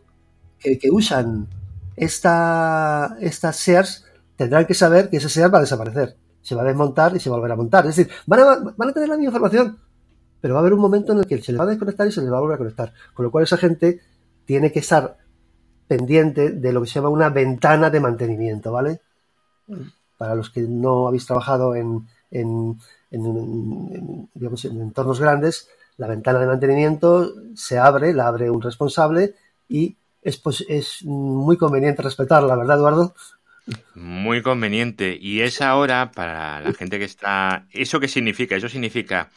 que, 0.59 0.91
usan 0.91 1.49
esta, 1.97 3.17
estas 3.21 3.59
shares 3.59 4.05
tendrán 4.37 4.67
que 4.67 4.75
saber 4.75 5.11
que 5.11 5.17
ese 5.17 5.29
share 5.29 5.53
va 5.53 5.59
a 5.59 5.63
desaparecer. 5.63 6.17
se 6.43 6.55
va 6.55 6.63
a 6.63 6.65
desmontar 6.65 7.15
y 7.17 7.21
se 7.21 7.31
va 7.31 7.37
a 7.37 7.39
volver 7.39 7.53
a 7.53 7.57
montar. 7.57 7.87
Es 7.87 7.97
decir, 7.97 8.13
van 8.27 8.41
a, 8.41 8.73
van 8.77 8.89
a 8.89 8.93
tener 8.93 9.09
la 9.09 9.17
misma 9.17 9.29
información, 9.31 9.79
pero 10.41 10.55
va 10.55 10.61
a 10.61 10.63
haber 10.63 10.75
un 10.75 10.81
momento 10.81 11.13
en 11.13 11.21
el 11.21 11.27
que 11.27 11.41
se 11.41 11.53
les 11.53 11.61
va 11.61 11.65
a 11.65 11.69
desconectar 11.69 12.07
y 12.07 12.13
se 12.13 12.21
les 12.21 12.33
va 12.33 12.39
a 12.39 12.41
volver 12.41 12.57
a 12.57 12.59
conectar. 12.59 12.93
Con 13.15 13.25
lo 13.25 13.31
cual 13.31 13.45
esa 13.45 13.57
gente 13.57 14.01
tiene 14.45 14.73
que 14.73 14.81
estar 14.81 15.17
pendiente 15.87 16.51
de 16.51 16.73
lo 16.73 16.81
que 16.81 16.89
se 16.89 16.95
llama 16.95 17.11
una 17.11 17.29
ventana 17.29 17.91
de 17.91 18.01
mantenimiento, 18.01 18.73
¿vale? 18.73 19.01
Para 20.19 20.35
los 20.35 20.51
que 20.51 20.63
no 20.63 21.09
habéis 21.09 21.27
trabajado 21.27 21.75
en, 21.75 22.07
en, 22.31 22.79
digamos, 24.35 24.65
en 24.65 24.81
entornos 24.81 25.21
grandes, 25.21 25.69
la 25.97 26.07
ventana 26.07 26.39
de 26.39 26.47
mantenimiento 26.47 27.33
se 27.55 27.79
abre, 27.79 28.13
la 28.13 28.29
abre 28.29 28.51
un 28.51 28.63
responsable 28.63 29.35
y 29.69 29.97
es, 30.23 30.39
pues, 30.39 30.65
es 30.69 31.05
muy 31.05 31.57
conveniente 31.57 32.03
respetarla, 32.03 32.57
¿verdad, 32.57 32.79
Eduardo? 32.79 33.15
Muy 33.95 34.43
conveniente. 34.43 35.17
Y 35.21 35.41
es 35.41 35.61
ahora, 35.61 36.13
para 36.13 36.61
la 36.61 36.73
gente 36.73 36.99
que 36.99 37.05
está... 37.05 37.67
¿Eso 37.71 38.01
qué 38.01 38.09
significa? 38.09 38.57
Eso 38.57 38.69
significa, 38.69 39.31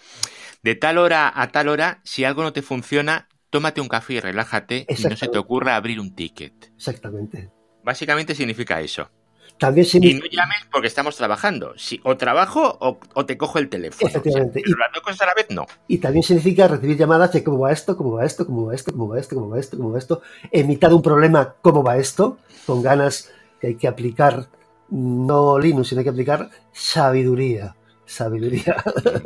de 0.63 0.75
tal 0.75 0.97
hora 0.97 1.31
a 1.33 1.51
tal 1.51 1.69
hora, 1.69 2.01
si 2.03 2.23
algo 2.23 2.43
no 2.43 2.53
te 2.53 2.61
funciona, 2.61 3.27
tómate 3.49 3.81
un 3.81 3.87
café 3.87 4.13
y 4.15 4.19
relájate 4.19 4.85
y 4.89 5.03
no 5.03 5.15
se 5.15 5.27
te 5.27 5.37
ocurra 5.37 5.75
abrir 5.75 5.99
un 5.99 6.15
ticket. 6.15 6.71
Exactamente. 6.75 7.51
Básicamente 7.83 8.35
significa 8.35 8.81
eso. 8.81 9.09
También 9.57 9.87
Y 9.93 10.13
no 10.15 10.25
llames 10.25 10.57
porque 10.71 10.87
estamos 10.87 11.15
trabajando. 11.15 11.73
Si, 11.77 12.01
o 12.03 12.17
trabajo 12.17 12.77
o, 12.79 13.25
te 13.25 13.37
cojo 13.37 13.57
el 13.57 13.69
teléfono. 13.69 14.09
Efectivamente. 14.09 14.61
pero 14.63 14.77
las 14.77 14.91
dos 14.93 15.01
cosas 15.01 15.21
a 15.21 15.25
la 15.27 15.33
vez 15.33 15.47
no. 15.49 15.65
Y 15.87 15.99
también 15.99 16.23
significa 16.23 16.67
recibir 16.67 16.97
llamadas 16.97 17.31
de 17.31 17.43
cómo 17.43 17.59
va 17.59 17.71
esto, 17.71 17.95
cómo 17.95 18.13
va 18.13 18.25
esto, 18.25 18.45
cómo 18.45 18.67
va 18.67 18.75
esto, 18.75 18.91
cómo 18.91 19.07
va 19.07 19.19
esto, 19.19 19.35
cómo 19.35 19.49
va 19.49 19.59
esto, 19.59 19.77
cómo 19.77 19.91
va 19.91 19.99
esto. 19.99 20.21
En 20.51 20.67
mitad 20.67 20.89
de 20.89 20.95
un 20.95 21.01
problema, 21.01 21.55
cómo 21.61 21.83
va 21.83 21.97
esto, 21.97 22.37
con 22.65 22.81
ganas 22.81 23.31
que 23.61 23.67
hay 23.67 23.75
que 23.75 23.87
aplicar 23.87 24.47
no 24.89 25.57
Linux, 25.57 25.89
sino 25.89 25.99
hay 25.99 26.03
que 26.03 26.09
aplicar 26.09 26.49
sabiduría. 26.71 27.75
Sabiduría. 28.05 28.75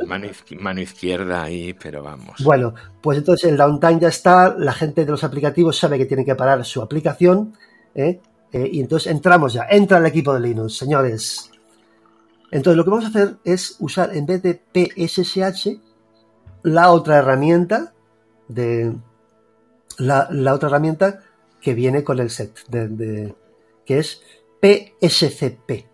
Mano, 0.06 0.80
izquierda 0.80 1.42
ahí, 1.42 1.74
pero 1.74 2.02
vamos. 2.02 2.42
Bueno, 2.42 2.74
pues 3.02 3.18
entonces 3.18 3.50
el 3.50 3.58
downtime 3.58 4.00
ya 4.00 4.08
está, 4.08 4.54
la 4.56 4.72
gente 4.72 5.04
de 5.04 5.10
los 5.10 5.22
aplicativos 5.22 5.76
sabe 5.76 5.98
que 5.98 6.06
tiene 6.06 6.24
que 6.24 6.34
parar 6.34 6.64
su 6.64 6.80
aplicación, 6.80 7.54
¿eh? 7.94 8.20
Eh, 8.52 8.68
y 8.72 8.80
entonces 8.80 9.12
entramos 9.12 9.52
ya, 9.52 9.66
entra 9.70 9.98
el 9.98 10.06
equipo 10.06 10.34
de 10.34 10.40
Linux, 10.40 10.76
señores. 10.76 11.50
Entonces 12.50 12.76
lo 12.76 12.84
que 12.84 12.90
vamos 12.90 13.04
a 13.04 13.08
hacer 13.08 13.36
es 13.44 13.76
usar 13.78 14.14
en 14.16 14.26
vez 14.26 14.42
de 14.42 14.60
PSSH 14.72 15.80
la 16.62 16.90
otra 16.90 17.18
herramienta 17.18 17.94
de 18.48 18.92
la, 19.98 20.28
otra 20.52 20.68
herramienta 20.68 21.20
que 21.60 21.74
viene 21.74 22.02
con 22.02 22.18
el 22.18 22.30
set 22.30 22.66
de, 22.68 23.34
que 23.84 23.98
es 23.98 24.22
PSCP, 24.60 25.86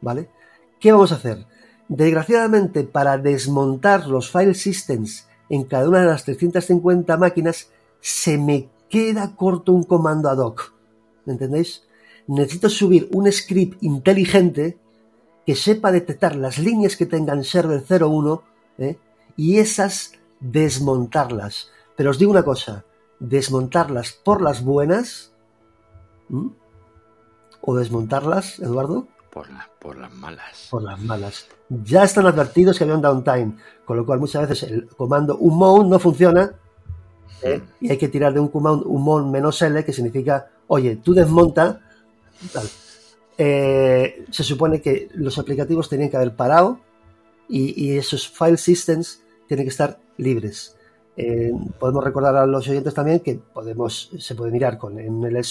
¿vale? 0.00 0.30
¿Qué 0.78 0.92
vamos 0.92 1.12
a 1.12 1.16
hacer? 1.16 1.46
Desgraciadamente, 1.88 2.84
para 2.84 3.18
desmontar 3.18 4.06
los 4.06 4.30
file 4.30 4.54
systems 4.54 5.28
en 5.48 5.64
cada 5.64 5.88
una 5.88 6.00
de 6.00 6.06
las 6.06 6.24
350 6.24 7.16
máquinas, 7.16 7.70
se 8.00 8.38
me 8.38 8.68
queda 8.88 9.34
corto 9.34 9.72
un 9.72 9.84
comando 9.84 10.28
ad 10.28 10.38
hoc. 10.38 10.72
¿Me 11.24 11.32
entendéis? 11.32 11.82
Necesito 12.26 12.68
subir 12.68 13.08
un 13.12 13.30
script 13.30 13.82
inteligente 13.82 14.78
que 15.46 15.54
sepa 15.54 15.92
detectar 15.92 16.36
las 16.36 16.58
líneas 16.58 16.96
que 16.96 17.06
tengan 17.06 17.44
server 17.44 17.82
01 17.88 18.42
¿eh? 18.78 18.98
y 19.36 19.58
esas 19.58 20.12
desmontarlas. 20.40 21.70
Pero 21.96 22.10
os 22.10 22.18
digo 22.18 22.30
una 22.30 22.42
cosa, 22.42 22.84
desmontarlas 23.20 24.12
por 24.12 24.40
las 24.40 24.64
buenas 24.64 25.32
o 27.60 27.74
desmontarlas, 27.74 28.58
Eduardo. 28.58 29.06
Por, 29.30 29.48
por 29.80 29.96
las 29.96 30.12
malas. 30.14 30.68
Por 30.70 30.82
las 30.82 31.00
malas. 31.00 31.46
Ya 31.68 32.04
están 32.04 32.26
advertidos 32.26 32.78
que 32.78 32.84
había 32.84 32.96
un 32.96 33.02
downtime, 33.02 33.56
con 33.84 33.96
lo 33.96 34.06
cual 34.06 34.20
muchas 34.20 34.48
veces 34.48 34.70
el 34.70 34.86
comando 34.86 35.36
unmount 35.36 35.90
no 35.90 35.98
funciona 35.98 36.54
¿eh? 37.42 37.60
y 37.80 37.90
hay 37.90 37.98
que 37.98 38.08
tirar 38.08 38.32
de 38.32 38.40
un 38.40 38.48
comando 38.48 38.86
unmount 38.86 39.30
menos 39.30 39.60
L 39.60 39.84
que 39.84 39.92
significa, 39.92 40.50
oye, 40.68 40.96
tú 40.96 41.14
desmonta 41.14 41.80
eh, 43.38 44.24
se 44.30 44.44
supone 44.44 44.80
que 44.80 45.08
los 45.14 45.38
aplicativos 45.38 45.88
tenían 45.88 46.10
que 46.10 46.16
haber 46.16 46.36
parado 46.36 46.80
y, 47.48 47.96
esos 47.96 48.28
file 48.28 48.56
systems 48.56 49.22
tienen 49.48 49.66
que 49.66 49.70
estar 49.70 50.00
libres. 50.16 50.76
Eh, 51.16 51.52
podemos 51.78 52.02
recordar 52.02 52.36
a 52.36 52.46
los 52.46 52.66
oyentes 52.68 52.94
también 52.94 53.20
que 53.20 53.34
podemos, 53.34 54.10
se 54.18 54.34
puede 54.34 54.50
mirar 54.50 54.78
con 54.78 54.98
en 54.98 55.22
el 55.22 55.42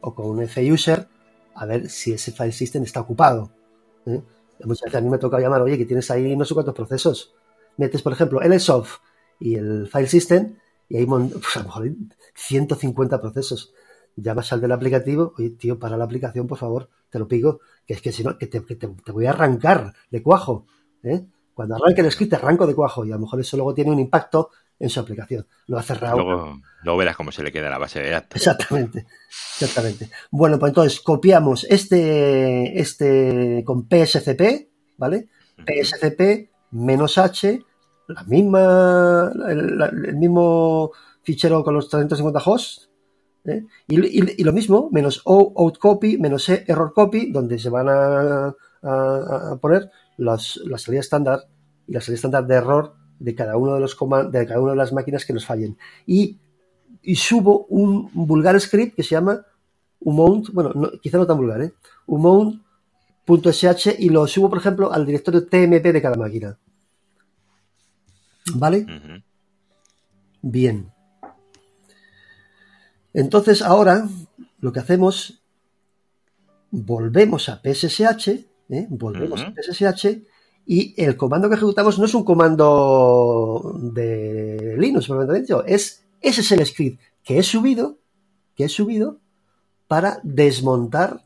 o 0.00 0.14
con 0.14 0.26
un 0.26 0.48
fuser 0.48 1.08
a 1.54 1.66
ver 1.66 1.88
si 1.88 2.12
ese 2.12 2.32
file 2.32 2.52
system 2.52 2.82
está 2.82 3.00
ocupado. 3.00 3.50
¿eh? 4.06 4.22
Muchas 4.64 4.84
veces 4.84 4.94
a 4.94 5.00
mí 5.00 5.08
me 5.08 5.18
toca 5.18 5.40
llamar, 5.40 5.62
oye, 5.62 5.76
que 5.78 5.84
tienes 5.84 6.10
ahí 6.10 6.36
no 6.36 6.44
sé 6.44 6.54
cuántos 6.54 6.74
procesos. 6.74 7.34
Metes, 7.76 8.02
por 8.02 8.12
ejemplo, 8.12 8.40
el 8.40 8.60
y 9.40 9.56
el 9.56 9.88
file 9.88 10.06
system 10.06 10.56
y 10.88 10.98
hay 10.98 11.06
pues, 11.06 11.56
a 11.56 11.60
lo 11.60 11.64
mejor 11.66 11.90
150 12.34 13.20
procesos 13.20 13.72
llamas 14.16 14.52
al 14.52 14.60
del 14.60 14.72
aplicativo, 14.72 15.34
oye, 15.38 15.50
tío, 15.50 15.78
para 15.78 15.96
la 15.96 16.04
aplicación, 16.04 16.46
por 16.46 16.58
favor, 16.58 16.90
te 17.10 17.18
lo 17.18 17.28
pido, 17.28 17.60
que 17.86 17.94
es 17.94 18.02
que 18.02 18.12
si 18.12 18.24
no, 18.24 18.38
que 18.38 18.46
te, 18.46 18.60
voy 19.12 19.26
a 19.26 19.30
arrancar 19.30 19.92
de 20.10 20.22
cuajo. 20.22 20.66
¿eh? 21.02 21.24
Cuando 21.54 21.76
arranque 21.76 22.00
el 22.00 22.10
script, 22.10 22.30
te 22.30 22.36
arranco 22.36 22.66
de 22.66 22.74
cuajo 22.74 23.04
y 23.04 23.10
a 23.10 23.14
lo 23.14 23.20
mejor 23.20 23.40
eso 23.40 23.56
luego 23.56 23.74
tiene 23.74 23.90
un 23.90 24.00
impacto 24.00 24.50
en 24.78 24.90
su 24.90 25.00
aplicación. 25.00 25.46
Lo 25.66 25.78
ha 25.78 25.82
cerrado. 25.82 26.16
Luego, 26.16 26.60
luego 26.82 26.98
verás 26.98 27.16
cómo 27.16 27.32
se 27.32 27.42
le 27.42 27.52
queda 27.52 27.70
la 27.70 27.78
base 27.78 28.00
de 28.00 28.10
datos. 28.10 28.36
Exactamente, 28.36 29.06
exactamente. 29.54 30.10
Bueno, 30.30 30.58
pues 30.58 30.70
entonces 30.70 31.00
copiamos 31.00 31.64
este, 31.64 32.78
este 32.80 33.62
con 33.64 33.86
PSCP, 33.88 34.68
¿vale? 34.96 35.28
PSCP 35.64 36.50
menos 36.72 37.18
H, 37.18 37.62
la 38.08 38.22
misma, 38.24 39.30
el, 39.48 39.80
el 39.80 40.16
mismo 40.16 40.90
fichero 41.22 41.62
con 41.62 41.74
los 41.74 41.88
350 41.88 42.42
hosts, 42.44 42.90
¿eh? 43.44 43.64
Y, 43.88 44.42
lo 44.42 44.52
mismo, 44.52 44.88
menos 44.90 45.22
O 45.24 45.52
out 45.56 45.78
copy, 45.78 46.18
menos 46.18 46.48
E 46.48 46.64
error 46.66 46.92
copy, 46.92 47.30
donde 47.30 47.58
se 47.58 47.70
van 47.70 47.88
a, 47.88 48.54
poner 49.60 49.90
las, 50.18 50.56
la 50.64 50.78
salida 50.78 51.00
estándar 51.00 51.40
y 51.86 51.92
la 51.92 52.00
salida 52.00 52.16
estándar 52.16 52.46
de 52.46 52.54
error 52.54 52.94
de 53.18 53.34
cada 53.34 53.56
uno 53.56 53.74
de 53.74 53.80
los 53.80 53.96
de 54.30 54.46
cada 54.46 54.60
una 54.60 54.72
de 54.72 54.76
las 54.76 54.92
máquinas 54.92 55.24
que 55.24 55.32
nos 55.32 55.46
fallen. 55.46 55.76
Y, 56.06 56.38
subo 57.14 57.66
un 57.68 58.10
vulgar 58.14 58.58
script 58.60 58.96
que 58.96 59.02
se 59.02 59.10
llama 59.10 59.44
umount, 60.00 60.48
bueno, 60.52 60.72
quizá 61.02 61.18
no 61.18 61.26
tan 61.26 61.36
vulgar, 61.36 61.62
¿eh? 61.62 61.72
umount.sh 62.06 63.96
y 63.98 64.08
lo 64.08 64.26
subo, 64.26 64.48
por 64.48 64.58
ejemplo, 64.58 64.92
al 64.92 65.04
directorio 65.04 65.46
TMP 65.46 65.92
de 65.92 66.02
cada 66.02 66.16
máquina. 66.16 66.58
¿Vale? 68.54 68.86
Bien. 70.42 70.93
Entonces 73.14 73.62
ahora 73.62 74.08
lo 74.58 74.72
que 74.72 74.80
hacemos, 74.80 75.40
volvemos 76.70 77.48
a 77.48 77.60
PSSH, 77.62 78.28
¿eh? 78.70 78.86
volvemos 78.90 79.40
a 79.40 79.54
PSSH 79.54 80.22
y 80.66 81.00
el 81.02 81.16
comando 81.16 81.48
que 81.48 81.54
ejecutamos 81.54 81.98
no 81.98 82.06
es 82.06 82.14
un 82.14 82.24
comando 82.24 83.78
de 83.80 84.74
Linux, 84.76 85.08
es 85.66 86.04
ese 86.20 86.40
es 86.40 86.52
el 86.52 86.66
script 86.66 87.00
que 87.22 87.38
he 87.38 87.42
subido, 87.42 87.98
que 88.56 88.64
he 88.64 88.68
subido 88.68 89.20
para 89.86 90.18
desmontar 90.24 91.24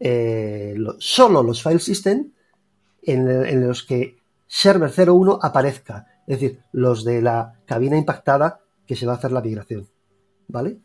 eh, 0.00 0.76
solo 0.98 1.42
los 1.42 1.62
file 1.62 1.80
system 1.80 2.32
en, 3.02 3.28
en, 3.28 3.66
los 3.66 3.82
que 3.82 4.16
server 4.46 4.92
01 4.96 5.40
aparezca, 5.42 6.06
es 6.26 6.40
decir, 6.40 6.60
los 6.72 7.04
de 7.04 7.20
la 7.20 7.60
cabina 7.66 7.96
impactada 7.96 8.60
que 8.86 8.96
se 8.96 9.06
va 9.06 9.14
a 9.14 9.16
hacer 9.16 9.32
la 9.32 9.42
migración, 9.42 9.88
¿vale? 10.48 10.80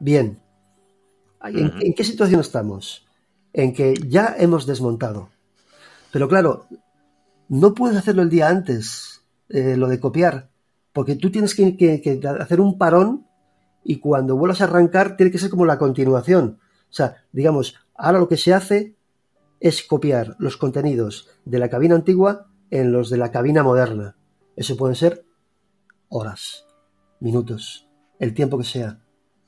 Bien. 0.00 0.40
¿En, 1.42 1.94
qué 1.94 2.04
situación 2.04 2.40
estamos? 2.40 3.06
En 3.52 3.72
que 3.74 3.94
ya 4.06 4.34
hemos 4.38 4.66
desmontado. 4.66 5.30
Pero 6.10 6.28
claro, 6.28 6.66
no 7.48 7.74
puedes 7.74 7.96
hacerlo 7.96 8.22
el 8.22 8.30
día 8.30 8.48
antes, 8.48 9.24
eh, 9.48 9.76
lo 9.76 9.88
de 9.88 10.00
copiar, 10.00 10.50
porque 10.92 11.16
tú 11.16 11.30
tienes 11.30 11.54
que, 11.54 12.20
hacer 12.40 12.60
un 12.60 12.78
parón 12.78 13.26
y 13.82 13.98
cuando 13.98 14.36
vuelvas 14.36 14.60
a 14.60 14.64
arrancar 14.64 15.16
tiene 15.16 15.30
que 15.30 15.38
ser 15.38 15.50
como 15.50 15.66
la 15.66 15.78
continuación. 15.78 16.58
O 16.88 16.92
sea, 16.92 17.24
digamos, 17.32 17.74
ahora 17.94 18.20
lo 18.20 18.28
que 18.28 18.36
se 18.36 18.54
hace 18.54 18.96
es 19.60 19.82
copiar 19.82 20.36
los 20.38 20.56
contenidos 20.56 21.28
de 21.44 21.58
la 21.58 21.68
cabina 21.68 21.94
antigua 21.94 22.48
en 22.70 22.92
los 22.92 23.10
de 23.10 23.18
la 23.18 23.30
cabina 23.30 23.62
moderna. 23.62 24.16
Eso 24.56 24.76
pueden 24.76 24.96
ser 24.96 25.24
horas, 26.08 26.66
minutos, 27.20 27.88
el 28.18 28.34
tiempo 28.34 28.56
que 28.56 28.64
sea 28.64 29.03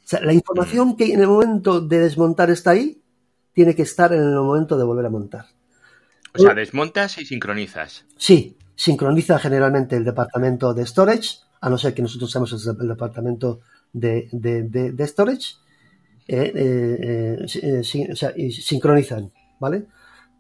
sea, 0.09 0.21
la 0.21 0.33
información 0.33 0.97
que 0.97 1.13
en 1.13 1.21
el 1.21 1.29
momento 1.29 1.81
de 1.81 2.01
desmontar 2.01 2.51
está 2.51 2.71
ahí, 2.71 3.03
tiene 3.53 3.75
que 3.75 3.83
estar 3.83 4.13
en 4.13 4.23
el 4.23 4.35
momento 4.35 4.77
de 4.77 4.85
volver 4.85 5.07
a 5.07 5.11
montar. 5.11 5.47
O 6.35 6.39
sea, 6.39 6.55
desmontas 6.55 7.17
y 7.19 7.25
sincronizas. 7.25 8.05
Sí, 8.17 8.57
sincroniza 8.75 9.39
generalmente 9.39 9.97
el 9.97 10.05
departamento 10.05 10.75
de 10.75 10.85
storage, 10.85 11.39
a 11.61 11.71
no 11.71 11.79
ser 11.79 11.95
que 11.95 12.03
nosotros 12.03 12.31
seamos 12.31 12.53
el 12.53 12.89
departamento 12.89 13.61
de, 13.93 14.29
storage, 15.07 15.57
eh, 16.29 16.53
eh, 16.55 17.47
eh, 17.63 18.11
o 18.13 18.17
sea, 18.17 18.33
y 18.37 18.53
sincronizan, 18.53 19.33
¿vale? 19.59 19.87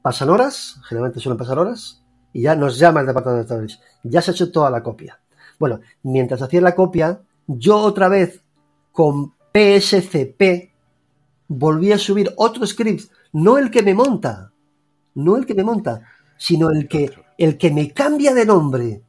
pasan 0.07 0.31
horas, 0.31 0.79
generalmente 0.89 1.19
suelen 1.19 1.37
pasar 1.37 1.59
horas, 1.59 2.01
y 2.33 2.43
ya 2.43 2.55
nos 2.55 2.79
llama 2.79 3.01
el 3.01 3.09
departamento 3.09 3.55
de 3.57 3.69
storage. 3.69 3.79
Ya 4.05 4.23
se 4.23 4.31
ha 4.31 4.35
hecho 4.35 4.53
toda 4.53 4.71
la 4.71 4.81
copia. 4.81 5.19
Bueno, 5.59 5.81
mientras 6.05 6.41
hacía 6.43 6.61
la 6.61 6.77
copia, 6.77 7.23
yo 7.49 7.79
otra 7.79 8.09
vez 8.09 8.41
con 8.93 9.35
PSCP 9.57 10.71
volví 11.49 11.91
a 11.93 11.97
subir 11.97 12.31
otro 12.37 12.67
script, 12.67 13.11
no 13.33 13.57
el 13.57 13.71
que 13.71 13.83
me 13.83 13.95
monta, 13.95 14.53
no 15.15 15.39
el 15.39 15.47
que 15.47 15.55
me 15.55 15.65
monta, 15.65 16.03
sino 16.37 16.71
el 16.71 16.87
que, 16.89 17.11
el 17.39 17.57
que 17.57 17.71
me 17.71 17.91
cambia 17.93 18.35
de 18.35 18.45
nombre 18.45 19.03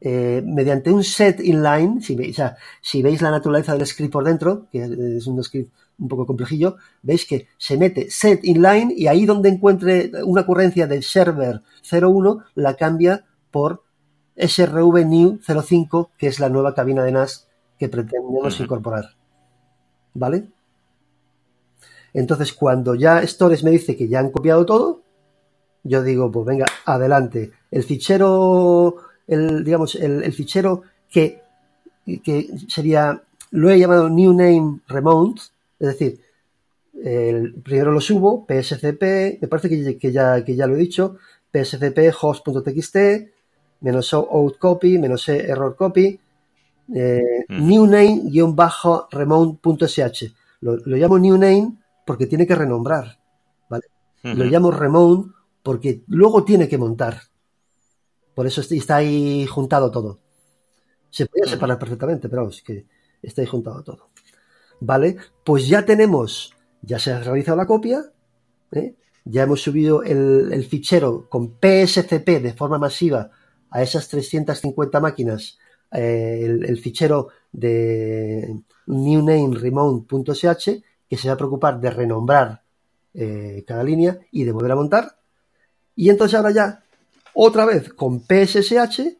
eh, 0.00 0.42
mediante 0.44 0.90
un 0.90 1.04
set 1.04 1.38
inline, 1.38 2.02
si 2.02 2.16
veis, 2.16 2.42
si 2.80 3.00
veis 3.00 3.22
la 3.22 3.30
naturaleza 3.30 3.74
del 3.76 3.86
script 3.86 4.12
por 4.12 4.24
dentro, 4.24 4.66
que 4.72 4.82
es 5.18 5.26
un 5.28 5.40
script 5.44 5.72
un 5.98 6.08
poco 6.08 6.26
complejillo, 6.26 6.78
veis 7.02 7.24
que 7.24 7.46
se 7.56 7.76
mete 7.76 8.10
set 8.10 8.40
inline 8.42 8.92
y 8.96 9.06
ahí 9.06 9.24
donde 9.24 9.50
encuentre 9.50 10.10
una 10.24 10.40
ocurrencia 10.40 10.88
del 10.88 11.04
server 11.04 11.62
01 11.88 12.42
la 12.56 12.74
cambia 12.74 13.24
por 13.52 13.84
srv 14.36 15.06
new 15.06 15.38
05, 15.38 16.10
que 16.18 16.26
es 16.26 16.40
la 16.40 16.48
nueva 16.48 16.74
cabina 16.74 17.04
de 17.04 17.12
NAS 17.12 17.46
que 17.78 17.88
pretendemos 17.88 18.58
incorporar. 18.58 19.21
¿Vale? 20.14 20.48
Entonces, 22.14 22.52
cuando 22.52 22.94
ya 22.94 23.22
Stores 23.26 23.64
me 23.64 23.70
dice 23.70 23.96
que 23.96 24.08
ya 24.08 24.20
han 24.20 24.30
copiado 24.30 24.66
todo, 24.66 25.02
yo 25.84 26.02
digo, 26.02 26.30
pues 26.30 26.46
venga, 26.46 26.66
adelante. 26.84 27.52
El 27.70 27.82
fichero, 27.82 28.96
el, 29.26 29.64
digamos, 29.64 29.94
el, 29.94 30.32
fichero 30.32 30.82
que, 31.10 31.42
que, 32.22 32.48
sería, 32.68 33.22
lo 33.50 33.70
he 33.70 33.78
llamado 33.78 34.08
new 34.08 34.32
name 34.32 34.80
remote, 34.86 35.42
es 35.80 35.88
decir, 35.88 36.20
el, 37.02 37.54
primero 37.54 37.92
lo 37.92 38.00
subo, 38.00 38.46
pscp, 38.46 39.40
me 39.40 39.48
parece 39.48 39.68
que, 39.98 40.12
ya, 40.12 40.44
que 40.44 40.54
ya 40.54 40.66
lo 40.66 40.76
he 40.76 40.78
dicho, 40.78 41.16
pscp 41.52 42.14
host.txt, 42.20 42.96
menos 43.80 44.14
out 44.14 44.58
copy, 44.58 44.98
menos 44.98 45.28
error 45.28 45.74
copy, 45.74 46.18
eh, 46.94 47.44
new 47.48 47.86
name-remote.sh. 47.86 50.34
Lo, 50.60 50.76
lo 50.76 50.96
llamo 50.96 51.18
new 51.18 51.36
name 51.36 51.72
porque 52.06 52.26
tiene 52.26 52.46
que 52.46 52.54
renombrar, 52.54 53.18
¿vale? 53.68 53.86
Lo 54.22 54.44
llamo 54.44 54.70
remote 54.70 55.30
porque 55.62 56.04
luego 56.08 56.44
tiene 56.44 56.68
que 56.68 56.78
montar. 56.78 57.20
Por 58.34 58.46
eso 58.46 58.60
está 58.60 58.96
ahí 58.96 59.46
juntado 59.46 59.90
todo. 59.90 60.20
Se 61.10 61.26
podía 61.26 61.50
separar 61.50 61.78
perfectamente, 61.78 62.28
pero 62.28 62.48
es 62.48 62.62
que 62.62 62.86
está 63.22 63.42
ahí 63.42 63.46
juntado 63.46 63.82
todo. 63.82 64.10
¿Vale? 64.80 65.16
Pues 65.44 65.68
ya 65.68 65.84
tenemos, 65.84 66.54
ya 66.80 66.98
se 66.98 67.12
ha 67.12 67.20
realizado 67.20 67.56
la 67.56 67.66
copia, 67.66 68.04
¿eh? 68.72 68.96
ya 69.24 69.44
hemos 69.44 69.62
subido 69.62 70.02
el, 70.02 70.64
fichero 70.64 71.28
con 71.28 71.58
PSCP 71.60 72.42
de 72.42 72.54
forma 72.54 72.78
masiva 72.78 73.30
a 73.70 73.82
esas 73.82 74.08
350 74.08 75.00
máquinas, 75.00 75.58
eh, 75.92 76.40
el, 76.44 76.78
fichero 76.78 77.28
de 77.52 78.58
newnameremote.sh 78.86 80.82
que 81.08 81.16
se 81.16 81.28
va 81.28 81.34
a 81.34 81.36
preocupar 81.36 81.80
de 81.80 81.90
renombrar 81.90 82.62
eh, 83.14 83.62
cada 83.66 83.84
línea 83.84 84.18
y 84.30 84.44
de 84.44 84.52
volver 84.52 84.72
a 84.72 84.76
montar. 84.76 85.18
Y 85.94 86.08
entonces 86.08 86.36
ahora 86.36 86.50
ya, 86.50 86.82
otra 87.34 87.66
vez 87.66 87.92
con 87.92 88.20
PSSH, 88.20 89.18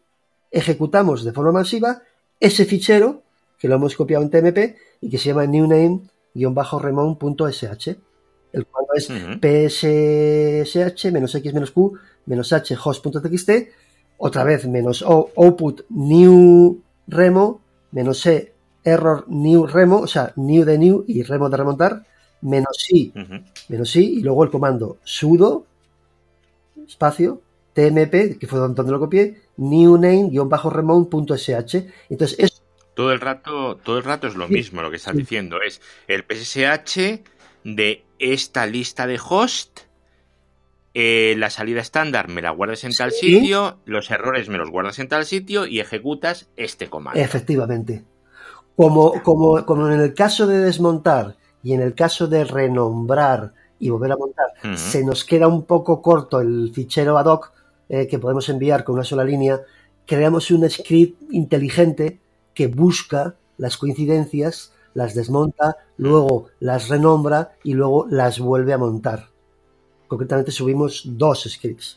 ejecutamos 0.50 1.24
de 1.24 1.32
forma 1.32 1.52
masiva 1.52 2.00
ese 2.40 2.64
fichero 2.64 3.22
que 3.58 3.68
lo 3.68 3.74
hemos 3.76 3.94
copiado 3.94 4.24
en 4.24 4.30
TMP 4.30 4.76
y 5.00 5.10
que 5.10 5.18
se 5.18 5.28
llama 5.28 5.46
newname-remote.sh, 5.46 7.96
el 8.52 8.66
cual 8.66 8.86
es 8.94 9.06
pssh 9.06 11.12
menos 11.12 11.34
x 11.34 11.54
menos 11.54 11.70
q 11.70 11.98
menos 12.26 12.52
h 12.52 12.76
host.txt, 12.82 13.50
otra 14.18 14.44
vez 14.44 14.66
menos 14.66 15.02
output 15.02 15.82
new 15.90 16.80
remo 17.06 17.62
menos 17.92 18.24
e 18.26 18.52
error 18.84 19.24
new 19.28 19.66
remo, 19.66 20.00
o 20.00 20.06
sea, 20.06 20.32
new 20.36 20.64
de 20.64 20.78
new 20.78 21.04
y 21.06 21.22
remo 21.22 21.48
de 21.48 21.56
remontar, 21.56 22.04
menos 22.40 22.90
i, 22.90 23.12
menos 23.68 23.94
i, 23.94 24.18
y 24.18 24.22
luego 24.22 24.42
el 24.44 24.50
comando 24.50 24.98
sudo, 25.04 25.66
espacio, 26.86 27.40
tmp, 27.74 28.38
que 28.38 28.46
fue 28.46 28.58
donde 28.58 28.82
lo 28.90 28.98
copié, 28.98 29.40
new 29.58 29.96
name-remote.sh. 29.96 31.86
Entonces, 32.08 32.38
es 32.38 32.62
todo 32.94 33.12
el 33.12 33.20
rato, 33.20 33.76
todo 33.76 33.98
el 33.98 34.04
rato 34.04 34.26
es 34.26 34.34
lo 34.34 34.48
mismo 34.48 34.82
lo 34.82 34.90
que 34.90 34.96
estás 34.96 35.16
diciendo. 35.16 35.62
Es 35.62 35.80
el 36.08 36.24
PSSH 36.24 37.22
de 37.64 38.04
esta 38.18 38.66
lista 38.66 39.06
de 39.06 39.18
host. 39.18 39.80
Eh, 40.94 41.34
la 41.38 41.48
salida 41.48 41.80
estándar 41.80 42.28
me 42.28 42.42
la 42.42 42.50
guardas 42.50 42.84
en 42.84 42.94
tal 42.94 43.12
sitio, 43.12 43.78
los 43.86 44.10
errores 44.10 44.48
me 44.48 44.58
los 44.58 44.70
guardas 44.70 44.98
en 44.98 45.08
tal 45.08 45.24
sitio 45.24 45.66
y 45.66 45.80
ejecutas 45.80 46.50
este 46.56 46.88
comando. 46.88 47.18
Efectivamente. 47.18 48.04
Como, 48.76 49.22
como, 49.22 49.64
como 49.64 49.88
en 49.88 50.00
el 50.00 50.14
caso 50.14 50.46
de 50.46 50.58
desmontar 50.58 51.36
y 51.62 51.72
en 51.72 51.80
el 51.80 51.94
caso 51.94 52.26
de 52.26 52.44
renombrar 52.44 53.54
y 53.78 53.90
volver 53.90 54.12
a 54.12 54.16
montar, 54.16 54.46
se 54.76 55.04
nos 55.04 55.24
queda 55.24 55.48
un 55.48 55.64
poco 55.64 56.02
corto 56.02 56.40
el 56.40 56.70
fichero 56.74 57.18
ad 57.18 57.26
hoc 57.26 57.52
eh, 57.88 58.06
que 58.06 58.18
podemos 58.18 58.48
enviar 58.48 58.84
con 58.84 58.94
una 58.94 59.04
sola 59.04 59.24
línea, 59.24 59.60
creamos 60.06 60.50
un 60.50 60.68
script 60.68 61.20
inteligente 61.30 62.20
que 62.54 62.66
busca 62.66 63.34
las 63.56 63.76
coincidencias, 63.76 64.72
las 64.94 65.14
desmonta, 65.14 65.76
luego 65.96 66.48
las 66.60 66.88
renombra 66.88 67.52
y 67.64 67.74
luego 67.74 68.06
las 68.08 68.38
vuelve 68.38 68.72
a 68.72 68.78
montar. 68.78 69.31
Concretamente 70.12 70.52
subimos 70.52 71.04
dos 71.06 71.44
scripts. 71.48 71.96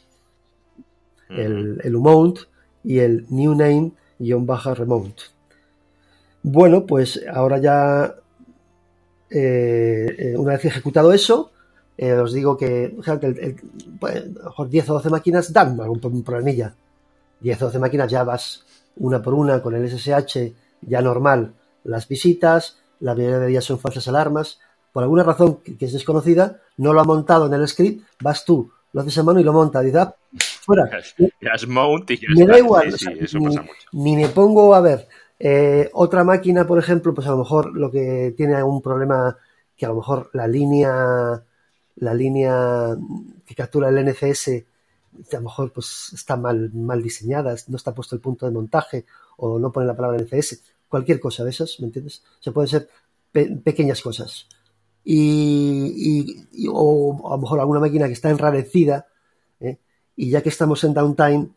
El, 1.28 1.82
el 1.84 1.96
umount 1.98 2.40
y 2.82 3.00
el 3.00 3.26
new 3.28 3.54
name-remote. 3.54 5.24
Bueno, 6.42 6.86
pues 6.86 7.22
ahora 7.30 7.58
ya, 7.58 8.16
eh, 9.30 10.16
eh, 10.18 10.38
una 10.38 10.54
vez 10.54 10.64
ejecutado 10.64 11.12
eso, 11.12 11.52
eh, 11.98 12.14
os 12.14 12.32
digo 12.32 12.56
que, 12.56 12.86
el, 12.86 13.36
10 13.36 13.62
pues, 14.00 14.24
o 14.90 14.94
12 14.94 15.10
máquinas 15.10 15.52
dan 15.52 15.78
algún 15.82 16.24
problemilla. 16.24 16.74
10 17.42 17.64
o 17.64 17.66
12 17.66 17.80
máquinas 17.80 18.10
ya 18.10 18.24
vas 18.24 18.64
una 18.96 19.22
por 19.22 19.34
una 19.34 19.62
con 19.62 19.76
el 19.76 19.90
SSH 19.90 20.54
ya 20.84 21.02
normal 21.02 21.54
las 21.84 22.08
visitas, 22.08 22.78
la 23.02 23.14
mayoría 23.14 23.40
de 23.40 23.50
ellas 23.50 23.66
son 23.66 23.78
falsas 23.78 24.08
alarmas. 24.08 24.60
Por 24.96 25.04
alguna 25.04 25.24
razón 25.24 25.58
que, 25.58 25.76
es 25.78 25.92
desconocida, 25.92 26.62
no 26.78 26.94
lo 26.94 27.02
ha 27.02 27.04
montado 27.04 27.48
en 27.48 27.54
el 27.54 27.68
script, 27.68 28.08
vas 28.22 28.46
tú, 28.46 28.72
lo 28.94 29.02
haces 29.02 29.18
a 29.18 29.24
mano 29.24 29.42
y 29.42 29.44
lo 29.44 29.52
monta. 29.52 29.82
Dices, 29.82 30.00
ah, 30.00 30.16
fuera. 30.62 30.90
me 32.34 32.46
da 32.46 32.58
igual, 32.58 32.96
ni 33.92 34.16
me 34.16 34.30
pongo 34.30 34.74
a 34.74 34.80
ver. 34.80 35.06
Eh, 35.38 35.90
otra 35.92 36.24
máquina, 36.24 36.66
por 36.66 36.80
ejemplo, 36.80 37.14
pues 37.14 37.28
a 37.28 37.32
lo 37.32 37.40
mejor 37.40 37.76
lo 37.76 37.92
que 37.92 38.34
tiene 38.38 38.56
algún 38.56 38.82
problema 38.82 39.38
que 39.76 39.86
a 39.86 39.90
lo 39.90 39.96
mejor 39.96 40.30
la 40.32 40.48
línea, 40.48 41.44
la 41.98 42.14
línea 42.14 42.96
que 43.46 43.54
captura 43.54 43.90
el 43.90 43.98
NCS, 43.98 44.48
a 45.30 45.36
lo 45.36 45.42
mejor 45.42 45.74
pues 45.74 46.12
está 46.14 46.38
mal, 46.38 46.72
mal 46.74 47.04
diseñada, 47.04 47.54
no 47.68 47.76
está 47.76 47.94
puesto 47.94 48.16
el 48.16 48.22
punto 48.22 48.46
de 48.46 48.54
montaje 48.54 49.06
o 49.36 49.60
no 49.60 49.74
pone 49.74 49.88
la 49.88 49.98
palabra 49.98 50.20
NCS, 50.20 50.62
cualquier 50.88 51.20
cosa 51.20 51.44
de 51.44 51.50
esas, 51.50 51.82
¿me 51.82 51.88
entiendes? 51.88 52.24
Se 52.40 52.54
pueden 52.54 52.70
ser 52.70 52.88
pequeñas 53.62 54.02
cosas. 54.02 54.48
Y, 55.06 56.68
o 56.68 57.32
a 57.32 57.36
lo 57.36 57.42
mejor 57.42 57.60
alguna 57.60 57.80
máquina 57.80 58.08
que 58.08 58.14
está 58.14 58.32
enrarecida, 58.32 59.08
¿eh? 59.60 59.78
y 60.16 60.32
ya 60.32 60.42
que 60.42 60.50
estamos 60.50 60.84
en 60.84 60.94
downtime, 60.94 61.50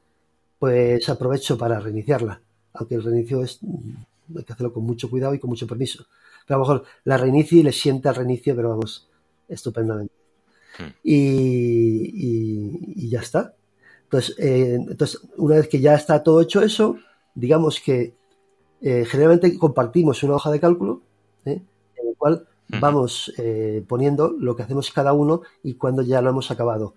pues 0.58 1.08
aprovecho 1.08 1.56
para 1.56 1.80
reiniciarla 1.80 2.40
aunque 2.78 2.94
el 2.94 3.02
reinicio 3.02 3.42
es, 3.42 3.58
mm, 3.62 4.38
hay 4.38 4.44
que 4.44 4.52
hacerlo 4.52 4.72
con 4.72 4.84
mucho 4.84 5.10
cuidado 5.10 5.34
y 5.34 5.38
con 5.38 5.50
mucho 5.50 5.66
permiso. 5.66 6.06
Pero 6.46 6.56
a 6.56 6.58
lo 6.58 6.64
mejor 6.64 6.86
la 7.04 7.16
reinicio 7.16 7.58
y 7.58 7.62
le 7.62 7.72
siente 7.72 8.08
al 8.08 8.14
reinicio, 8.14 8.54
pero 8.54 8.70
vamos, 8.70 9.08
estupendamente. 9.48 10.14
Hmm. 10.78 10.92
Y, 11.02 13.10
ya 13.10 13.20
está. 13.20 13.54
Entonces, 14.04 14.38
eh, 14.38 14.74
entonces, 14.74 15.20
una 15.36 15.56
vez 15.56 15.68
que 15.68 15.80
ya 15.80 15.94
está 15.94 16.22
todo 16.22 16.40
hecho 16.40 16.62
eso, 16.62 16.98
digamos 17.34 17.80
que 17.80 18.14
eh, 18.80 19.04
generalmente 19.06 19.58
compartimos 19.58 20.22
una 20.22 20.34
hoja 20.34 20.50
de 20.50 20.60
cálculo 20.60 21.02
en 21.44 21.66
la 21.96 22.14
cual 22.16 22.46
vamos 22.68 23.32
poniendo 23.86 24.34
lo 24.38 24.54
que 24.54 24.62
hacemos 24.62 24.90
cada 24.92 25.12
uno 25.12 25.42
y 25.62 25.74
cuando 25.74 26.02
ya 26.02 26.20
lo 26.20 26.30
hemos 26.30 26.50
acabado. 26.50 26.94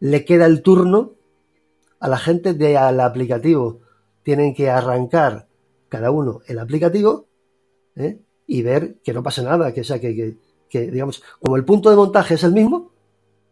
Le 0.00 0.24
queda 0.24 0.46
el 0.46 0.62
turno 0.62 1.12
a 2.00 2.08
la 2.08 2.16
gente 2.16 2.54
del 2.54 3.00
aplicativo 3.00 3.80
tienen 4.22 4.54
que 4.54 4.70
arrancar 4.70 5.46
cada 5.88 6.10
uno 6.10 6.40
el 6.46 6.58
aplicativo 6.58 7.26
¿eh? 7.96 8.18
y 8.46 8.62
ver 8.62 8.96
que 9.02 9.12
no 9.12 9.22
pasa 9.22 9.42
nada, 9.42 9.72
que, 9.72 9.84
sea, 9.84 10.00
que, 10.00 10.36
digamos, 10.72 11.22
como 11.40 11.56
el 11.56 11.64
punto 11.64 11.90
de 11.90 11.96
montaje 11.96 12.34
es 12.34 12.44
el 12.44 12.52
mismo, 12.52 12.90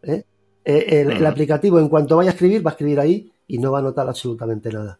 ¿eh? 0.03 0.23
Eh, 0.65 1.01
el, 1.01 1.25
aplicativo 1.25 1.79
en 1.79 1.87
cuanto 1.87 2.17
vaya 2.17 2.31
a 2.31 2.33
escribir 2.33 2.65
va 2.65 2.71
a 2.71 2.73
escribir 2.73 2.99
ahí 2.99 3.31
y 3.47 3.57
no 3.57 3.71
va 3.71 3.79
a 3.79 3.81
notar 3.81 4.07
absolutamente 4.07 4.71
nada. 4.71 4.99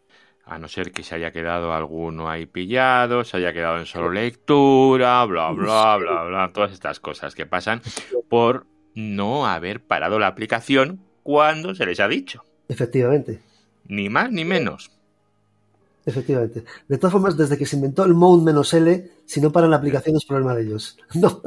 A 0.49 0.57
no 0.57 0.67
ser 0.67 0.91
que 0.91 1.03
se 1.03 1.13
haya 1.13 1.31
quedado 1.31 1.73
alguno 1.73 2.27
ahí 2.27 2.47
pillado, 2.47 3.23
se 3.23 3.37
haya 3.37 3.53
quedado 3.53 3.77
en 3.77 3.85
solo 3.85 4.09
lectura, 4.09 5.23
bla, 5.25 5.51
bla, 5.51 5.97
bla, 5.99 6.23
bla, 6.23 6.51
todas 6.51 6.71
estas 6.71 6.99
cosas 6.99 7.35
que 7.35 7.45
pasan 7.45 7.81
por 8.29 8.65
no 8.95 9.45
haber 9.45 9.79
parado 9.79 10.17
la 10.17 10.25
aplicación 10.25 11.01
cuando 11.21 11.75
se 11.75 11.85
les 11.85 11.99
ha 11.99 12.07
dicho. 12.07 12.43
Efectivamente. 12.67 13.39
Ni 13.85 14.09
más 14.09 14.31
ni 14.31 14.43
menos. 14.43 14.91
Efectivamente. 16.03 16.63
De 16.87 16.97
todas 16.97 17.11
formas, 17.11 17.37
desde 17.37 17.55
que 17.55 17.67
se 17.67 17.75
inventó 17.75 18.03
el 18.03 18.15
Mount-L, 18.15 19.11
si 19.25 19.41
no 19.41 19.51
paran 19.51 19.69
la 19.69 19.77
aplicación 19.77 20.15
es 20.15 20.25
problema 20.25 20.55
de 20.55 20.63
ellos. 20.63 20.97
No. 21.15 21.41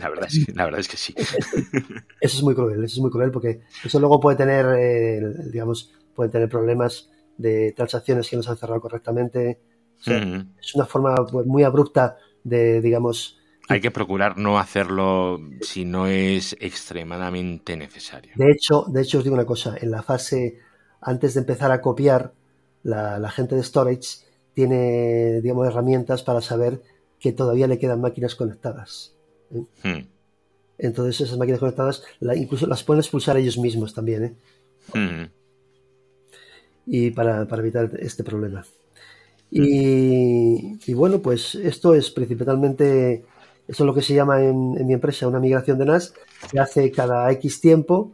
La, 0.00 0.08
verdad 0.08 0.28
es 0.28 0.46
que, 0.46 0.52
la 0.52 0.64
verdad 0.64 0.80
es 0.80 0.88
que 0.88 0.96
sí. 0.96 1.12
Eso 1.18 2.38
es 2.38 2.42
muy 2.42 2.54
cruel, 2.54 2.82
eso 2.84 2.94
es 2.94 3.00
muy 3.00 3.10
cruel 3.10 3.30
porque 3.30 3.60
eso 3.84 3.98
luego 3.98 4.20
puede 4.20 4.38
tener, 4.38 4.64
eh, 4.78 5.20
digamos, 5.52 5.92
puede 6.14 6.30
tener 6.30 6.48
problemas 6.48 7.09
de 7.40 7.72
transacciones 7.72 8.28
que 8.28 8.36
no 8.36 8.42
se 8.42 8.50
han 8.50 8.56
cerrado 8.56 8.80
correctamente. 8.80 9.60
Es 10.04 10.74
una 10.74 10.86
forma 10.86 11.14
pues, 11.30 11.46
muy 11.46 11.62
abrupta 11.62 12.16
de, 12.44 12.80
digamos... 12.80 13.38
Hay 13.68 13.80
que 13.80 13.90
procurar 13.90 14.36
no 14.36 14.58
hacerlo 14.58 15.40
si 15.60 15.84
no 15.84 16.06
es 16.06 16.56
extremadamente 16.60 17.76
necesario. 17.76 18.32
De 18.36 18.50
hecho, 18.50 18.84
de 18.88 19.02
hecho 19.02 19.18
os 19.18 19.24
digo 19.24 19.34
una 19.34 19.46
cosa, 19.46 19.76
en 19.80 19.90
la 19.90 20.02
fase 20.02 20.58
antes 21.00 21.34
de 21.34 21.40
empezar 21.40 21.70
a 21.70 21.80
copiar, 21.80 22.32
la, 22.82 23.30
gente 23.30 23.54
de 23.54 23.62
storage 23.62 24.24
tiene, 24.54 25.40
digamos, 25.40 25.66
herramientas 25.66 26.22
para 26.22 26.40
saber 26.40 26.82
que 27.18 27.32
todavía 27.32 27.66
le 27.68 27.78
quedan 27.78 28.00
máquinas 28.00 28.34
conectadas. 28.34 29.14
¿eh? 29.54 29.62
Hmm. 29.84 30.06
Entonces 30.78 31.20
esas 31.20 31.38
máquinas 31.38 31.60
conectadas 31.60 32.02
incluso 32.36 32.66
las 32.66 32.82
pueden 32.82 33.00
expulsar 33.00 33.36
ellos 33.36 33.58
mismos 33.58 33.94
también. 33.94 34.24
¿eh? 34.24 34.34
Hmm. 34.92 35.39
Y 36.92 37.10
para, 37.12 37.42
evitar 37.42 37.90
este 38.00 38.24
problema. 38.24 38.64
Y, 39.50 40.92
bueno, 40.94 41.20
pues 41.20 41.54
esto 41.54 41.94
es 41.94 42.10
principalmente, 42.10 43.24
esto 43.66 43.84
es 43.84 43.86
lo 43.86 43.94
que 43.94 44.02
se 44.02 44.14
llama 44.14 44.42
en, 44.42 44.76
en 44.76 44.86
mi 44.86 44.94
empresa 44.94 45.28
una 45.28 45.40
migración 45.40 45.78
de 45.78 45.86
NAS. 45.86 46.14
Se 46.50 46.58
hace 46.58 46.90
cada 46.90 47.30
X 47.32 47.60
tiempo, 47.60 48.12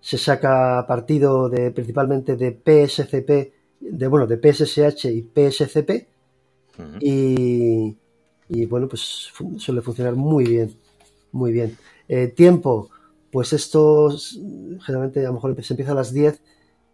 se 0.00 0.18
saca 0.18 0.84
partido 0.86 1.48
de 1.48 1.70
principalmente 1.70 2.36
de 2.36 2.52
PSCP 2.52 3.58
de 3.80 4.08
bueno, 4.08 4.26
de 4.26 4.36
PSSH 4.36 5.06
y 5.06 5.22
PSCP. 5.22 6.08
y, 7.00 7.96
y, 8.48 8.66
bueno, 8.66 8.88
pues 8.88 9.30
suele 9.58 9.82
funcionar 9.82 10.14
muy 10.14 10.44
bien. 10.44 10.74
Muy 11.32 11.52
bien. 11.52 11.76
Eh, 12.08 12.28
tiempo, 12.28 12.90
pues 13.30 13.52
esto 13.52 14.10
generalmente 14.84 15.20
a 15.20 15.28
lo 15.28 15.34
mejor 15.34 15.62
se 15.62 15.74
empieza 15.74 15.92
a 15.92 15.96
las 15.96 16.12
10 16.12 16.40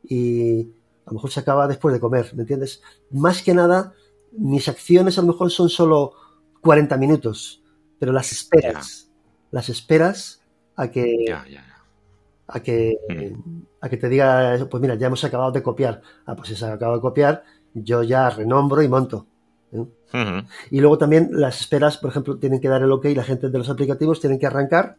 y 0.09 0.68
a 1.07 1.11
lo 1.11 1.15
mejor 1.15 1.31
se 1.31 1.41
acaba 1.41 1.69
después 1.69 1.93
de 1.93 2.01
comer, 2.01 2.33
¿me 2.35 2.43
entiendes? 2.43 2.83
Más 3.11 3.43
que 3.43 3.55
nada, 3.55 3.95
mis 4.33 4.69
acciones 4.69 5.19
a 5.19 5.23
lo 5.23 5.29
mejor 5.29 5.51
son 5.51 5.69
solo 5.69 6.15
40 6.61 6.97
minutos, 6.97 7.63
pero 7.99 8.13
las 8.13 8.33
esperas, 8.33 9.11
las 9.51 9.69
esperas 9.69 10.43
a 10.77 10.91
que, 10.91 11.35
a 12.47 12.61
que, 12.61 12.97
mm. 13.09 13.61
a 13.81 13.89
que 13.89 13.97
te 13.97 14.09
diga, 14.09 14.67
pues 14.71 14.81
mira, 14.81 14.95
ya 14.95 15.09
hemos 15.09 15.25
acabado 15.25 15.53
de 15.53 15.63
copiar. 15.63 16.03
Ah, 16.27 16.35
pues 16.35 16.49
si 16.49 16.57
se 16.57 16.65
ha 16.65 16.73
acabado 16.73 16.99
de 16.99 17.03
copiar, 17.03 17.45
yo 17.75 18.03
ya 18.03 18.31
renombro 18.31 18.83
y 18.83 18.89
monto. 18.89 19.27
¿eh? 19.73 19.85
Y 20.71 20.81
luego 20.81 20.99
también 20.99 21.29
las 21.33 21.61
esperas, 21.61 21.99
por 21.99 22.11
ejemplo, 22.11 22.39
tienen 22.39 22.61
que 22.61 22.69
dar 22.69 22.83
el 22.83 22.93
ok, 22.93 23.07
la 23.17 23.25
gente 23.25 23.49
de 23.49 23.59
los 23.59 23.69
aplicativos 23.69 24.21
tienen 24.21 24.39
que 24.39 24.47
arrancar 24.47 24.97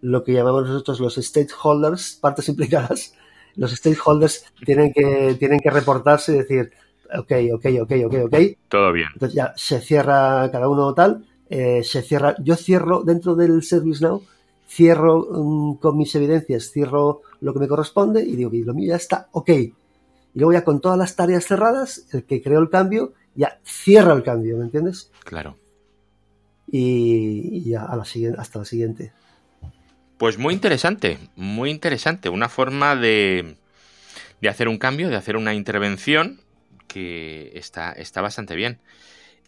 lo 0.00 0.24
que 0.24 0.32
llamamos 0.32 0.68
nosotros 0.68 1.00
los 1.00 1.14
stakeholders, 1.14 2.18
partes 2.20 2.48
implicadas. 2.48 3.14
Los 3.56 3.72
stakeholders 3.72 4.44
tienen 4.64 4.92
que, 4.92 5.36
tienen 5.38 5.60
que 5.60 5.70
reportarse 5.70 6.32
y 6.32 6.38
decir, 6.38 6.72
ok, 7.16 7.32
ok, 7.54 7.66
ok, 7.82 7.92
ok, 8.06 8.14
ok. 8.24 8.36
Todo 8.68 8.92
bien. 8.92 9.08
Entonces 9.12 9.34
ya 9.34 9.52
se 9.56 9.80
cierra 9.80 10.50
cada 10.50 10.68
uno 10.68 10.94
tal, 10.94 11.24
eh, 11.50 11.82
se 11.84 12.02
cierra, 12.02 12.34
yo 12.38 12.56
cierro 12.56 13.02
dentro 13.02 13.34
del 13.34 13.62
ServiceNow 13.62 14.22
cierro 14.72 15.26
mm, 15.30 15.74
con 15.76 15.98
mis 15.98 16.14
evidencias, 16.14 16.70
cierro 16.70 17.20
lo 17.40 17.52
que 17.52 17.60
me 17.60 17.68
corresponde 17.68 18.22
y 18.22 18.36
digo 18.36 18.50
que 18.50 18.58
lo 18.58 18.74
mío 18.74 18.88
ya 18.88 18.96
está 18.96 19.28
ok. 19.32 19.50
Y 19.50 19.74
luego 20.34 20.52
ya 20.52 20.64
con 20.64 20.80
todas 20.80 20.98
las 20.98 21.14
tareas 21.14 21.44
cerradas, 21.44 22.06
el 22.12 22.24
que 22.24 22.42
creó 22.42 22.60
el 22.60 22.70
cambio 22.70 23.12
ya 23.34 23.60
cierra 23.64 24.12
el 24.14 24.22
cambio, 24.22 24.56
¿me 24.58 24.64
entiendes? 24.64 25.10
Claro. 25.24 25.56
Y, 26.70 27.68
ya 27.68 27.84
a 27.84 27.96
la 27.96 28.04
siguiente, 28.04 28.40
hasta 28.40 28.60
la 28.60 28.64
siguiente. 28.64 29.12
Pues 30.22 30.38
muy 30.38 30.54
interesante, 30.54 31.18
muy 31.34 31.68
interesante. 31.68 32.28
Una 32.28 32.48
forma 32.48 32.94
de, 32.94 33.56
de 34.40 34.48
hacer 34.48 34.68
un 34.68 34.78
cambio, 34.78 35.08
de 35.08 35.16
hacer 35.16 35.36
una 35.36 35.52
intervención 35.52 36.38
que 36.86 37.50
está, 37.56 37.90
está 37.90 38.20
bastante 38.20 38.54
bien. 38.54 38.78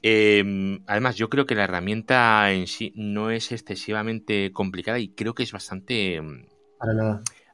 Em, 0.03 0.81
además, 0.89 1.15
yo 1.15 1.31
creo 1.31 1.47
que 1.47 1.55
la 1.55 1.63
herramienta 1.63 2.51
en 2.51 2.67
sí 2.67 2.93
no 2.97 3.31
es 3.31 3.53
excesivamente 3.53 4.51
complicada 4.51 4.99
y 4.99 5.11
creo 5.11 5.33
que 5.37 5.45
es 5.45 5.53
bastante 5.53 6.17
em, 6.17 6.47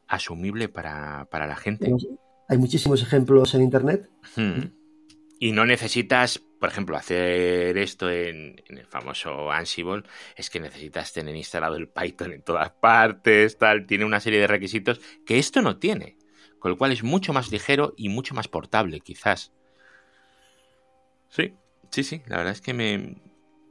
asumible 0.07 0.71
para, 0.71 1.27
la 1.31 1.57
gente. 1.57 1.93
Hay 2.49 2.57
muchísimos 2.57 3.03
ejemplos 3.03 3.55
en 3.55 3.61
Internet. 3.61 4.09
Y 5.39 5.53
no 5.53 5.67
necesitas, 5.67 6.41
por 6.61 6.69
ejemplo, 6.69 6.97
hacer 6.97 7.77
esto 7.77 8.09
en, 8.09 8.63
el 8.69 8.87
famoso 8.87 9.51
Ansible, 9.51 10.05
es 10.37 10.49
que 10.49 10.61
necesitas 10.61 11.13
tener 11.13 11.35
instalado 11.35 11.75
el 11.75 11.89
Python 11.89 12.33
en 12.33 12.43
todas 12.43 12.71
partes, 12.71 13.59
tal, 13.59 13.87
tiene 13.87 14.05
una 14.05 14.21
serie 14.21 14.39
de 14.39 14.47
requisitos 14.47 15.01
que 15.27 15.41
esto 15.41 15.63
no 15.63 15.79
tiene, 15.79 16.17
con 16.61 16.71
lo 16.71 16.79
cual 16.79 16.93
es 16.93 17.03
mucho 17.03 17.33
más 17.33 17.51
ligero 17.51 17.95
y 17.97 18.09
mucho 18.11 18.35
más 18.35 18.47
portable, 18.47 19.01
quizás. 19.01 19.53
Sí, 21.31 21.55
Sí, 21.91 22.05
sí, 22.05 22.23
la 22.29 22.39
verdad 22.39 22.53
es 22.53 22.61
que 22.61 22.73
me... 22.73 23.17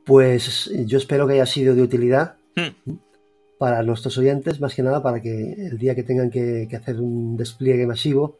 Pues 0.05 0.69
yo 0.85 0.97
espero 0.97 1.27
que 1.27 1.33
haya 1.33 1.45
sido 1.45 1.75
de 1.75 1.81
utilidad 1.81 2.35
hmm. 2.55 2.93
para 3.57 3.83
nuestros 3.83 4.17
oyentes, 4.17 4.59
más 4.59 4.75
que 4.75 4.83
nada 4.83 5.01
para 5.01 5.21
que 5.21 5.53
el 5.53 5.77
día 5.77 5.95
que 5.95 6.03
tengan 6.03 6.29
que, 6.29 6.67
hacer 6.75 6.99
un 6.99 7.37
despliegue 7.37 7.85
masivo 7.85 8.39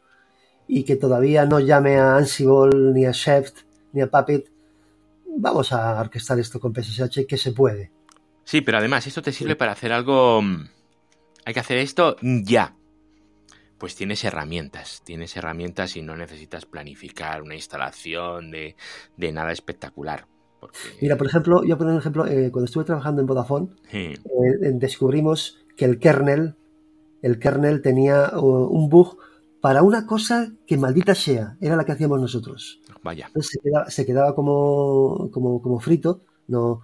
y 0.66 0.84
que 0.84 0.96
todavía 0.96 1.46
no 1.46 1.60
llame 1.60 1.96
a 1.96 2.16
Ansible, 2.16 2.92
ni 2.92 3.06
a 3.06 3.12
Chef, 3.12 3.52
ni 3.92 4.02
a 4.02 4.10
Puppet, 4.10 4.50
vamos 5.38 5.72
a 5.72 6.00
orquestar 6.00 6.38
esto 6.38 6.60
con 6.60 6.74
PSH 6.74 7.26
que 7.26 7.36
se 7.36 7.52
puede. 7.52 7.90
Sí, 8.44 8.60
pero 8.60 8.78
además 8.78 9.06
esto 9.06 9.22
te 9.22 9.32
sirve 9.32 9.56
para 9.56 9.72
hacer 9.72 9.92
algo... 9.92 10.42
Mm, 10.42 10.68
hay 11.44 11.54
que 11.54 11.60
hacer 11.60 11.78
esto 11.78 12.16
ya 12.20 12.74
pues 13.80 13.96
tienes 13.96 14.22
herramientas, 14.24 15.00
tienes 15.04 15.34
herramientas 15.38 15.96
y 15.96 16.02
no 16.02 16.14
necesitas 16.14 16.66
planificar 16.66 17.40
una 17.40 17.54
instalación 17.54 18.50
de, 18.50 18.76
nada 19.32 19.52
espectacular. 19.52 20.26
Mira, 21.00 21.16
por 21.16 21.26
ejemplo, 21.26 21.64
yo 21.64 21.78
pongo 21.78 21.92
un 21.92 21.98
ejemplo, 21.98 22.26
eh, 22.26 22.50
cuando 22.52 22.66
estuve 22.66 22.84
trabajando 22.84 23.22
en 23.22 23.26
Vodafone, 23.26 23.68
eh, 23.90 24.18
descubrimos 24.74 25.64
que 25.78 25.86
el 25.86 25.98
kernel, 25.98 26.56
el 27.22 27.38
kernel 27.38 27.80
tenía 27.80 28.32
un 28.34 28.90
bug 28.90 29.16
para 29.60 29.82
una 29.82 30.06
cosa 30.06 30.52
que 30.66 30.76
maldita 30.76 31.14
sea, 31.14 31.56
era 31.60 31.76
la 31.76 31.84
que 31.84 31.92
hacíamos 31.92 32.20
nosotros. 32.20 32.80
Vaya. 33.02 33.30
se, 33.88 34.06
quedaba, 34.06 34.34
como, 34.34 35.30
como, 35.30 35.80
frito, 35.80 36.22
no, 36.48 36.82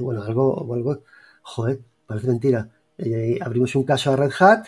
bueno, 0.00 0.22
algo, 0.22 0.74
algo, 0.74 1.02
joder, 1.42 1.80
parece 2.06 2.28
mentira. 2.28 2.68
Eh, 2.98 3.38
abrimos 3.40 3.74
un 3.74 3.84
caso 3.84 4.12
a 4.12 4.16
Red 4.16 4.32
Hat 4.38 4.66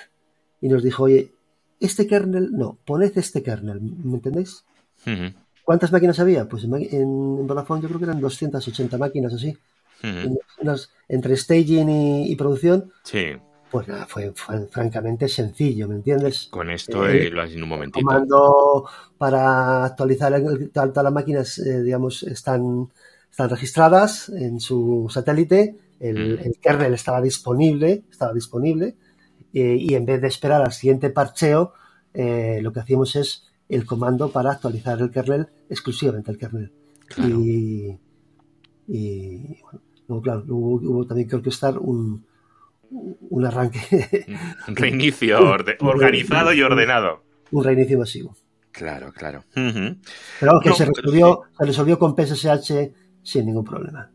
y 0.61 0.69
nos 0.69 0.83
dijo, 0.83 1.05
oye, 1.05 1.33
este 1.81 2.07
kernel, 2.07 2.53
no, 2.53 2.79
poned 2.85 3.17
este 3.17 3.43
kernel, 3.43 3.81
¿me 3.81 4.15
entendéis? 4.15 4.65
¿Cuántas 5.65 5.93
máquinas 5.93 6.19
había? 6.19 6.49
Pues 6.49 6.65
en, 6.65 7.47
Vodafone 7.47 7.83
yo 7.83 7.89
creo 7.89 7.99
que 7.99 8.07
eran 8.07 8.21
280 8.21 8.99
máquinas 8.99 9.33
así. 9.35 9.57
entre 11.09 11.37
staging 11.37 11.89
y, 12.27 12.37
producción. 12.37 12.93
Sí. 13.03 13.37
Pues 13.75 13.89
nada, 13.89 14.07
fue, 14.07 14.33
francamente 14.71 15.27
sencillo, 15.27 15.89
¿me 15.89 15.97
entiendes? 15.97 16.47
Con 16.49 16.71
esto 16.71 17.09
eh, 17.09 17.29
lo 17.29 17.43
haces 17.43 17.57
en 17.57 17.65
un 17.65 17.71
momentito. 17.71 18.07
Comando 18.07 18.89
para 19.19 19.85
actualizar 19.85 20.33
todas 20.73 21.03
las 21.03 21.13
máquinas, 21.13 21.59
eh, 21.59 21.83
digamos, 21.83 22.23
están, 22.23 22.89
están 23.29 23.51
registradas 23.51 24.29
en 24.29 24.61
su 24.61 25.09
satélite. 25.11 25.77
El, 25.99 26.39
el, 26.39 26.57
kernel 26.61 26.95
estaba 26.95 27.21
disponible, 27.21 28.05
estaba 28.09 28.33
disponible 28.33 28.95
eh, 29.53 29.77
y 29.77 29.95
en 29.95 30.07
vez 30.07 30.21
de 30.21 30.29
esperar 30.29 30.63
al 30.63 30.73
siguiente 30.73 31.11
parcheo, 31.11 31.73
eh, 32.13 32.61
lo 32.63 32.73
que 32.73 32.79
hacíamos 32.79 33.17
es 33.17 33.45
el 33.69 33.87
comando 33.87 34.31
para 34.31 34.53
actualizar 34.53 35.01
el 35.01 35.11
kernel, 35.11 35.49
exclusivamente 35.69 36.31
el 36.31 36.39
kernel. 36.39 36.73
Y, 38.87 39.59
bueno, 40.07 40.23
claro, 40.23 40.45
hubo, 40.47 41.05
también 41.07 41.29
que 41.29 41.35
orquestar 41.35 41.77
un, 41.77 42.25
un 42.91 43.45
arranque. 43.45 43.81
Un 44.69 44.77
reinicio 44.77 45.39
organizado 45.81 46.53
y 46.53 46.63
ordenado. 46.63 47.25
Un 47.51 47.65
reinicio 47.65 47.99
masivo. 47.99 48.37
Claro, 48.73 49.13
claro. 49.13 49.45
Pero 49.55 50.61
que 50.61 50.73
se, 50.73 50.85
resolvió, 50.85 51.43
se 51.57 51.65
resolvió 51.65 51.99
con 51.99 52.17
PSSH 52.17 52.73
sin 53.23 53.47
ningún 53.47 53.65
problema. 53.65 54.11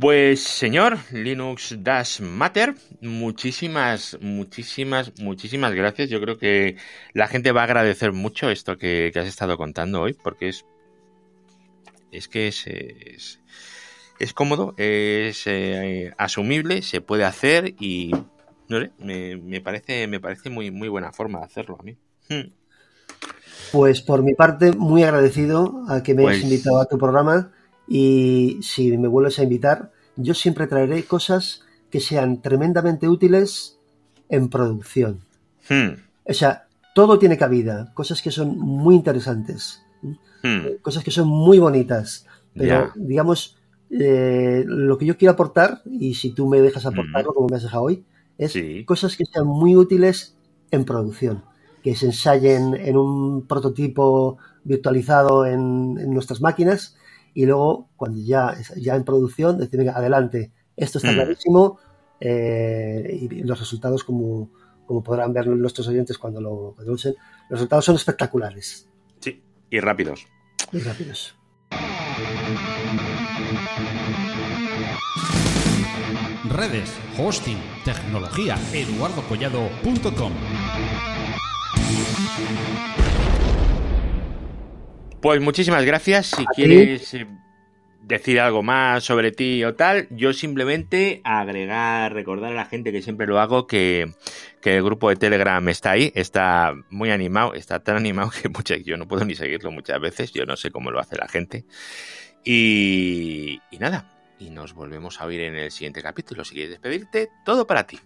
Pues 0.00 0.42
señor 0.42 0.96
Linux 1.12 1.76
Dash 1.80 2.20
Matter, 2.20 2.74
muchísimas, 3.02 4.16
muchísimas, 4.22 5.12
muchísimas 5.20 5.74
gracias. 5.74 6.08
Yo 6.08 6.22
creo 6.22 6.38
que 6.38 6.76
la 7.12 7.26
gente 7.26 7.52
va 7.52 7.60
a 7.60 7.64
agradecer 7.64 8.12
mucho 8.12 8.48
esto 8.48 8.78
que, 8.78 9.12
has 9.14 9.26
estado 9.26 9.58
contando 9.58 10.00
hoy, 10.00 10.14
porque 10.14 10.48
es, 10.48 10.64
es 12.12 12.28
que 12.28 12.48
es, 12.48 12.66
es, 12.66 13.40
cómodo, 14.34 14.74
es 14.76 15.46
eh, 15.46 16.12
asumible, 16.18 16.82
se 16.82 17.00
puede 17.00 17.24
hacer 17.24 17.74
y 17.80 18.12
no 18.68 18.80
sé, 18.80 18.92
me, 18.98 19.60
parece, 19.60 20.06
me 20.06 20.20
parece 20.20 20.50
muy, 20.50 20.70
muy 20.70 20.88
buena 20.88 21.12
forma 21.12 21.40
de 21.40 21.44
hacerlo 21.46 21.76
a 21.80 21.82
mí. 21.82 21.96
Hmm. 22.28 22.52
Pues 23.72 24.00
por 24.00 24.22
mi 24.22 24.34
parte, 24.34 24.72
muy 24.72 25.02
agradecido 25.02 25.84
a 25.88 26.02
que 26.02 26.14
me 26.14 26.22
hayas 26.22 26.42
pues 26.42 26.44
invitado 26.44 26.80
a 26.80 26.86
tu 26.86 26.98
programa 26.98 27.50
y 27.88 28.58
si 28.62 28.96
me 28.96 29.08
vuelves 29.08 29.38
a 29.38 29.42
invitar, 29.42 29.90
yo 30.16 30.34
siempre 30.34 30.66
traeré 30.66 31.04
cosas 31.04 31.62
que 31.90 32.00
sean 32.00 32.42
tremendamente 32.42 33.08
útiles 33.08 33.78
en 34.28 34.48
producción. 34.48 35.20
Hmm. 35.68 35.94
O 36.24 36.32
sea, 36.34 36.68
todo 36.94 37.18
tiene 37.18 37.38
cabida, 37.38 37.92
cosas 37.94 38.22
que 38.22 38.30
son 38.30 38.58
muy 38.58 38.94
interesantes, 38.94 39.82
hmm. 40.42 40.76
cosas 40.82 41.02
que 41.02 41.10
son 41.10 41.28
muy 41.28 41.58
bonitas, 41.58 42.26
pero 42.54 42.92
digamos, 42.94 43.59
eh, 43.90 44.64
lo 44.66 44.98
que 44.98 45.06
yo 45.06 45.16
quiero 45.16 45.32
aportar, 45.32 45.82
y 45.84 46.14
si 46.14 46.32
tú 46.32 46.48
me 46.48 46.60
dejas 46.60 46.86
aportarlo 46.86 47.34
como 47.34 47.48
me 47.48 47.56
has 47.56 47.62
dejado 47.62 47.84
hoy, 47.84 48.04
es 48.38 48.54
cosas 48.86 49.16
que 49.16 49.24
sean 49.26 49.46
muy 49.46 49.76
útiles 49.76 50.36
en 50.70 50.84
producción, 50.84 51.44
que 51.82 51.94
se 51.94 52.06
ensayen 52.06 52.74
en 52.74 52.96
un 52.96 53.46
prototipo 53.46 54.38
virtualizado 54.64 55.44
en, 55.44 55.94
nuestras 56.12 56.40
máquinas 56.40 56.96
y 57.34 57.46
luego 57.46 57.88
cuando 57.96 58.18
ya, 58.20 58.56
ya 58.76 58.96
en 58.96 59.04
producción 59.04 59.58
decir, 59.58 59.78
venga, 59.78 59.96
adelante, 59.96 60.52
esto 60.76 60.98
está 60.98 61.12
mm. 61.12 61.14
clarísimo 61.14 61.78
eh, 62.20 63.18
y 63.22 63.42
los 63.42 63.58
resultados 63.58 64.04
como, 64.04 64.50
como 64.86 65.02
podrán 65.02 65.32
ver 65.32 65.46
nuestros 65.48 65.88
oyentes 65.88 66.18
cuando 66.18 66.40
lo, 66.40 66.76
usen, 66.86 67.14
los 67.48 67.58
resultados 67.58 67.84
son 67.84 67.96
espectaculares. 67.96 68.88
Sí, 69.20 69.42
y 69.70 69.80
rápidos. 69.80 70.26
Y 70.72 70.78
rápidos. 70.78 71.34
Redes, 76.48 76.98
hosting, 77.16 77.58
tecnología, 77.84 78.58
eduardocollado.com. 78.72 80.32
Pues 85.20 85.40
muchísimas 85.40 85.84
gracias. 85.84 86.28
Si 86.28 86.46
quieres 86.46 87.14
eh, 87.14 87.26
decir 88.02 88.40
algo 88.40 88.62
más 88.62 89.04
sobre 89.04 89.32
ti 89.32 89.62
o 89.64 89.74
tal, 89.74 90.08
yo 90.10 90.32
simplemente 90.32 91.20
agregar, 91.24 92.12
recordar 92.14 92.52
a 92.52 92.54
la 92.56 92.64
gente 92.64 92.90
que 92.90 93.02
siempre 93.02 93.26
lo 93.26 93.38
hago, 93.38 93.66
que, 93.66 94.12
el 94.64 94.82
grupo 94.82 95.08
de 95.08 95.16
Telegram 95.16 95.66
está 95.68 95.92
ahí, 95.92 96.10
está 96.14 96.74
muy 96.90 97.10
animado, 97.10 97.54
está 97.54 97.80
tan 97.80 97.96
animado 97.96 98.30
que 98.42 98.48
muchas, 98.48 98.82
yo 98.84 98.96
no 98.96 99.06
puedo 99.06 99.24
ni 99.24 99.34
seguirlo 99.34 99.70
muchas 99.70 100.00
veces, 100.00 100.32
yo 100.32 100.44
no 100.46 100.56
sé 100.56 100.70
cómo 100.70 100.90
lo 100.90 100.98
hace 100.98 101.16
la 101.16 101.28
gente. 101.28 101.64
Y, 102.44 103.60
nada, 103.78 104.10
y 104.38 104.50
nos 104.50 104.74
volvemos 104.74 105.20
a 105.20 105.26
oír 105.26 105.40
en 105.40 105.56
el 105.56 105.70
siguiente 105.70 106.02
capítulo. 106.02 106.44
Si 106.44 106.54
quieres 106.54 106.70
despedirte, 106.70 107.30
todo 107.44 107.66
para 107.66 107.86
ti. 107.86 107.98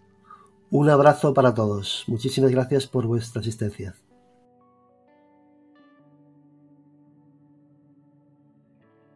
Un 0.70 0.90
abrazo 0.90 1.34
para 1.34 1.54
todos. 1.54 2.04
Muchísimas 2.06 2.50
gracias 2.50 2.86
por 2.86 3.06
vuestra 3.06 3.40
asistencia. 3.40 3.94